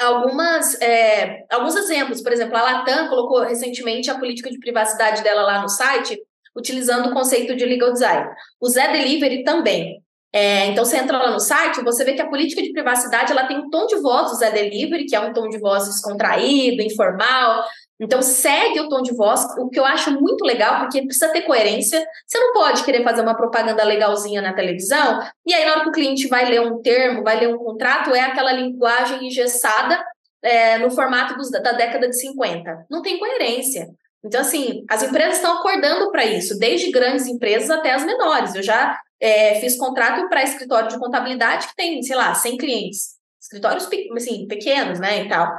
algumas 0.00 0.80
é, 0.80 1.44
alguns 1.50 1.76
exemplos. 1.76 2.22
Por 2.22 2.32
exemplo, 2.32 2.56
a 2.56 2.62
Latam 2.62 3.08
colocou 3.08 3.42
recentemente 3.42 4.10
a 4.10 4.18
política 4.18 4.50
de 4.50 4.58
privacidade 4.58 5.22
dela 5.22 5.42
lá 5.42 5.62
no 5.62 5.68
site, 5.68 6.18
utilizando 6.56 7.10
o 7.10 7.14
conceito 7.14 7.54
de 7.54 7.64
legal 7.64 7.92
design. 7.92 8.28
O 8.60 8.68
Zé 8.68 8.90
Delivery 8.90 9.44
também. 9.44 10.02
É, 10.32 10.66
então, 10.66 10.84
você 10.84 10.96
entra 10.96 11.16
lá 11.16 11.30
no 11.30 11.38
site, 11.38 11.84
você 11.84 12.04
vê 12.04 12.14
que 12.14 12.20
a 12.20 12.28
política 12.28 12.60
de 12.60 12.72
privacidade 12.72 13.30
ela 13.30 13.46
tem 13.46 13.56
um 13.56 13.70
tom 13.70 13.86
de 13.86 13.94
voz 14.00 14.32
do 14.32 14.36
Zé 14.36 14.50
Delivery, 14.50 15.06
que 15.06 15.14
é 15.14 15.20
um 15.20 15.32
tom 15.32 15.48
de 15.48 15.58
voz 15.58 15.84
descontraído, 15.86 16.82
informal, 16.82 17.64
então, 18.00 18.20
segue 18.20 18.80
o 18.80 18.88
tom 18.88 19.02
de 19.02 19.14
voz, 19.14 19.44
o 19.56 19.68
que 19.68 19.78
eu 19.78 19.84
acho 19.84 20.10
muito 20.10 20.44
legal, 20.44 20.80
porque 20.80 21.02
precisa 21.02 21.28
ter 21.28 21.42
coerência. 21.42 22.04
Você 22.26 22.38
não 22.38 22.52
pode 22.52 22.82
querer 22.84 23.04
fazer 23.04 23.22
uma 23.22 23.36
propaganda 23.36 23.84
legalzinha 23.84 24.42
na 24.42 24.52
televisão, 24.52 25.20
e 25.46 25.54
aí, 25.54 25.64
na 25.64 25.72
hora 25.72 25.82
que 25.82 25.88
o 25.90 25.92
cliente 25.92 26.26
vai 26.26 26.44
ler 26.44 26.60
um 26.60 26.82
termo, 26.82 27.22
vai 27.22 27.38
ler 27.38 27.54
um 27.54 27.58
contrato, 27.58 28.10
é 28.10 28.20
aquela 28.20 28.52
linguagem 28.52 29.26
engessada 29.26 30.04
é, 30.42 30.78
no 30.78 30.90
formato 30.90 31.36
dos, 31.36 31.50
da 31.50 31.72
década 31.72 32.08
de 32.08 32.18
50. 32.18 32.86
Não 32.90 33.00
tem 33.00 33.18
coerência. 33.18 33.88
Então, 34.24 34.40
assim, 34.40 34.84
as 34.90 35.02
empresas 35.02 35.36
estão 35.36 35.58
acordando 35.58 36.10
para 36.10 36.24
isso, 36.24 36.58
desde 36.58 36.90
grandes 36.90 37.26
empresas 37.26 37.70
até 37.70 37.92
as 37.92 38.04
menores. 38.04 38.54
Eu 38.54 38.62
já 38.62 38.98
é, 39.20 39.60
fiz 39.60 39.76
contrato 39.76 40.28
para 40.28 40.42
escritório 40.42 40.88
de 40.88 40.98
contabilidade 40.98 41.68
que 41.68 41.76
tem, 41.76 42.02
sei 42.02 42.16
lá, 42.16 42.34
100 42.34 42.56
clientes. 42.56 43.14
Escritórios 43.40 43.86
assim, 44.16 44.46
pequenos, 44.48 44.98
né, 44.98 45.24
e 45.24 45.28
tal. 45.28 45.52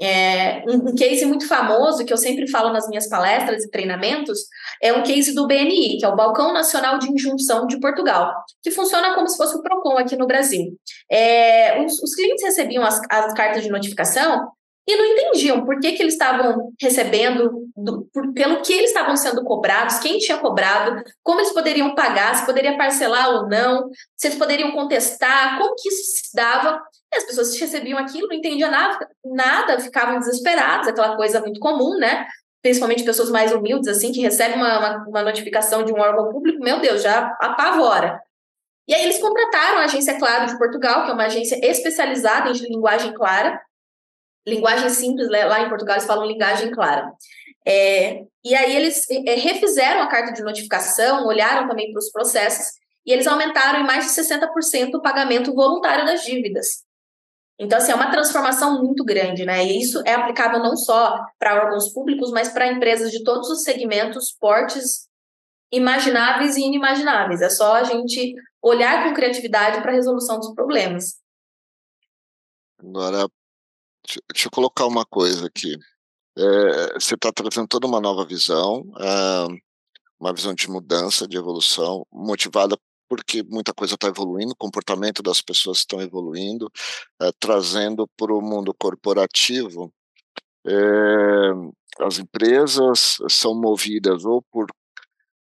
É, 0.00 0.62
um, 0.68 0.94
case 0.94 1.24
muito 1.24 1.48
famoso 1.48 2.04
que 2.04 2.12
eu 2.12 2.18
sempre 2.18 2.46
falo 2.50 2.70
nas 2.70 2.86
minhas 2.86 3.08
palestras 3.08 3.64
e 3.64 3.70
treinamentos 3.70 4.40
é 4.82 4.92
um 4.92 5.02
case 5.02 5.34
do 5.34 5.46
BNI, 5.46 5.98
que 5.98 6.04
é 6.04 6.08
o 6.08 6.14
Balcão 6.14 6.52
Nacional 6.52 6.98
de 6.98 7.10
Injunção 7.10 7.66
de 7.66 7.80
Portugal, 7.80 8.34
que 8.62 8.70
funciona 8.70 9.14
como 9.14 9.26
se 9.26 9.38
fosse 9.38 9.56
o 9.56 9.62
PROCON 9.62 9.96
aqui 9.96 10.14
no 10.14 10.26
Brasil. 10.26 10.76
É, 11.10 11.82
os, 11.82 12.02
os, 12.02 12.14
clientes 12.14 12.44
recebiam 12.44 12.84
as, 12.84 13.00
as, 13.10 13.32
cartas 13.32 13.62
de 13.62 13.70
notificação 13.70 14.48
e 14.86 14.96
não 14.96 15.04
entendiam 15.04 15.64
por 15.64 15.80
que, 15.80 15.92
que 15.92 16.02
eles 16.02 16.14
estavam 16.14 16.72
recebendo, 16.80 17.68
do, 17.76 18.08
por, 18.12 18.32
pelo 18.32 18.62
que 18.62 18.72
eles 18.72 18.90
estavam 18.90 19.16
sendo 19.16 19.42
cobrados, 19.42 19.98
quem 19.98 20.18
tinha 20.18 20.38
cobrado, 20.38 21.02
como 21.22 21.40
eles 21.40 21.52
poderiam 21.52 21.94
pagar, 21.94 22.34
se 22.36 22.46
poderia 22.46 22.76
parcelar 22.76 23.30
ou 23.30 23.48
não, 23.48 23.90
se 24.16 24.28
eles 24.28 24.38
poderiam 24.38 24.70
contestar, 24.72 25.58
como 25.58 25.74
que 25.74 25.88
isso 25.88 26.28
se 26.28 26.36
dava 26.36 26.80
as 27.14 27.24
pessoas 27.24 27.58
recebiam 27.58 27.98
aquilo, 27.98 28.28
não 28.28 28.36
entendiam 28.36 28.70
nada, 28.70 29.08
nada, 29.24 29.80
ficavam 29.80 30.18
desesperadas, 30.18 30.88
aquela 30.88 31.16
coisa 31.16 31.40
muito 31.40 31.58
comum, 31.60 31.96
né? 31.98 32.26
Principalmente 32.62 33.04
pessoas 33.04 33.30
mais 33.30 33.52
humildes, 33.52 33.88
assim, 33.88 34.12
que 34.12 34.20
recebem 34.20 34.56
uma, 34.56 34.78
uma, 34.78 35.04
uma 35.08 35.22
notificação 35.22 35.84
de 35.84 35.92
um 35.92 36.00
órgão 36.00 36.30
público, 36.30 36.62
meu 36.62 36.80
Deus, 36.80 37.02
já 37.02 37.34
apavora. 37.40 38.20
E 38.88 38.94
aí 38.94 39.04
eles 39.04 39.18
contrataram 39.18 39.78
a 39.78 39.84
Agência 39.84 40.18
Claro 40.18 40.46
de 40.46 40.58
Portugal, 40.58 41.04
que 41.04 41.10
é 41.10 41.14
uma 41.14 41.24
agência 41.24 41.58
especializada 41.62 42.50
em 42.50 42.52
linguagem 42.52 43.12
clara, 43.14 43.60
linguagem 44.46 44.88
simples, 44.90 45.28
né? 45.28 45.44
lá 45.44 45.62
em 45.62 45.68
Portugal 45.68 45.96
eles 45.96 46.06
falam 46.06 46.26
linguagem 46.26 46.70
clara. 46.70 47.12
É, 47.66 48.22
e 48.44 48.54
aí 48.54 48.76
eles 48.76 49.10
é, 49.10 49.34
refizeram 49.34 50.02
a 50.02 50.08
carta 50.08 50.32
de 50.32 50.42
notificação, 50.42 51.26
olharam 51.26 51.66
também 51.66 51.90
para 51.90 51.98
os 51.98 52.10
processos, 52.10 52.72
e 53.04 53.12
eles 53.12 53.26
aumentaram 53.26 53.80
em 53.80 53.86
mais 53.86 54.06
de 54.06 54.12
60% 54.12 54.94
o 54.94 55.02
pagamento 55.02 55.52
voluntário 55.54 56.06
das 56.06 56.24
dívidas. 56.24 56.84
Então, 57.58 57.78
assim, 57.78 57.90
é 57.90 57.94
uma 57.94 58.10
transformação 58.10 58.82
muito 58.82 59.04
grande, 59.04 59.44
né? 59.44 59.64
E 59.64 59.80
isso 59.80 60.02
é 60.04 60.12
aplicável 60.12 60.58
não 60.60 60.76
só 60.76 61.24
para 61.38 61.64
órgãos 61.64 61.92
públicos, 61.92 62.30
mas 62.30 62.50
para 62.50 62.70
empresas 62.70 63.10
de 63.10 63.24
todos 63.24 63.48
os 63.48 63.62
segmentos, 63.62 64.30
portes 64.38 65.08
imagináveis 65.72 66.56
e 66.56 66.62
inimagináveis. 66.62 67.40
É 67.40 67.48
só 67.48 67.76
a 67.76 67.84
gente 67.84 68.34
olhar 68.60 69.04
com 69.04 69.14
criatividade 69.14 69.80
para 69.80 69.92
a 69.92 69.94
resolução 69.94 70.38
dos 70.38 70.54
problemas. 70.54 71.16
Agora, 72.78 73.26
deixa 74.32 74.46
eu 74.46 74.50
colocar 74.50 74.86
uma 74.86 75.04
coisa 75.04 75.46
aqui. 75.46 75.76
É, 76.38 76.94
você 76.94 77.14
está 77.14 77.32
trazendo 77.32 77.66
toda 77.66 77.86
uma 77.86 78.00
nova 78.00 78.24
visão, 78.24 78.84
é, 79.00 79.46
uma 80.20 80.32
visão 80.32 80.54
de 80.54 80.68
mudança, 80.70 81.26
de 81.26 81.36
evolução, 81.36 82.06
motivada 82.12 82.76
porque 83.08 83.42
muita 83.44 83.72
coisa 83.72 83.94
está 83.94 84.08
evoluindo, 84.08 84.52
o 84.52 84.56
comportamento 84.56 85.22
das 85.22 85.40
pessoas 85.40 85.78
estão 85.78 86.00
evoluindo, 86.00 86.70
é, 87.22 87.30
trazendo 87.38 88.08
para 88.16 88.34
o 88.34 88.42
mundo 88.42 88.74
corporativo. 88.74 89.92
As 92.00 92.18
empresas 92.18 93.18
são 93.28 93.54
movidas 93.54 94.24
ou 94.24 94.42
por 94.50 94.66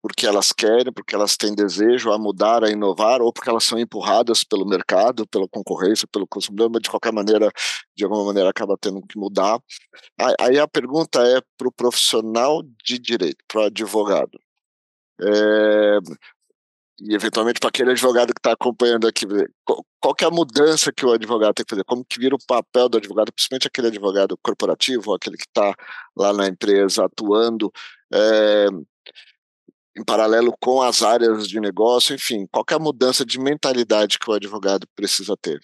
porque 0.05 0.27
elas 0.27 0.53
querem, 0.53 0.93
porque 0.93 1.15
elas 1.15 1.35
têm 1.35 1.55
desejo 1.55 2.11
a 2.11 2.17
mudar, 2.19 2.63
a 2.63 2.69
inovar, 2.69 3.23
ou 3.23 3.33
porque 3.33 3.49
elas 3.49 3.63
são 3.63 3.79
empurradas 3.79 4.43
pelo 4.43 4.63
mercado, 4.63 5.25
pela 5.27 5.47
concorrência, 5.49 6.07
pelo 6.07 6.27
consumidor, 6.27 6.69
mas 6.71 6.83
de 6.83 6.91
qualquer 6.91 7.11
maneira, 7.11 7.51
de 7.97 8.03
alguma 8.03 8.23
maneira, 8.23 8.47
acaba 8.47 8.77
tendo 8.79 9.01
que 9.01 9.17
mudar. 9.17 9.59
Aí 10.39 10.59
a 10.59 10.67
pergunta 10.67 11.23
é 11.23 11.41
para 11.57 11.67
o 11.67 11.71
profissional 11.71 12.61
de 12.85 12.99
direito, 12.99 13.43
para 13.47 13.61
o 13.61 13.63
advogado. 13.65 14.39
É, 15.19 15.97
e 17.01 17.15
eventualmente 17.15 17.59
para 17.59 17.69
aquele 17.69 17.89
advogado 17.89 18.31
que 18.31 18.39
está 18.39 18.51
acompanhando 18.51 19.07
aqui, 19.07 19.25
qual, 19.99 20.13
que 20.13 20.23
é 20.23 20.27
a 20.27 20.31
mudança 20.31 20.93
que 20.93 21.03
o 21.03 21.13
advogado 21.13 21.55
tem 21.55 21.65
que 21.65 21.69
fazer? 21.71 21.83
Como 21.83 22.05
que 22.05 22.19
vira 22.19 22.35
o 22.35 22.45
papel 22.47 22.87
do 22.89 22.99
advogado, 22.99 23.33
principalmente 23.33 23.67
aquele 23.67 23.87
advogado 23.87 24.37
corporativo, 24.37 25.15
aquele 25.15 25.35
que 25.35 25.47
está 25.47 25.73
lá 26.15 26.31
na 26.31 26.47
empresa 26.47 27.05
atuando 27.05 27.71
é, 28.13 28.67
em 29.97 30.03
paralelo 30.03 30.53
com 30.59 30.81
as 30.81 31.01
áreas 31.01 31.47
de 31.47 31.59
negócio, 31.59 32.13
enfim, 32.13 32.45
qual 32.51 32.65
que 32.65 32.73
é 32.73 32.79
mudança 32.79 33.25
de 33.25 33.39
mentalidade 33.39 34.19
que 34.19 34.29
o 34.29 34.33
advogado 34.33 34.87
precisa 34.95 35.35
ter? 35.41 35.59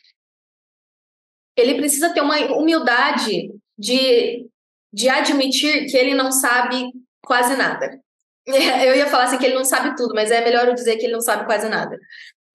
Ele 1.56 1.76
precisa 1.76 2.14
ter 2.14 2.22
uma 2.22 2.38
humildade 2.56 3.52
de, 3.78 4.48
de 4.94 5.10
admitir 5.10 5.86
que 5.88 5.98
ele 5.98 6.14
não 6.14 6.32
sabe 6.32 6.92
quase 7.22 7.56
nada. 7.58 8.00
Eu 8.48 8.96
ia 8.96 9.08
falar 9.08 9.26
assim 9.26 9.38
que 9.38 9.46
ele 9.46 9.56
não 9.56 9.66
sabe 9.66 9.96
tudo, 9.96 10.16
mas 10.16 10.32
é 10.32 10.44
melhor 10.44 10.68
eu 10.68 10.74
dizer 10.74 10.98
que 10.98 11.06
ele 11.06 11.14
não 11.14 11.22
sabe 11.22 11.46
quase 11.46 11.70
nada. 11.70 11.96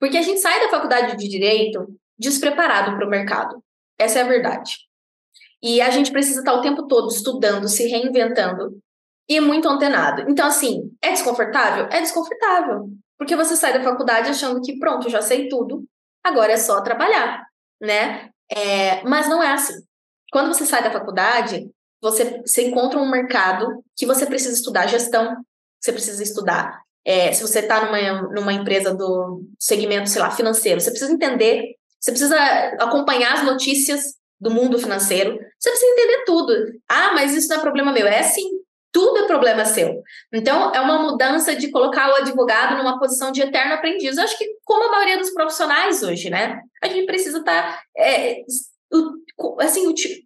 Porque 0.00 0.16
a 0.16 0.22
gente 0.22 0.40
sai 0.40 0.60
da 0.60 0.68
faculdade 0.68 1.16
de 1.16 1.28
direito 1.28 1.86
despreparado 2.18 2.96
para 2.96 3.06
o 3.06 3.10
mercado. 3.10 3.62
Essa 3.98 4.18
é 4.18 4.22
a 4.22 4.26
verdade. 4.26 4.78
E 5.62 5.80
a 5.80 5.90
gente 5.90 6.10
precisa 6.10 6.40
estar 6.40 6.54
o 6.54 6.60
tempo 6.60 6.86
todo 6.86 7.08
estudando, 7.08 7.68
se 7.68 7.86
reinventando 7.86 8.78
e 9.28 9.40
muito 9.40 9.68
antenado. 9.68 10.30
Então, 10.30 10.46
assim, 10.46 10.90
é 11.02 11.10
desconfortável? 11.10 11.86
É 11.90 12.00
desconfortável. 12.00 12.88
Porque 13.18 13.34
você 13.34 13.56
sai 13.56 13.72
da 13.72 13.82
faculdade 13.82 14.30
achando 14.30 14.60
que, 14.60 14.78
pronto, 14.78 15.08
já 15.08 15.22
sei 15.22 15.48
tudo, 15.48 15.84
agora 16.22 16.52
é 16.52 16.56
só 16.56 16.80
trabalhar, 16.80 17.44
né? 17.80 18.30
É, 18.50 19.02
mas 19.04 19.28
não 19.28 19.42
é 19.42 19.52
assim. 19.52 19.74
Quando 20.30 20.48
você 20.48 20.66
sai 20.66 20.82
da 20.82 20.90
faculdade, 20.90 21.68
você, 22.00 22.40
você 22.44 22.68
encontra 22.68 22.98
um 22.98 23.10
mercado 23.10 23.82
que 23.96 24.06
você 24.06 24.26
precisa 24.26 24.54
estudar 24.54 24.86
gestão, 24.86 25.36
você 25.80 25.92
precisa 25.92 26.22
estudar. 26.22 26.80
É, 27.04 27.32
se 27.32 27.42
você 27.42 27.60
está 27.60 27.86
numa, 27.86 28.22
numa 28.32 28.52
empresa 28.52 28.94
do 28.94 29.42
segmento, 29.58 30.10
sei 30.10 30.20
lá, 30.20 30.30
financeiro, 30.30 30.80
você 30.80 30.90
precisa 30.90 31.12
entender, 31.12 31.76
você 32.00 32.10
precisa 32.10 32.36
acompanhar 32.80 33.34
as 33.34 33.44
notícias 33.44 34.16
do 34.38 34.50
mundo 34.50 34.78
financeiro, 34.78 35.38
você 35.58 35.70
precisa 35.70 35.92
entender 35.92 36.24
tudo. 36.24 36.52
Ah, 36.88 37.12
mas 37.14 37.34
isso 37.34 37.48
não 37.48 37.56
é 37.56 37.60
problema 37.60 37.92
meu. 37.92 38.06
É 38.06 38.22
sim, 38.22 38.55
tudo 38.96 39.18
é 39.18 39.26
problema 39.26 39.66
seu. 39.66 40.02
Então, 40.32 40.72
é 40.72 40.80
uma 40.80 40.98
mudança 41.02 41.54
de 41.54 41.70
colocar 41.70 42.08
o 42.08 42.14
advogado 42.14 42.78
numa 42.78 42.98
posição 42.98 43.30
de 43.30 43.42
eterno 43.42 43.74
aprendiz. 43.74 44.16
Eu 44.16 44.24
acho 44.24 44.38
que, 44.38 44.46
como 44.64 44.84
a 44.84 44.90
maioria 44.90 45.18
dos 45.18 45.34
profissionais 45.34 46.02
hoje, 46.02 46.30
né? 46.30 46.62
A 46.82 46.88
gente 46.88 47.04
precisa 47.04 47.40
estar 47.40 47.74
tá, 47.74 47.82
é, 47.94 48.38
assim, 49.60 49.82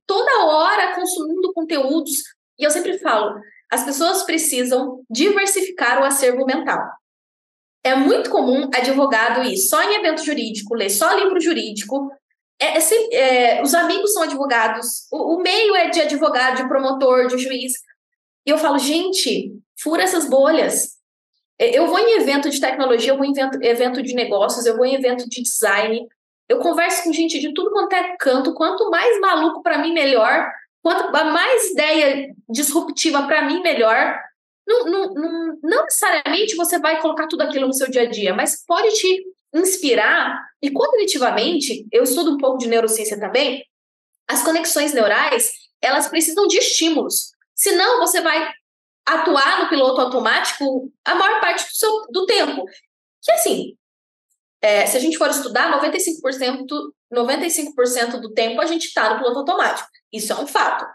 toda 0.06 0.46
hora 0.46 0.94
consumindo 0.94 1.52
conteúdos. 1.52 2.12
E 2.56 2.62
eu 2.62 2.70
sempre 2.70 2.96
falo, 3.00 3.40
as 3.72 3.82
pessoas 3.82 4.22
precisam 4.22 5.02
diversificar 5.10 6.00
o 6.00 6.04
acervo 6.04 6.46
mental. 6.46 6.78
É 7.82 7.96
muito 7.96 8.30
comum 8.30 8.70
advogado 8.72 9.42
ir 9.42 9.56
só 9.56 9.82
em 9.82 9.96
evento 9.96 10.24
jurídico, 10.24 10.76
ler 10.76 10.90
só 10.90 11.12
livro 11.14 11.40
jurídico. 11.40 12.08
É, 12.60 12.78
é, 12.78 13.14
é, 13.14 13.62
os 13.64 13.74
amigos 13.74 14.12
são 14.12 14.22
advogados, 14.22 15.08
o, 15.10 15.38
o 15.38 15.42
meio 15.42 15.74
é 15.74 15.88
de 15.88 16.02
advogado, 16.02 16.58
de 16.58 16.68
promotor, 16.68 17.26
de 17.26 17.36
juiz. 17.36 17.72
E 18.50 18.52
eu 18.52 18.58
falo, 18.58 18.80
gente, 18.80 19.52
fura 19.80 20.02
essas 20.02 20.28
bolhas. 20.28 20.96
É, 21.56 21.78
eu 21.78 21.86
vou 21.86 22.00
em 22.00 22.18
evento 22.18 22.50
de 22.50 22.60
tecnologia, 22.60 23.12
eu 23.12 23.16
vou 23.16 23.24
em 23.24 23.30
evento, 23.30 23.62
evento 23.62 24.02
de 24.02 24.12
negócios, 24.12 24.66
eu 24.66 24.76
vou 24.76 24.84
em 24.84 24.96
evento 24.96 25.28
de 25.28 25.40
design. 25.40 26.04
Eu 26.48 26.58
converso 26.58 27.04
com 27.04 27.12
gente 27.12 27.38
de 27.38 27.54
tudo 27.54 27.70
quanto 27.70 27.92
é 27.92 28.16
canto. 28.16 28.52
Quanto 28.52 28.90
mais 28.90 29.20
maluco 29.20 29.62
para 29.62 29.78
mim, 29.78 29.92
melhor. 29.92 30.50
Quanto 30.82 31.12
mais 31.12 31.70
ideia 31.70 32.34
disruptiva 32.48 33.22
para 33.22 33.44
mim, 33.46 33.62
melhor. 33.62 34.18
Não, 34.66 34.84
não, 34.86 35.14
não, 35.14 35.58
não 35.62 35.84
necessariamente 35.84 36.56
você 36.56 36.80
vai 36.80 37.00
colocar 37.00 37.28
tudo 37.28 37.42
aquilo 37.42 37.68
no 37.68 37.72
seu 37.72 37.88
dia 37.88 38.02
a 38.02 38.10
dia, 38.10 38.34
mas 38.34 38.64
pode 38.66 38.90
te 38.94 39.26
inspirar 39.54 40.44
e 40.60 40.72
cognitivamente, 40.72 41.86
eu 41.92 42.02
estudo 42.02 42.32
um 42.32 42.36
pouco 42.36 42.58
de 42.58 42.66
neurociência 42.66 43.18
também, 43.18 43.64
as 44.26 44.42
conexões 44.42 44.92
neurais, 44.92 45.52
elas 45.80 46.08
precisam 46.08 46.48
de 46.48 46.58
estímulos. 46.58 47.30
Senão 47.60 47.98
você 47.98 48.22
vai 48.22 48.50
atuar 49.06 49.62
no 49.62 49.68
piloto 49.68 50.00
automático 50.00 50.90
a 51.04 51.14
maior 51.14 51.42
parte 51.42 51.62
do, 51.64 51.76
seu, 51.76 52.06
do 52.10 52.24
tempo. 52.24 52.64
Que 53.22 53.32
assim, 53.32 53.76
é, 54.62 54.86
se 54.86 54.96
a 54.96 55.00
gente 55.00 55.18
for 55.18 55.28
estudar, 55.28 55.78
95%, 55.78 56.64
95% 57.12 58.18
do 58.18 58.32
tempo 58.32 58.62
a 58.62 58.66
gente 58.66 58.86
está 58.86 59.10
no 59.10 59.18
piloto 59.18 59.40
automático. 59.40 59.86
Isso 60.10 60.32
é 60.32 60.36
um 60.36 60.46
fato. 60.46 60.86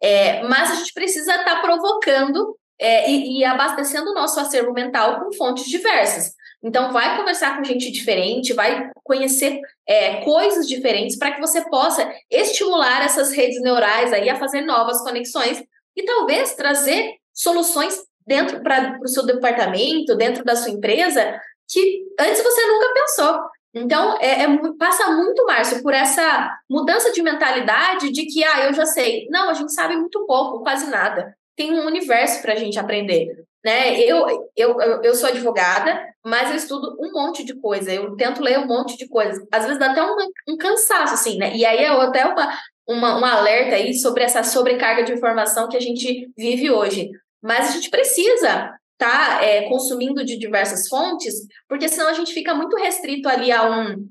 É, 0.00 0.44
mas 0.44 0.70
a 0.70 0.74
gente 0.76 0.92
precisa 0.92 1.34
estar 1.34 1.56
tá 1.56 1.60
provocando 1.60 2.56
é, 2.78 3.10
e, 3.10 3.40
e, 3.40 3.44
abastecendo 3.44 4.10
o 4.10 4.14
nosso 4.14 4.38
acervo 4.38 4.72
mental 4.72 5.20
com 5.20 5.32
fontes 5.32 5.64
diversas. 5.64 6.32
Então, 6.62 6.92
vai 6.92 7.16
conversar 7.16 7.56
com 7.56 7.64
gente 7.64 7.90
diferente, 7.90 8.52
vai 8.52 8.90
conhecer 9.02 9.60
é, 9.86 10.22
coisas 10.22 10.68
diferentes 10.68 11.18
para 11.18 11.32
que 11.32 11.40
você 11.40 11.68
possa 11.68 12.08
estimular 12.30 13.04
essas 13.04 13.32
redes 13.32 13.60
neurais 13.60 14.12
aí 14.12 14.30
a 14.30 14.38
fazer 14.38 14.60
novas 14.62 15.02
conexões 15.02 15.62
e 15.96 16.04
talvez 16.04 16.54
trazer 16.54 17.14
soluções 17.32 17.96
dentro 18.26 18.62
para 18.62 18.98
o 19.02 19.08
seu 19.08 19.24
departamento, 19.24 20.16
dentro 20.16 20.44
da 20.44 20.56
sua 20.56 20.70
empresa, 20.70 21.40
que 21.68 22.04
antes 22.18 22.42
você 22.42 22.66
nunca 22.66 22.94
pensou. 22.94 23.40
Então, 23.74 24.16
é, 24.20 24.42
é, 24.42 24.48
passa 24.78 25.10
muito, 25.10 25.44
Márcio, 25.44 25.82
por 25.82 25.92
essa 25.92 26.56
mudança 26.70 27.10
de 27.10 27.22
mentalidade 27.22 28.12
de 28.12 28.24
que, 28.26 28.44
ah, 28.44 28.66
eu 28.66 28.72
já 28.72 28.86
sei. 28.86 29.26
Não, 29.30 29.50
a 29.50 29.54
gente 29.54 29.72
sabe 29.72 29.96
muito 29.96 30.24
pouco, 30.26 30.62
quase 30.62 30.88
nada 30.88 31.34
tem 31.56 31.72
um 31.72 31.86
universo 31.86 32.42
para 32.42 32.52
a 32.52 32.56
gente 32.56 32.78
aprender. 32.78 33.44
Né? 33.64 33.98
Eu, 34.00 34.26
eu, 34.54 34.78
eu 35.02 35.14
sou 35.14 35.28
advogada, 35.28 35.98
mas 36.22 36.50
eu 36.50 36.56
estudo 36.56 36.96
um 37.00 37.12
monte 37.12 37.42
de 37.44 37.54
coisa, 37.54 37.92
eu 37.92 38.14
tento 38.14 38.42
ler 38.42 38.58
um 38.58 38.66
monte 38.66 38.96
de 38.96 39.08
coisas. 39.08 39.42
Às 39.50 39.64
vezes 39.64 39.78
dá 39.78 39.90
até 39.90 40.02
um, 40.02 40.16
um 40.48 40.56
cansaço, 40.58 41.14
assim, 41.14 41.38
né? 41.38 41.56
E 41.56 41.64
aí 41.64 41.78
é 41.78 41.88
até 41.88 42.26
uma, 42.26 42.52
uma, 42.86 43.18
um 43.18 43.24
alerta 43.24 43.76
aí 43.76 43.94
sobre 43.94 44.22
essa 44.22 44.42
sobrecarga 44.42 45.04
de 45.04 45.12
informação 45.12 45.68
que 45.68 45.76
a 45.76 45.80
gente 45.80 46.30
vive 46.36 46.70
hoje. 46.70 47.10
Mas 47.42 47.68
a 47.68 47.72
gente 47.72 47.90
precisa 47.90 48.74
estar 48.92 49.38
tá, 49.38 49.44
é, 49.44 49.68
consumindo 49.68 50.24
de 50.24 50.38
diversas 50.38 50.88
fontes, 50.88 51.34
porque 51.68 51.88
senão 51.88 52.08
a 52.08 52.14
gente 52.14 52.32
fica 52.32 52.54
muito 52.54 52.76
restrito 52.76 53.28
ali 53.28 53.50
a 53.50 53.68
um, 53.68 54.08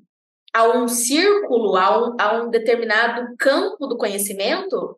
a 0.53 0.77
um 0.77 0.87
círculo, 0.87 1.75
a 1.75 1.99
um, 1.99 2.15
a 2.19 2.33
um 2.41 2.49
determinado 2.49 3.35
campo 3.37 3.87
do 3.87 3.97
conhecimento, 3.97 4.97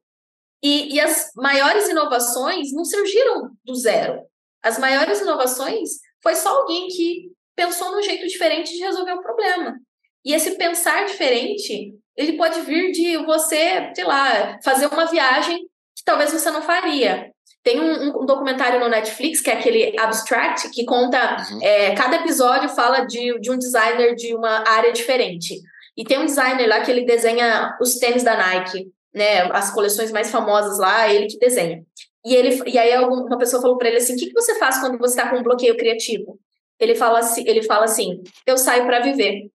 e, 0.63 0.95
e 0.95 0.99
as 0.99 1.32
maiores 1.36 1.88
inovações 1.88 2.73
não 2.73 2.84
surgiram 2.84 3.51
do 3.63 3.76
zero. 3.76 4.21
As 4.63 4.80
maiores 4.80 5.21
inovações 5.21 5.89
foi 6.23 6.34
só 6.34 6.61
alguém 6.61 6.88
que 6.88 7.32
pensou 7.55 7.91
num 7.91 8.01
jeito 8.01 8.26
diferente 8.28 8.71
de 8.73 8.84
resolver 8.84 9.13
o 9.13 9.21
problema. 9.21 9.80
E 10.26 10.34
esse 10.34 10.57
pensar 10.57 11.05
diferente, 11.05 11.93
ele 12.16 12.34
pode 12.34 12.61
vir 12.61 12.91
de 12.91 13.18
você, 13.18 13.91
sei 13.93 14.05
lá, 14.05 14.59
fazer 14.63 14.88
uma 14.88 15.05
viagem 15.05 15.57
que 15.57 16.03
talvez 16.03 16.32
você 16.32 16.49
não 16.51 16.61
faria. 16.61 17.32
Tem 17.63 17.80
um, 17.80 18.22
um 18.22 18.26
documentário 18.26 18.80
no 18.80 18.88
Netflix, 18.88 19.41
que 19.41 19.49
é 19.49 19.53
aquele 19.53 19.99
Abstract, 19.99 20.70
que 20.70 20.86
conta, 20.86 21.38
uhum. 21.51 21.59
é, 21.61 21.95
cada 21.95 22.18
episódio 22.18 22.70
fala 22.70 23.05
de, 23.05 23.39
de 23.39 23.51
um 23.51 23.57
designer 23.57 24.16
de 24.16 24.36
uma 24.36 24.63
área 24.68 24.91
diferente. 24.91 25.59
E 25.97 26.03
tem 26.03 26.20
um 26.20 26.26
designer 26.26 26.68
lá 26.68 26.82
que 26.82 26.91
ele 26.91 27.05
desenha 27.05 27.76
os 27.82 27.95
tênis 27.95 28.24
da 28.24 28.36
Nike 28.36 28.91
né, 29.16 29.43
as 29.53 29.74
coleções 29.74 30.11
mais 30.11 30.30
famosas 30.30 30.78
lá, 30.78 31.11
ele 31.11 31.28
que 31.28 31.39
desenha. 31.39 31.82
E, 32.26 32.36
ele, 32.36 32.61
e 32.70 32.78
aí 32.78 32.97
uma 32.97 33.38
pessoa 33.38 33.61
falou 33.61 33.78
para 33.78 33.88
ele 33.88 33.97
assim, 33.97 34.13
o 34.13 34.18
que, 34.18 34.28
que 34.28 34.34
você 34.34 34.59
faz 34.59 34.80
quando 34.80 34.97
você 34.97 35.18
está 35.18 35.30
com 35.30 35.38
um 35.38 35.43
bloqueio 35.43 35.78
criativo? 35.78 36.38
Ele 36.78 36.93
fala 36.93 37.20
assim, 37.20 37.47
ele 37.47 37.63
fala 37.63 37.86
assim, 37.86 38.22
eu 38.45 38.57
saio 38.57 38.86
para 38.86 38.99
viver. 38.99 39.49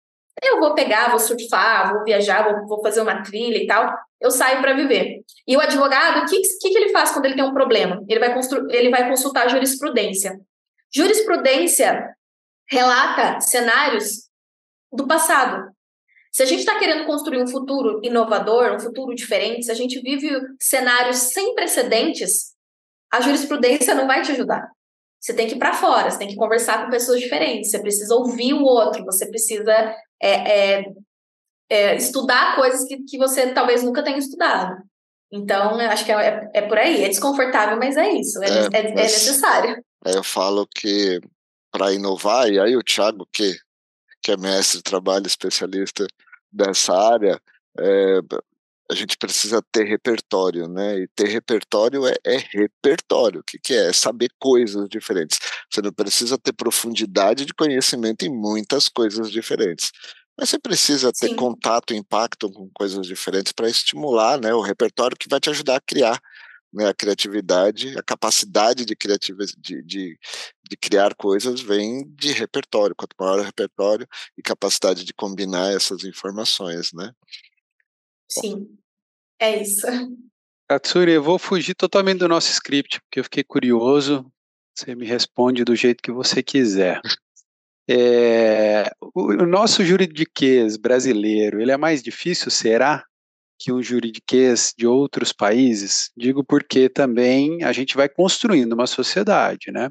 Eu 0.43 0.61
vou 0.61 0.75
pegar, 0.75 1.11
vou 1.11 1.19
surfar, 1.19 1.93
vou 1.93 2.05
viajar, 2.05 2.45
vou, 2.45 2.67
vou 2.67 2.83
fazer 2.83 3.01
uma 3.01 3.23
trilha 3.23 3.57
e 3.57 3.67
tal. 3.67 3.93
Eu 4.21 4.31
saio 4.31 4.61
para 4.61 4.75
viver. 4.75 5.23
E 5.47 5.57
o 5.57 5.61
advogado, 5.61 6.23
o 6.23 6.27
que, 6.27 6.41
que, 6.41 6.71
que 6.71 6.79
ele 6.79 6.91
faz 6.91 7.11
quando 7.11 7.27
ele 7.27 7.35
tem 7.35 7.45
um 7.45 7.55
problema? 7.55 8.05
Ele 8.09 8.21
vai, 8.21 8.35
ele 8.71 8.91
vai 8.91 9.09
consultar 9.09 9.49
jurisprudência. 9.49 10.39
Jurisprudência 10.95 12.15
relata 12.69 13.41
cenários 13.41 14.29
do 14.93 15.07
passado. 15.07 15.71
Se 16.33 16.43
a 16.43 16.47
gente 16.47 16.61
está 16.61 16.79
querendo 16.79 17.07
construir 17.07 17.43
um 17.43 17.47
futuro 17.47 18.01
inovador, 18.03 18.75
um 18.75 18.79
futuro 18.81 19.15
diferente, 19.15 19.65
se 19.65 19.71
a 19.71 19.75
gente 19.75 20.01
vive 20.01 20.29
cenários 20.61 21.17
sem 21.17 21.55
precedentes, 21.55 22.55
a 23.11 23.23
jurisprudência 23.23 23.95
não 23.95 24.07
vai 24.07 24.21
te 24.21 24.33
ajudar. 24.33 24.69
Você 25.19 25.33
tem 25.33 25.47
que 25.47 25.55
ir 25.55 25.59
para 25.59 25.73
fora, 25.73 26.11
você 26.11 26.19
tem 26.19 26.29
que 26.29 26.37
conversar 26.37 26.85
com 26.85 26.91
pessoas 26.91 27.21
diferentes, 27.21 27.71
você 27.71 27.81
precisa 27.81 28.15
ouvir 28.15 28.53
o 28.53 28.63
outro, 28.63 29.05
você 29.05 29.27
precisa 29.29 29.97
é, 30.21 30.79
é, 30.79 30.85
é, 31.71 31.97
estudar 31.97 32.57
coisas 32.57 32.87
que, 32.87 32.99
que 33.05 33.19
você 33.19 33.53
talvez 33.53 33.83
nunca 33.83 34.03
tenha 34.03 34.19
estudado. 34.19 34.77
Então, 35.33 35.81
eu 35.81 35.91
acho 35.91 36.05
que 36.05 36.13
é, 36.13 36.51
é 36.55 36.63
por 36.63 36.79
aí. 36.79 37.05
É 37.05 37.09
desconfortável, 37.09 37.77
mas 37.77 37.97
é 37.97 38.11
isso, 38.11 38.43
é, 38.43 38.49
é, 38.49 38.69
é, 38.73 38.91
é 38.91 38.95
necessário. 38.95 39.83
Eu 40.05 40.23
falo 40.23 40.67
que 40.67 41.21
para 41.71 41.93
inovar, 41.93 42.49
e 42.49 42.59
aí 42.59 42.77
o 42.77 42.83
Thiago, 42.83 43.27
que, 43.33 43.55
que 44.23 44.33
é 44.33 44.37
mestre, 44.37 44.83
trabalho 44.83 45.27
especialista 45.27 46.07
dessa 46.51 46.95
área, 46.95 47.41
é, 47.79 48.21
a 48.91 48.95
gente 48.95 49.17
precisa 49.17 49.63
ter 49.73 49.85
repertório, 49.85 50.69
né? 50.69 51.01
E 51.01 51.09
ter 51.09 51.29
repertório 51.29 52.07
é, 52.07 52.15
é 52.25 52.37
repertório. 52.37 53.41
O 53.41 53.45
que, 53.45 53.59
que 53.59 53.75
é? 53.75 53.89
É 53.89 53.93
saber 53.93 54.29
coisas 54.39 54.89
diferentes. 54.89 55.39
Você 55.71 55.83
não 55.83 55.93
precisa 55.93 56.39
ter 56.39 56.53
profundidade 56.53 57.45
de 57.45 57.55
conhecimento 57.55 58.25
em 58.25 58.31
muitas 58.31 58.89
coisas 58.89 59.31
diferentes. 59.31 59.91
Mas 60.39 60.51
você 60.51 60.59
precisa 60.59 61.13
ter 61.13 61.29
Sim. 61.29 61.37
contato, 61.37 61.95
impacto 61.95 62.51
com 62.51 62.71
coisas 62.75 63.07
diferentes 63.07 63.53
para 63.53 63.69
estimular 63.69 64.39
né, 64.39 64.53
o 64.53 64.61
repertório 64.61 65.17
que 65.17 65.29
vai 65.29 65.41
te 65.41 65.49
ajudar 65.51 65.77
a 65.77 65.81
criar 65.81 66.21
né, 66.73 66.89
a 66.89 66.95
criatividade, 66.95 67.97
a 67.99 68.03
capacidade 68.03 68.85
de, 68.85 68.95
criativa, 68.95 69.45
de, 69.57 69.83
de, 69.83 70.19
de, 70.69 70.77
criar 70.77 71.15
coisas 71.15 71.61
vem 71.61 72.05
de 72.15 72.33
repertório. 72.33 72.95
Quanto 72.95 73.17
maior 73.19 73.39
o 73.39 73.43
repertório 73.43 74.07
e 74.37 74.43
capacidade 74.43 75.05
de 75.05 75.15
combinar 75.15 75.73
essas 75.73 76.05
informações, 76.05 76.93
né? 76.93 77.13
Sim, 78.31 78.77
é 79.41 79.63
isso. 79.63 79.87
Katsuri, 80.69 81.13
eu 81.13 81.23
vou 81.23 81.39
fugir 81.39 81.75
totalmente 81.75 82.19
do 82.19 82.29
nosso 82.29 82.51
script, 82.51 83.01
porque 83.03 83.21
eu 83.21 83.25
fiquei 83.25 83.45
curioso. 83.45 84.31
Você 84.77 84.95
me 84.95 85.07
responde 85.07 85.65
do 85.65 85.77
jeito 85.77 86.03
que 86.03 86.13
você 86.13 86.43
quiser. 86.43 87.01
É, 87.89 88.91
o, 89.15 89.47
nosso 89.47 89.85
juridiquês 89.85 90.77
brasileiro, 90.77 91.63
ele 91.63 91.71
é 91.71 91.77
mais 91.77 92.03
difícil, 92.03 92.51
será? 92.51 93.05
que 93.59 93.73
um 93.73 93.83
juridiquês 93.83 94.75
de 94.77 94.87
outros 94.87 95.33
países, 95.33 96.11
digo 96.17 96.45
porque 96.45 96.89
também 96.89 97.63
a 97.65 97.73
gente 97.73 97.97
vai 97.97 98.09
construindo 98.09 98.73
uma 98.73 98.87
sociedade, 98.87 99.73
né? 99.73 99.91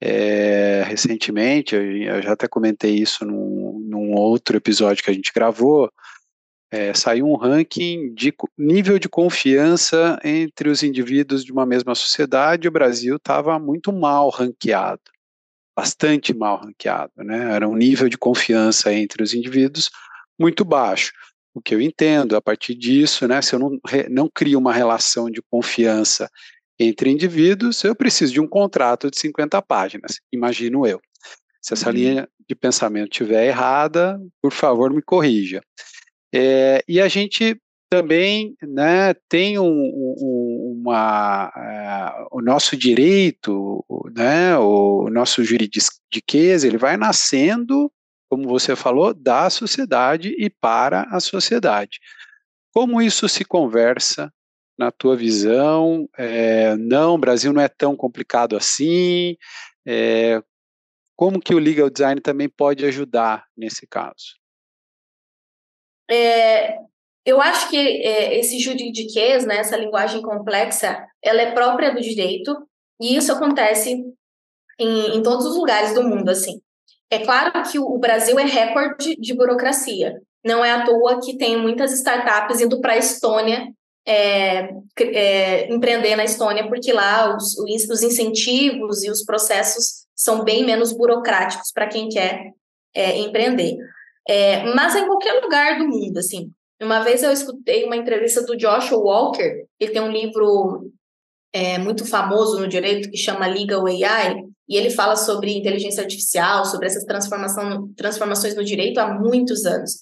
É, 0.00 0.82
recentemente, 0.86 1.74
eu 1.74 2.20
já 2.20 2.32
até 2.32 2.46
comentei 2.46 2.94
isso 2.94 3.24
num, 3.24 3.80
num 3.88 4.12
outro 4.12 4.56
episódio 4.56 5.02
que 5.02 5.10
a 5.10 5.14
gente 5.14 5.32
gravou, 5.34 5.90
é, 6.70 6.92
saiu 6.94 7.26
um 7.26 7.36
ranking 7.36 8.12
de 8.14 8.34
nível 8.58 8.98
de 8.98 9.08
confiança 9.08 10.18
entre 10.24 10.68
os 10.68 10.82
indivíduos 10.82 11.44
de 11.44 11.52
uma 11.52 11.64
mesma 11.64 11.94
sociedade, 11.94 12.68
o 12.68 12.72
Brasil 12.72 13.16
estava 13.16 13.58
muito 13.58 13.92
mal 13.92 14.28
ranqueado, 14.30 15.02
bastante 15.76 16.34
mal 16.34 16.60
ranqueado, 16.60 17.12
né? 17.18 17.54
Era 17.54 17.68
um 17.68 17.76
nível 17.76 18.08
de 18.08 18.18
confiança 18.18 18.92
entre 18.92 19.22
os 19.22 19.32
indivíduos 19.32 19.90
muito 20.38 20.64
baixo 20.64 21.12
o 21.56 21.62
que 21.62 21.74
eu 21.74 21.80
entendo. 21.80 22.36
A 22.36 22.42
partir 22.42 22.74
disso, 22.74 23.26
né, 23.26 23.40
se 23.40 23.54
eu 23.54 23.58
não, 23.58 23.80
não 24.10 24.30
crio 24.32 24.58
uma 24.58 24.74
relação 24.74 25.30
de 25.30 25.40
confiança 25.50 26.30
entre 26.78 27.10
indivíduos, 27.10 27.82
eu 27.82 27.96
preciso 27.96 28.34
de 28.34 28.40
um 28.40 28.46
contrato 28.46 29.10
de 29.10 29.18
50 29.18 29.60
páginas, 29.62 30.20
imagino 30.30 30.86
eu. 30.86 31.00
Se 31.62 31.72
essa 31.72 31.88
uhum. 31.88 31.94
linha 31.94 32.28
de 32.46 32.54
pensamento 32.54 33.10
estiver 33.10 33.46
errada, 33.46 34.20
por 34.42 34.52
favor, 34.52 34.92
me 34.92 35.00
corrija. 35.00 35.62
É, 36.34 36.82
e 36.88 37.00
a 37.00 37.08
gente 37.08 37.60
também 37.88 38.56
né, 38.62 39.14
tem 39.28 39.58
um, 39.58 39.64
um, 39.64 40.80
uma, 40.80 41.48
uh, 41.48 42.28
o 42.32 42.42
nosso 42.42 42.76
direito, 42.76 43.84
né, 44.14 44.56
o 44.58 45.08
nosso 45.10 45.44
juridiquês, 45.44 46.64
ele 46.64 46.78
vai 46.78 46.96
nascendo, 46.96 47.90
como 48.28 48.48
você 48.48 48.74
falou, 48.74 49.14
da 49.14 49.48
sociedade 49.48 50.34
e 50.36 50.50
para 50.50 51.02
a 51.10 51.20
sociedade. 51.20 52.00
Como 52.72 53.00
isso 53.00 53.28
se 53.28 53.44
conversa 53.44 54.32
na 54.78 54.90
tua 54.90 55.16
visão? 55.16 56.08
É, 56.18 56.76
não, 56.76 57.14
o 57.14 57.18
Brasil 57.18 57.52
não 57.52 57.62
é 57.62 57.68
tão 57.68 57.96
complicado 57.96 58.56
assim. 58.56 59.36
É, 59.86 60.42
como 61.16 61.40
que 61.40 61.54
o 61.54 61.58
legal 61.58 61.88
design 61.88 62.20
também 62.20 62.48
pode 62.48 62.84
ajudar 62.84 63.46
nesse 63.56 63.86
caso? 63.86 64.34
É, 66.10 66.78
eu 67.24 67.40
acho 67.40 67.68
que 67.68 67.76
é, 67.76 68.38
esse 68.38 68.58
juridiquês, 68.58 69.44
né, 69.44 69.58
essa 69.58 69.76
linguagem 69.76 70.22
complexa, 70.22 71.04
ela 71.22 71.42
é 71.42 71.52
própria 71.52 71.92
do 71.92 72.00
direito 72.00 72.56
e 73.00 73.16
isso 73.16 73.32
acontece 73.32 74.04
em, 74.78 75.16
em 75.16 75.22
todos 75.22 75.44
os 75.46 75.56
lugares 75.56 75.94
do 75.94 76.02
mundo, 76.02 76.28
assim. 76.28 76.60
É 77.10 77.18
claro 77.18 77.62
que 77.70 77.78
o 77.78 77.98
Brasil 77.98 78.38
é 78.38 78.44
recorde 78.44 79.16
de 79.16 79.34
burocracia. 79.34 80.20
Não 80.44 80.64
é 80.64 80.70
à 80.70 80.84
toa 80.84 81.20
que 81.20 81.36
tem 81.36 81.56
muitas 81.56 81.92
startups 81.92 82.60
indo 82.60 82.80
para 82.80 82.92
a 82.92 82.98
Estônia 82.98 83.68
é, 84.06 84.70
é, 85.00 85.72
empreender 85.72 86.14
na 86.14 86.24
Estônia, 86.24 86.68
porque 86.68 86.92
lá 86.92 87.36
os, 87.36 87.58
os, 87.58 88.02
incentivos 88.02 89.02
e 89.02 89.10
os 89.10 89.24
processos 89.24 90.06
são 90.14 90.44
bem 90.44 90.64
menos 90.64 90.92
burocráticos 90.92 91.72
para 91.72 91.88
quem 91.88 92.08
quer 92.08 92.52
é, 92.94 93.18
empreender. 93.18 93.76
É, 94.28 94.64
mas 94.74 94.94
em 94.96 95.06
qualquer 95.06 95.40
lugar 95.42 95.78
do 95.78 95.88
mundo, 95.88 96.18
assim. 96.18 96.50
Uma 96.80 97.00
vez 97.00 97.22
eu 97.22 97.32
escutei 97.32 97.84
uma 97.84 97.96
entrevista 97.96 98.42
do 98.42 98.56
Joshua 98.56 98.98
Walker, 98.98 99.64
ele 99.80 99.92
tem 99.92 100.02
um 100.02 100.10
livro 100.10 100.90
é, 101.52 101.78
muito 101.78 102.04
famoso 102.04 102.60
no 102.60 102.68
direito 102.68 103.10
que 103.10 103.16
chama 103.16 103.46
Legal 103.46 103.86
AI, 103.86 104.42
e 104.68 104.76
ele 104.76 104.90
fala 104.90 105.16
sobre 105.16 105.56
inteligência 105.56 106.02
artificial, 106.02 106.64
sobre 106.64 106.86
essas 106.86 107.04
transformações 107.04 108.54
no 108.54 108.64
direito 108.64 108.98
há 108.98 109.14
muitos 109.14 109.64
anos. 109.64 109.92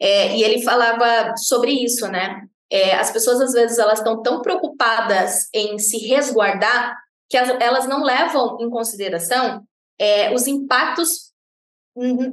É, 0.00 0.36
e 0.36 0.42
ele 0.42 0.62
falava 0.62 1.36
sobre 1.36 1.72
isso, 1.72 2.08
né? 2.08 2.42
É, 2.70 2.94
as 2.94 3.10
pessoas, 3.10 3.40
às 3.40 3.52
vezes, 3.52 3.78
elas 3.78 3.98
estão 3.98 4.22
tão 4.22 4.40
preocupadas 4.40 5.48
em 5.52 5.78
se 5.78 5.98
resguardar 6.06 6.96
que 7.28 7.36
as, 7.36 7.48
elas 7.60 7.86
não 7.86 8.02
levam 8.02 8.56
em 8.60 8.70
consideração 8.70 9.62
é, 9.98 10.32
os 10.34 10.46
impactos 10.46 11.33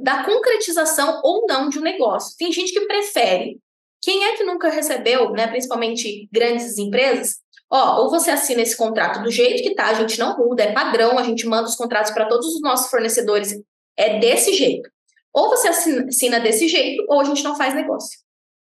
da 0.02 0.24
concretização 0.24 1.20
ou 1.22 1.46
não 1.46 1.68
de 1.68 1.78
um 1.78 1.82
negócio. 1.82 2.36
Tem 2.36 2.50
gente 2.50 2.72
que 2.72 2.86
prefere 2.86 3.60
quem 4.02 4.24
é 4.24 4.36
que 4.36 4.42
nunca 4.42 4.68
recebeu, 4.68 5.30
né, 5.30 5.46
principalmente 5.46 6.28
grandes 6.32 6.76
empresas? 6.76 7.36
Ó, 7.70 8.02
ou 8.02 8.10
você 8.10 8.30
assina 8.30 8.60
esse 8.60 8.76
contrato 8.76 9.22
do 9.22 9.30
jeito 9.30 9.62
que 9.62 9.74
tá, 9.74 9.86
a 9.86 9.94
gente 9.94 10.18
não 10.18 10.36
muda, 10.36 10.64
é 10.64 10.72
padrão, 10.72 11.18
a 11.18 11.22
gente 11.22 11.46
manda 11.46 11.68
os 11.68 11.76
contratos 11.76 12.10
para 12.10 12.26
todos 12.26 12.46
os 12.46 12.60
nossos 12.60 12.90
fornecedores, 12.90 13.54
é 13.96 14.18
desse 14.18 14.52
jeito. 14.52 14.90
Ou 15.32 15.48
você 15.48 15.68
assina, 15.68 16.40
desse 16.40 16.68
jeito, 16.68 17.06
ou 17.08 17.20
a 17.20 17.24
gente 17.24 17.42
não 17.42 17.56
faz 17.56 17.74
negócio. 17.74 18.18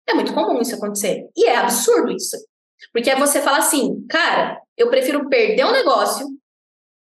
É 0.06 0.12
muito 0.12 0.34
comum 0.34 0.60
isso 0.60 0.74
acontecer. 0.74 1.28
E 1.36 1.46
é 1.46 1.56
absurdo 1.56 2.12
isso. 2.12 2.36
Porque 2.92 3.14
você 3.14 3.40
fala 3.40 3.58
assim, 3.58 4.04
cara, 4.08 4.60
eu 4.76 4.90
prefiro 4.90 5.28
perder 5.28 5.64
um 5.64 5.72
negócio 5.72 6.26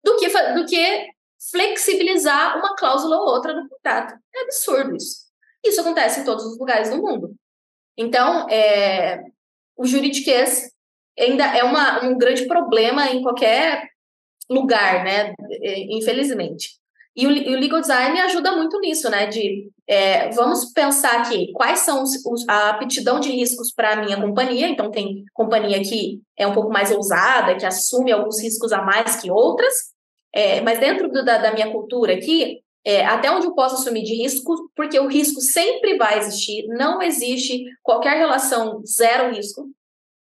do 0.05 0.16
que, 0.16 0.28
do 0.28 0.66
que 0.66 1.09
flexibilizar 1.51 2.59
uma 2.59 2.74
cláusula 2.76 3.16
ou 3.16 3.28
outra 3.28 3.55
no 3.55 3.68
contrato. 3.68 4.14
É 4.34 4.43
absurdo 4.43 4.97
isso. 4.97 5.28
Isso 5.64 5.80
acontece 5.80 6.20
em 6.20 6.24
todos 6.24 6.45
os 6.45 6.59
lugares 6.59 6.91
do 6.91 6.99
mundo. 6.99 7.34
Então, 7.97 8.49
é, 8.49 9.22
o 9.76 9.84
juridiquês 9.84 10.70
ainda 11.18 11.45
é 11.45 11.64
uma, 11.64 12.05
um 12.05 12.16
grande 12.16 12.47
problema 12.47 13.11
em 13.11 13.22
qualquer 13.22 13.89
lugar, 14.49 15.05
né? 15.05 15.34
É, 15.62 15.97
infelizmente. 15.97 16.78
E 17.16 17.26
o, 17.26 17.30
o 17.30 17.59
legal 17.59 17.80
design 17.80 18.20
ajuda 18.20 18.53
muito 18.53 18.78
nisso, 18.78 19.11
né? 19.11 19.26
De 19.26 19.68
é, 19.89 20.30
vamos 20.30 20.72
pensar 20.72 21.20
aqui 21.20 21.51
quais 21.53 21.80
são 21.80 22.03
os, 22.03 22.24
os, 22.24 22.49
a 22.49 22.70
aptidão 22.70 23.18
de 23.18 23.30
riscos 23.30 23.72
para 23.72 23.95
a 23.95 23.97
minha 23.97 24.20
companhia. 24.20 24.68
Então, 24.68 24.91
tem 24.91 25.24
companhia 25.34 25.82
que 25.82 26.20
é 26.36 26.47
um 26.47 26.53
pouco 26.53 26.70
mais 26.70 26.93
ousada, 26.93 27.57
que 27.57 27.66
assume 27.66 28.12
alguns 28.12 28.41
riscos 28.41 28.72
a 28.72 28.82
mais 28.82 29.16
que 29.16 29.30
outras. 29.30 29.74
É, 30.32 30.60
mas 30.60 30.78
dentro 30.78 31.08
do, 31.08 31.24
da, 31.24 31.38
da 31.38 31.52
minha 31.52 31.70
cultura 31.70 32.14
aqui, 32.14 32.60
é, 32.84 33.04
até 33.04 33.30
onde 33.30 33.46
eu 33.46 33.54
posso 33.54 33.76
assumir 33.76 34.02
de 34.02 34.14
risco, 34.14 34.70
porque 34.74 34.98
o 34.98 35.08
risco 35.08 35.40
sempre 35.40 35.96
vai 35.96 36.18
existir, 36.18 36.66
não 36.68 37.02
existe 37.02 37.64
qualquer 37.82 38.16
relação 38.16 38.82
zero 38.86 39.34
risco, 39.34 39.66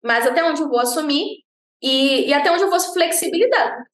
mas 0.02 0.26
até 0.26 0.42
onde 0.44 0.62
eu 0.62 0.68
vou 0.68 0.80
assumir 0.80 1.44
e, 1.82 2.28
e 2.28 2.34
até 2.34 2.50
onde 2.50 2.62
eu 2.62 2.70
vou 2.70 2.80
flexibilizar. 2.80 3.84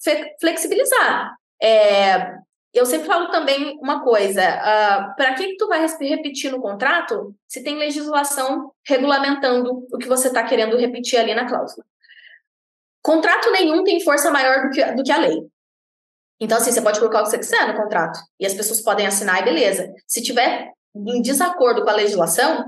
flexibilizar. 0.40 1.34
É, 1.62 2.34
eu 2.72 2.86
sempre 2.86 3.06
falo 3.06 3.30
também 3.30 3.78
uma 3.80 4.02
coisa: 4.02 4.40
uh, 4.42 5.16
para 5.16 5.34
que, 5.34 5.48
que 5.48 5.56
tu 5.56 5.68
vai 5.68 5.86
repetir 6.00 6.50
no 6.50 6.60
contrato 6.60 7.34
se 7.46 7.62
tem 7.62 7.76
legislação 7.76 8.72
regulamentando 8.86 9.86
o 9.92 9.98
que 9.98 10.08
você 10.08 10.28
está 10.28 10.42
querendo 10.44 10.76
repetir 10.76 11.18
ali 11.18 11.34
na 11.34 11.46
cláusula? 11.46 11.84
Contrato 13.02 13.50
nenhum 13.50 13.84
tem 13.84 14.00
força 14.00 14.30
maior 14.30 14.62
do 14.62 14.70
que, 14.70 14.84
do 14.92 15.02
que 15.02 15.12
a 15.12 15.18
lei. 15.18 15.51
Então, 16.42 16.58
assim, 16.58 16.72
você 16.72 16.82
pode 16.82 16.98
colocar 16.98 17.20
o 17.20 17.22
que 17.22 17.30
você 17.30 17.38
quiser 17.38 17.68
no 17.68 17.80
contrato 17.80 18.18
e 18.40 18.44
as 18.44 18.52
pessoas 18.52 18.80
podem 18.80 19.06
assinar 19.06 19.40
e 19.40 19.44
beleza. 19.44 19.88
Se 20.08 20.20
tiver 20.20 20.72
em 20.92 21.22
desacordo 21.22 21.84
com 21.84 21.90
a 21.90 21.94
legislação, 21.94 22.64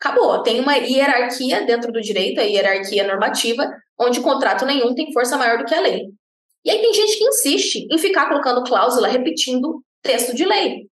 acabou. 0.00 0.44
Tem 0.44 0.60
uma 0.60 0.76
hierarquia 0.76 1.66
dentro 1.66 1.90
do 1.90 2.00
direito, 2.00 2.40
a 2.40 2.44
hierarquia 2.44 3.04
normativa, 3.04 3.68
onde 3.98 4.20
contrato 4.20 4.64
nenhum 4.64 4.94
tem 4.94 5.12
força 5.12 5.36
maior 5.36 5.58
do 5.58 5.64
que 5.64 5.74
a 5.74 5.80
lei. 5.80 6.04
E 6.64 6.70
aí 6.70 6.80
tem 6.80 6.94
gente 6.94 7.18
que 7.18 7.24
insiste 7.24 7.88
em 7.90 7.98
ficar 7.98 8.28
colocando 8.28 8.62
cláusula, 8.62 9.08
repetindo 9.08 9.82
texto 10.00 10.32
de 10.32 10.44
lei. 10.44 10.86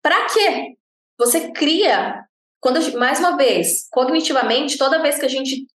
Para 0.00 0.26
quê? 0.26 0.76
Você 1.18 1.50
cria, 1.50 2.22
quando 2.60 2.96
mais 2.96 3.18
uma 3.18 3.36
vez, 3.36 3.88
cognitivamente, 3.90 4.78
toda 4.78 5.02
vez 5.02 5.18
que 5.18 5.26
a 5.26 5.28
gente 5.28 5.66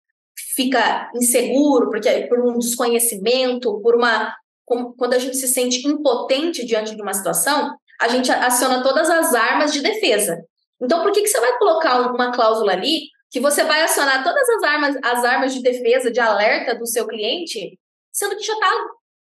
fica 0.55 1.11
inseguro, 1.13 1.89
porque 1.89 2.27
por 2.27 2.39
um 2.39 2.57
desconhecimento, 2.57 3.81
por 3.81 3.93
uma 3.93 4.33
quando 4.65 5.13
a 5.13 5.19
gente 5.19 5.37
se 5.37 5.47
sente 5.47 5.87
impotente 5.87 6.65
diante 6.65 6.95
de 6.95 7.01
uma 7.01 7.13
situação, 7.13 7.75
a 8.01 8.07
gente 8.07 8.31
aciona 8.31 8.83
todas 8.83 9.09
as 9.09 9.33
armas 9.33 9.71
de 9.71 9.81
defesa. 9.81 10.43
Então, 10.81 11.01
por 11.01 11.11
que, 11.11 11.21
que 11.21 11.27
você 11.27 11.39
vai 11.39 11.57
colocar 11.57 12.11
uma 12.11 12.31
cláusula 12.31 12.73
ali 12.73 13.09
que 13.29 13.39
você 13.39 13.63
vai 13.63 13.81
acionar 13.81 14.23
todas 14.23 14.47
as 14.49 14.63
armas, 14.63 14.97
as 15.03 15.23
armas 15.23 15.53
de 15.53 15.61
defesa, 15.61 16.11
de 16.11 16.19
alerta 16.19 16.75
do 16.75 16.85
seu 16.85 17.07
cliente, 17.07 17.77
sendo 18.11 18.35
que 18.35 18.43
já 18.43 18.53
está 18.53 18.69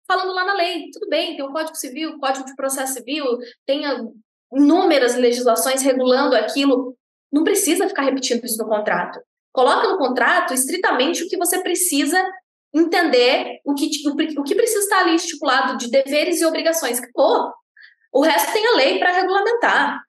falando 0.08 0.34
lá 0.34 0.46
na 0.46 0.54
lei? 0.54 0.90
Tudo 0.92 1.08
bem, 1.10 1.36
tem 1.36 1.46
o 1.46 1.52
Código 1.52 1.76
Civil, 1.76 2.20
Código 2.20 2.46
de 2.46 2.56
Processo 2.56 2.94
Civil, 2.94 3.26
tem 3.66 3.84
inúmeras 4.52 5.16
legislações 5.16 5.82
regulando 5.82 6.36
aquilo. 6.36 6.96
Não 7.32 7.44
precisa 7.44 7.88
ficar 7.88 8.04
repetindo 8.04 8.44
isso 8.46 8.58
no 8.58 8.70
contrato. 8.70 9.20
Coloca 9.52 9.88
no 9.88 9.98
contrato 9.98 10.54
estritamente 10.54 11.24
o 11.24 11.28
que 11.28 11.38
você 11.38 11.62
precisa 11.62 12.24
entender 12.74 13.60
o 13.64 13.74
que, 13.74 13.90
o, 14.40 14.44
que 14.44 14.56
precisa 14.56 14.80
estar 14.80 15.00
ali 15.00 15.16
estipulado 15.16 15.78
de 15.78 15.92
deveres 15.92 16.42
e 16.42 16.46
obrigações. 16.46 17.00
Pô, 17.14 17.54
o 18.12 18.22
resto 18.22 18.52
tem 18.52 18.66
a 18.66 18.76
lei 18.76 19.00
para 19.00 19.12
regulamentar. 19.12 20.02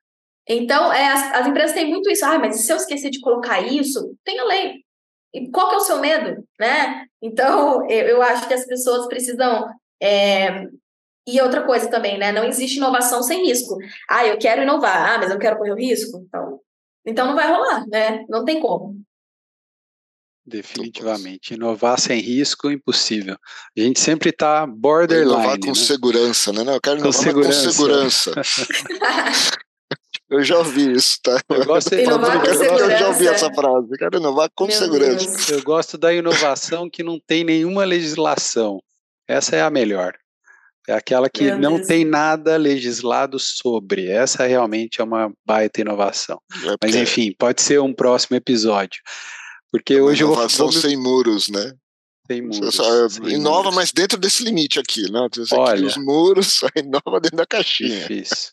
Então, 0.48 0.92
é, 0.92 1.08
as, 1.08 1.32
as, 1.34 1.46
empresas 1.46 1.74
têm 1.74 1.88
muito 1.88 2.10
isso. 2.10 2.24
Ah, 2.24 2.38
mas 2.38 2.60
se 2.60 2.72
eu 2.72 2.76
esquecer 2.76 3.10
de 3.10 3.20
colocar 3.20 3.60
isso, 3.60 4.16
tem 4.24 4.38
a 4.38 4.44
lei. 4.44 4.84
E 5.32 5.50
qual 5.50 5.68
que 5.68 5.74
é 5.74 5.78
o 5.78 5.80
seu 5.80 5.98
medo, 5.98 6.44
né? 6.60 7.06
Então, 7.20 7.88
eu, 7.88 8.06
eu 8.06 8.22
acho 8.22 8.46
que 8.46 8.54
as 8.54 8.66
pessoas 8.66 9.06
precisam... 9.08 9.68
É... 10.02 10.66
E 11.26 11.40
outra 11.40 11.62
coisa 11.62 11.88
também, 11.88 12.18
né? 12.18 12.32
Não 12.32 12.44
existe 12.44 12.76
inovação 12.76 13.22
sem 13.22 13.46
risco. 13.46 13.78
Ah, 14.10 14.26
eu 14.26 14.38
quero 14.38 14.62
inovar. 14.62 15.14
Ah, 15.14 15.18
mas 15.18 15.30
eu 15.30 15.38
quero 15.38 15.56
correr 15.56 15.72
o 15.72 15.76
risco. 15.76 16.18
Então, 16.18 16.60
então 17.06 17.26
não 17.26 17.34
vai 17.34 17.50
rolar, 17.50 17.86
né? 17.86 18.26
Não 18.28 18.44
tem 18.44 18.60
como. 18.60 18.94
Definitivamente. 20.47 21.55
Inovar 21.55 21.99
sem 21.99 22.20
risco, 22.20 22.70
impossível. 22.70 23.36
A 23.76 23.80
gente 23.80 23.99
sempre 23.99 24.28
está 24.28 24.66
borderline. 24.66 25.32
Inovar 25.32 25.59
com 25.59 25.68
né? 25.68 25.74
segurança, 25.74 26.53
né? 26.53 26.62
Não, 26.62 26.74
eu 26.74 26.80
quero 26.80 26.99
inovar 26.99 27.14
com 27.14 27.24
segurança. 27.24 27.64
Com 27.64 27.72
segurança. 27.72 28.32
eu 30.28 30.42
já 30.42 30.59
ouvi 30.59 30.92
isso, 30.92 31.18
tá? 31.22 31.40
Eu, 31.49 31.64
gosto 31.64 31.95
inovar 31.95 32.40
com 32.40 32.47
eu 32.47 32.90
já 32.90 33.09
ouvi 33.09 33.26
essa 33.26 33.51
frase. 33.53 33.88
Eu 33.90 33.99
quero 33.99 34.18
inovar 34.18 34.51
com 34.55 34.66
Meu 34.66 34.76
segurança. 34.76 35.26
Deus. 35.26 35.49
Eu 35.49 35.62
gosto 35.62 35.97
da 35.97 36.12
inovação 36.12 36.90
que 36.90 37.03
não 37.03 37.18
tem 37.26 37.42
nenhuma 37.42 37.84
legislação. 37.84 38.82
Essa 39.26 39.57
é 39.57 39.62
a 39.62 39.70
melhor. 39.70 40.12
É 40.86 40.92
aquela 40.92 41.30
que 41.30 41.45
Meu 41.45 41.59
não 41.59 41.76
Deus. 41.76 41.86
tem 41.86 42.05
nada 42.05 42.59
legislado 42.59 43.38
sobre. 43.38 44.11
Essa 44.11 44.45
realmente 44.47 45.01
é 45.01 45.05
uma 45.05 45.32
baita 45.47 45.80
inovação. 45.80 46.38
É 46.53 46.74
Mas 46.82 46.95
enfim, 46.95 47.32
pode 47.38 47.62
ser 47.62 47.80
um 47.80 47.95
próximo 47.95 48.36
episódio. 48.36 49.01
Porque 49.75 50.01
hoje 50.01 50.22
eu 50.22 50.29
vou, 50.29 50.37
vou 50.37 50.72
sem 50.72 50.97
muros, 50.97 51.49
né? 51.49 51.75
Sem 52.31 52.43
muros. 52.43 52.77
Só, 52.77 53.09
sem 53.09 53.31
inova, 53.31 53.62
muros. 53.64 53.75
mas 53.75 53.91
dentro 53.91 54.16
desse 54.16 54.45
limite 54.45 54.79
aqui, 54.79 55.11
né? 55.11 55.27
Você 55.35 55.53
Olha, 55.53 55.85
os 55.85 55.97
muros, 55.97 56.47
só 56.62 56.68
inova 56.77 57.20
dentro 57.20 57.39
da 57.39 57.45
caixinha. 57.45 57.99
Difícil. 57.99 58.53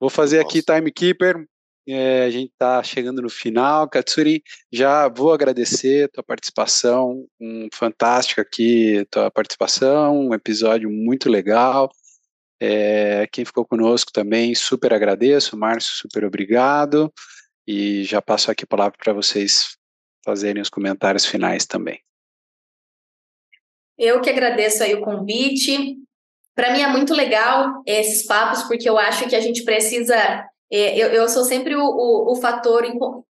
Vou 0.00 0.10
fazer 0.10 0.42
Nossa. 0.42 0.48
aqui 0.48 0.62
Timekeeper. 0.64 1.46
é, 1.88 2.24
a 2.24 2.30
gente 2.30 2.50
está 2.50 2.82
chegando 2.82 3.22
no 3.22 3.30
final. 3.30 3.88
Katsuri, 3.88 4.42
já 4.72 5.06
vou 5.06 5.32
agradecer 5.32 6.06
a 6.06 6.08
tua 6.08 6.24
participação, 6.24 7.24
um 7.40 7.68
fantástico 7.72 8.40
aqui, 8.40 9.06
tua 9.08 9.30
participação, 9.30 10.26
um 10.26 10.34
episódio 10.34 10.90
muito 10.90 11.30
legal. 11.30 11.88
É, 12.60 13.28
quem 13.30 13.44
ficou 13.44 13.64
conosco 13.64 14.10
também, 14.10 14.56
super 14.56 14.92
agradeço. 14.92 15.56
Márcio, 15.56 15.92
super 15.92 16.24
obrigado. 16.24 17.12
E 17.70 18.02
já 18.02 18.22
passo 18.22 18.50
aqui 18.50 18.64
a 18.64 18.66
palavra 18.66 18.96
para 18.96 19.12
vocês 19.12 19.76
fazerem 20.24 20.62
os 20.62 20.70
comentários 20.70 21.26
finais 21.26 21.66
também. 21.66 22.02
Eu 23.98 24.22
que 24.22 24.30
agradeço 24.30 24.82
aí 24.82 24.94
o 24.94 25.02
convite. 25.02 25.98
Para 26.54 26.72
mim 26.72 26.80
é 26.80 26.88
muito 26.88 27.12
legal 27.12 27.82
esses 27.84 28.24
papos, 28.24 28.62
porque 28.62 28.88
eu 28.88 28.96
acho 28.96 29.28
que 29.28 29.36
a 29.36 29.40
gente 29.40 29.64
precisa. 29.64 30.48
É, 30.70 30.98
eu, 30.98 31.08
eu 31.08 31.28
sou 31.28 31.44
sempre 31.44 31.74
o, 31.74 31.82
o, 31.82 32.32
o 32.32 32.36
fator 32.36 32.84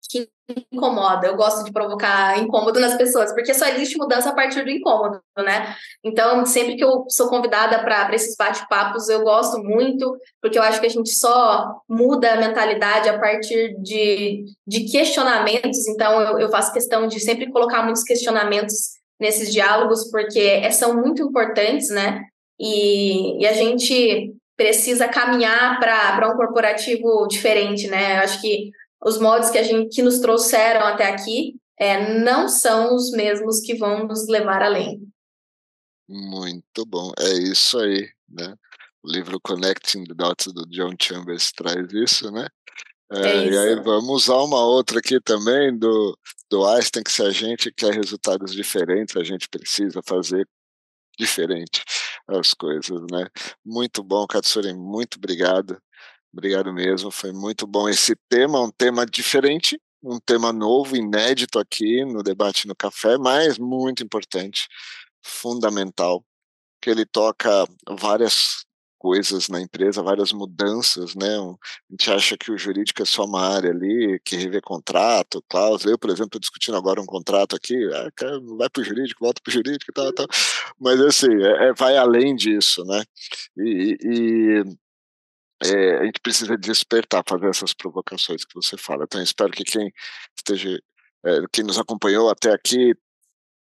que 0.09 0.29
incomoda. 0.71 1.27
Eu 1.27 1.35
gosto 1.35 1.63
de 1.63 1.71
provocar 1.71 2.37
incômodo 2.37 2.79
nas 2.79 2.95
pessoas, 2.95 3.33
porque 3.33 3.53
só 3.53 3.65
existe 3.67 3.97
mudança 3.97 4.29
a 4.29 4.35
partir 4.35 4.63
do 4.63 4.69
incômodo, 4.69 5.21
né? 5.37 5.75
Então, 6.03 6.45
sempre 6.45 6.75
que 6.75 6.83
eu 6.83 7.05
sou 7.09 7.29
convidada 7.29 7.79
para 7.79 8.13
esses 8.13 8.35
bate-papos, 8.35 9.09
eu 9.09 9.23
gosto 9.23 9.57
muito, 9.63 10.15
porque 10.41 10.57
eu 10.57 10.63
acho 10.63 10.79
que 10.79 10.85
a 10.85 10.89
gente 10.89 11.09
só 11.11 11.79
muda 11.89 12.33
a 12.33 12.37
mentalidade 12.37 13.09
a 13.09 13.19
partir 13.19 13.75
de, 13.81 14.45
de 14.67 14.85
questionamentos. 14.91 15.87
Então, 15.87 16.21
eu, 16.21 16.39
eu 16.39 16.49
faço 16.49 16.73
questão 16.73 17.07
de 17.07 17.19
sempre 17.19 17.51
colocar 17.51 17.83
muitos 17.83 18.03
questionamentos 18.03 18.91
nesses 19.19 19.51
diálogos, 19.51 20.09
porque 20.11 20.69
são 20.71 20.95
muito 20.95 21.23
importantes, 21.23 21.89
né? 21.89 22.21
E, 22.59 23.41
e 23.41 23.47
a 23.47 23.53
gente 23.53 24.33
precisa 24.55 25.07
caminhar 25.07 25.79
para 25.79 26.31
um 26.31 26.35
corporativo 26.35 27.27
diferente, 27.27 27.87
né? 27.87 28.17
Eu 28.17 28.23
acho 28.23 28.41
que 28.41 28.71
os 29.03 29.19
modos 29.19 29.49
que 29.49 29.57
a 29.57 29.63
gente 29.63 29.93
que 29.93 30.01
nos 30.01 30.19
trouxeram 30.19 30.85
até 30.85 31.05
aqui 31.05 31.55
é, 31.77 32.19
não 32.19 32.47
são 32.47 32.95
os 32.95 33.11
mesmos 33.11 33.59
que 33.59 33.75
vão 33.75 34.07
nos 34.07 34.27
levar 34.27 34.61
além. 34.61 35.01
Muito 36.07 36.85
bom, 36.85 37.11
é 37.19 37.33
isso 37.33 37.79
aí, 37.79 38.09
né? 38.29 38.55
O 39.03 39.11
livro 39.11 39.39
Connecting 39.41 40.05
the 40.05 40.13
Dots 40.13 40.53
do 40.53 40.65
John 40.69 40.93
Chambers 40.99 41.51
traz 41.51 41.91
isso, 41.91 42.31
né? 42.31 42.47
É, 43.11 43.27
é 43.27 43.47
e 43.47 43.57
aí 43.57 43.75
vamos 43.81 44.23
usar 44.23 44.37
uma 44.37 44.63
outra 44.65 44.99
aqui 44.99 45.19
também 45.19 45.77
do, 45.77 46.17
do 46.49 46.65
Einstein, 46.65 47.03
que 47.03 47.11
se 47.11 47.21
a 47.21 47.31
gente 47.31 47.71
quer 47.71 47.93
resultados 47.93 48.53
diferentes, 48.53 49.15
a 49.15 49.23
gente 49.23 49.49
precisa 49.49 50.01
fazer 50.05 50.47
diferente 51.19 51.83
as 52.27 52.53
coisas, 52.53 53.01
né? 53.11 53.27
Muito 53.65 54.03
bom, 54.03 54.25
Katsuri, 54.25 54.73
muito 54.73 55.17
obrigado. 55.17 55.81
Obrigado 56.31 56.73
mesmo, 56.73 57.11
foi 57.11 57.31
muito 57.31 57.67
bom 57.67 57.87
esse 57.87 58.15
tema, 58.27 58.59
um 58.59 58.71
tema 58.71 59.05
diferente, 59.05 59.79
um 60.01 60.19
tema 60.19 60.51
novo, 60.51 60.95
inédito 60.95 61.59
aqui 61.59 62.03
no 62.05 62.23
debate 62.23 62.67
no 62.67 62.75
café, 62.75 63.17
mas 63.19 63.59
muito 63.59 64.03
importante, 64.03 64.67
fundamental, 65.21 66.25
que 66.81 66.89
ele 66.89 67.05
toca 67.05 67.67
várias 67.87 68.65
coisas 69.03 69.49
na 69.49 69.59
empresa, 69.59 70.01
várias 70.01 70.31
mudanças, 70.31 71.13
né? 71.13 71.27
A 71.37 71.91
gente 71.91 72.09
acha 72.09 72.37
que 72.37 72.49
o 72.49 72.57
jurídico 72.57 73.01
é 73.01 73.05
só 73.05 73.25
uma 73.25 73.41
área 73.41 73.69
ali, 73.69 74.17
que 74.23 74.37
rever 74.37 74.61
contrato, 74.61 75.43
cláusula. 75.49 75.93
Eu, 75.93 75.99
por 75.99 76.09
exemplo, 76.09 76.27
estou 76.27 76.39
discutindo 76.39 76.77
agora 76.77 77.01
um 77.01 77.05
contrato 77.05 77.53
aqui, 77.53 77.75
ah, 77.93 78.09
vai 78.57 78.69
para 78.69 78.81
o 78.81 78.83
jurídico, 78.85 79.25
volta 79.25 79.41
para 79.43 79.51
o 79.51 79.53
jurídico 79.53 79.91
e 79.91 79.93
tal, 79.93 80.13
tal. 80.13 80.25
Mas, 80.79 81.01
assim, 81.01 81.27
é, 81.43 81.67
é, 81.67 81.73
vai 81.73 81.97
além 81.97 82.33
disso, 82.33 82.85
né? 82.85 83.03
E, 83.57 83.97
e 84.01 84.63
é, 85.65 85.97
a 85.99 86.05
gente 86.05 86.21
precisa 86.21 86.57
despertar, 86.57 87.23
fazer 87.27 87.49
essas 87.49 87.73
provocações 87.73 88.45
que 88.45 88.55
você 88.55 88.77
fala. 88.77 89.03
Então, 89.03 89.21
espero 89.21 89.51
que 89.51 89.65
quem 89.65 89.91
esteja, 90.37 90.79
é, 91.25 91.41
quem 91.51 91.65
nos 91.65 91.77
acompanhou 91.77 92.29
até 92.29 92.53
aqui, 92.53 92.95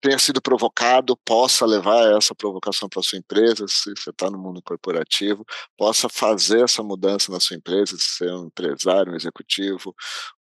tenha 0.03 0.19
sido 0.19 0.41
provocado, 0.41 1.15
possa 1.25 1.65
levar 1.65 2.13
essa 2.17 2.35
provocação 2.35 2.89
para 2.89 3.01
sua 3.01 3.17
empresa, 3.17 3.65
se 3.69 3.89
você 3.95 4.09
está 4.09 4.29
no 4.29 4.37
mundo 4.37 4.61
corporativo, 4.61 5.45
possa 5.77 6.09
fazer 6.09 6.61
essa 6.61 6.83
mudança 6.83 7.31
na 7.31 7.39
sua 7.39 7.55
empresa, 7.55 7.95
se 7.97 8.17
ser 8.17 8.33
um 8.33 8.47
empresário, 8.47 9.13
um 9.13 9.15
executivo, 9.15 9.95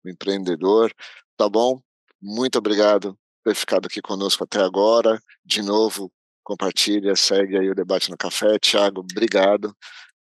um 0.05 0.11
empreendedor, 0.11 0.93
tá 1.37 1.49
bom? 1.49 1.81
Muito 2.21 2.59
obrigado 2.59 3.17
por 3.45 3.53
ter 3.53 3.55
ficado 3.55 3.87
aqui 3.87 4.03
conosco 4.03 4.43
até 4.43 4.61
agora. 4.61 5.23
De 5.45 5.63
novo, 5.63 6.13
compartilha, 6.43 7.15
segue 7.15 7.57
aí 7.57 7.71
o 7.71 7.75
debate 7.75 8.11
no 8.11 8.17
café. 8.17 8.59
Tiago, 8.59 9.01
obrigado 9.01 9.73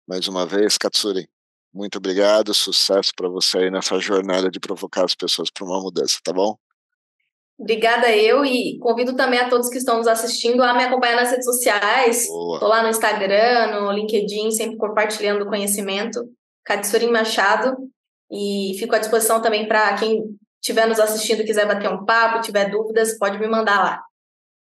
mais 0.09 0.27
uma 0.29 0.47
vez. 0.47 0.79
Katsuri, 0.79 1.29
muito 1.75 1.99
obrigado, 1.99 2.55
sucesso 2.55 3.13
para 3.15 3.29
você 3.29 3.59
aí 3.59 3.71
nessa 3.71 4.01
jornada 4.01 4.51
de 4.51 4.59
provocar 4.59 5.05
as 5.05 5.15
pessoas 5.15 5.51
para 5.51 5.67
uma 5.67 5.79
mudança, 5.79 6.19
tá 6.25 6.33
bom? 6.33 6.57
Obrigada 7.59 8.15
eu 8.15 8.45
e 8.45 8.79
convido 8.79 9.17
também 9.17 9.39
a 9.39 9.49
todos 9.49 9.71
que 9.71 9.79
estão 9.79 9.97
nos 9.97 10.07
assistindo 10.07 10.63
a 10.63 10.75
me 10.75 10.85
acompanhar 10.85 11.17
nas 11.17 11.31
redes 11.31 11.47
sociais. 11.47 12.25
Estou 12.25 12.69
lá 12.69 12.83
no 12.83 12.91
Instagram, 12.91 13.81
no 13.81 13.93
LinkedIn, 13.93 14.51
sempre 14.51 14.77
compartilhando 14.77 15.47
conhecimento. 15.47 16.21
Katsurin 16.65 17.11
Machado. 17.11 17.75
E 18.31 18.77
fico 18.79 18.95
à 18.95 18.99
disposição 18.99 19.41
também 19.41 19.67
para 19.67 19.95
quem 19.97 20.37
estiver 20.61 20.87
nos 20.87 20.99
assistindo 20.99 21.45
quiser 21.45 21.67
bater 21.67 21.89
um 21.89 22.05
papo, 22.05 22.43
tiver 22.43 22.69
dúvidas, 22.69 23.17
pode 23.19 23.39
me 23.39 23.47
mandar 23.47 23.79
lá. 23.79 24.05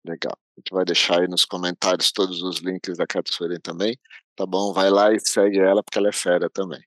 Legal. 0.05 0.33
A 0.33 0.59
gente 0.59 0.73
vai 0.73 0.83
deixar 0.83 1.21
aí 1.21 1.27
nos 1.27 1.45
comentários 1.45 2.11
todos 2.11 2.41
os 2.41 2.57
links 2.59 2.97
da 2.97 3.05
Katsurin 3.05 3.59
também. 3.61 3.97
Tá 4.35 4.45
bom? 4.45 4.73
Vai 4.73 4.89
lá 4.89 5.13
e 5.13 5.19
segue 5.19 5.59
ela, 5.59 5.83
porque 5.83 5.97
ela 5.97 6.09
é 6.09 6.11
fera 6.11 6.49
também. 6.49 6.81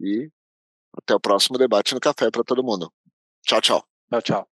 E 0.00 0.30
até 0.96 1.14
o 1.14 1.20
próximo 1.20 1.58
debate 1.58 1.94
no 1.94 2.00
café 2.00 2.30
para 2.30 2.44
todo 2.44 2.62
mundo. 2.62 2.92
Tchau, 3.42 3.60
tchau. 3.60 3.84
Tchau, 4.08 4.22
tchau. 4.22 4.53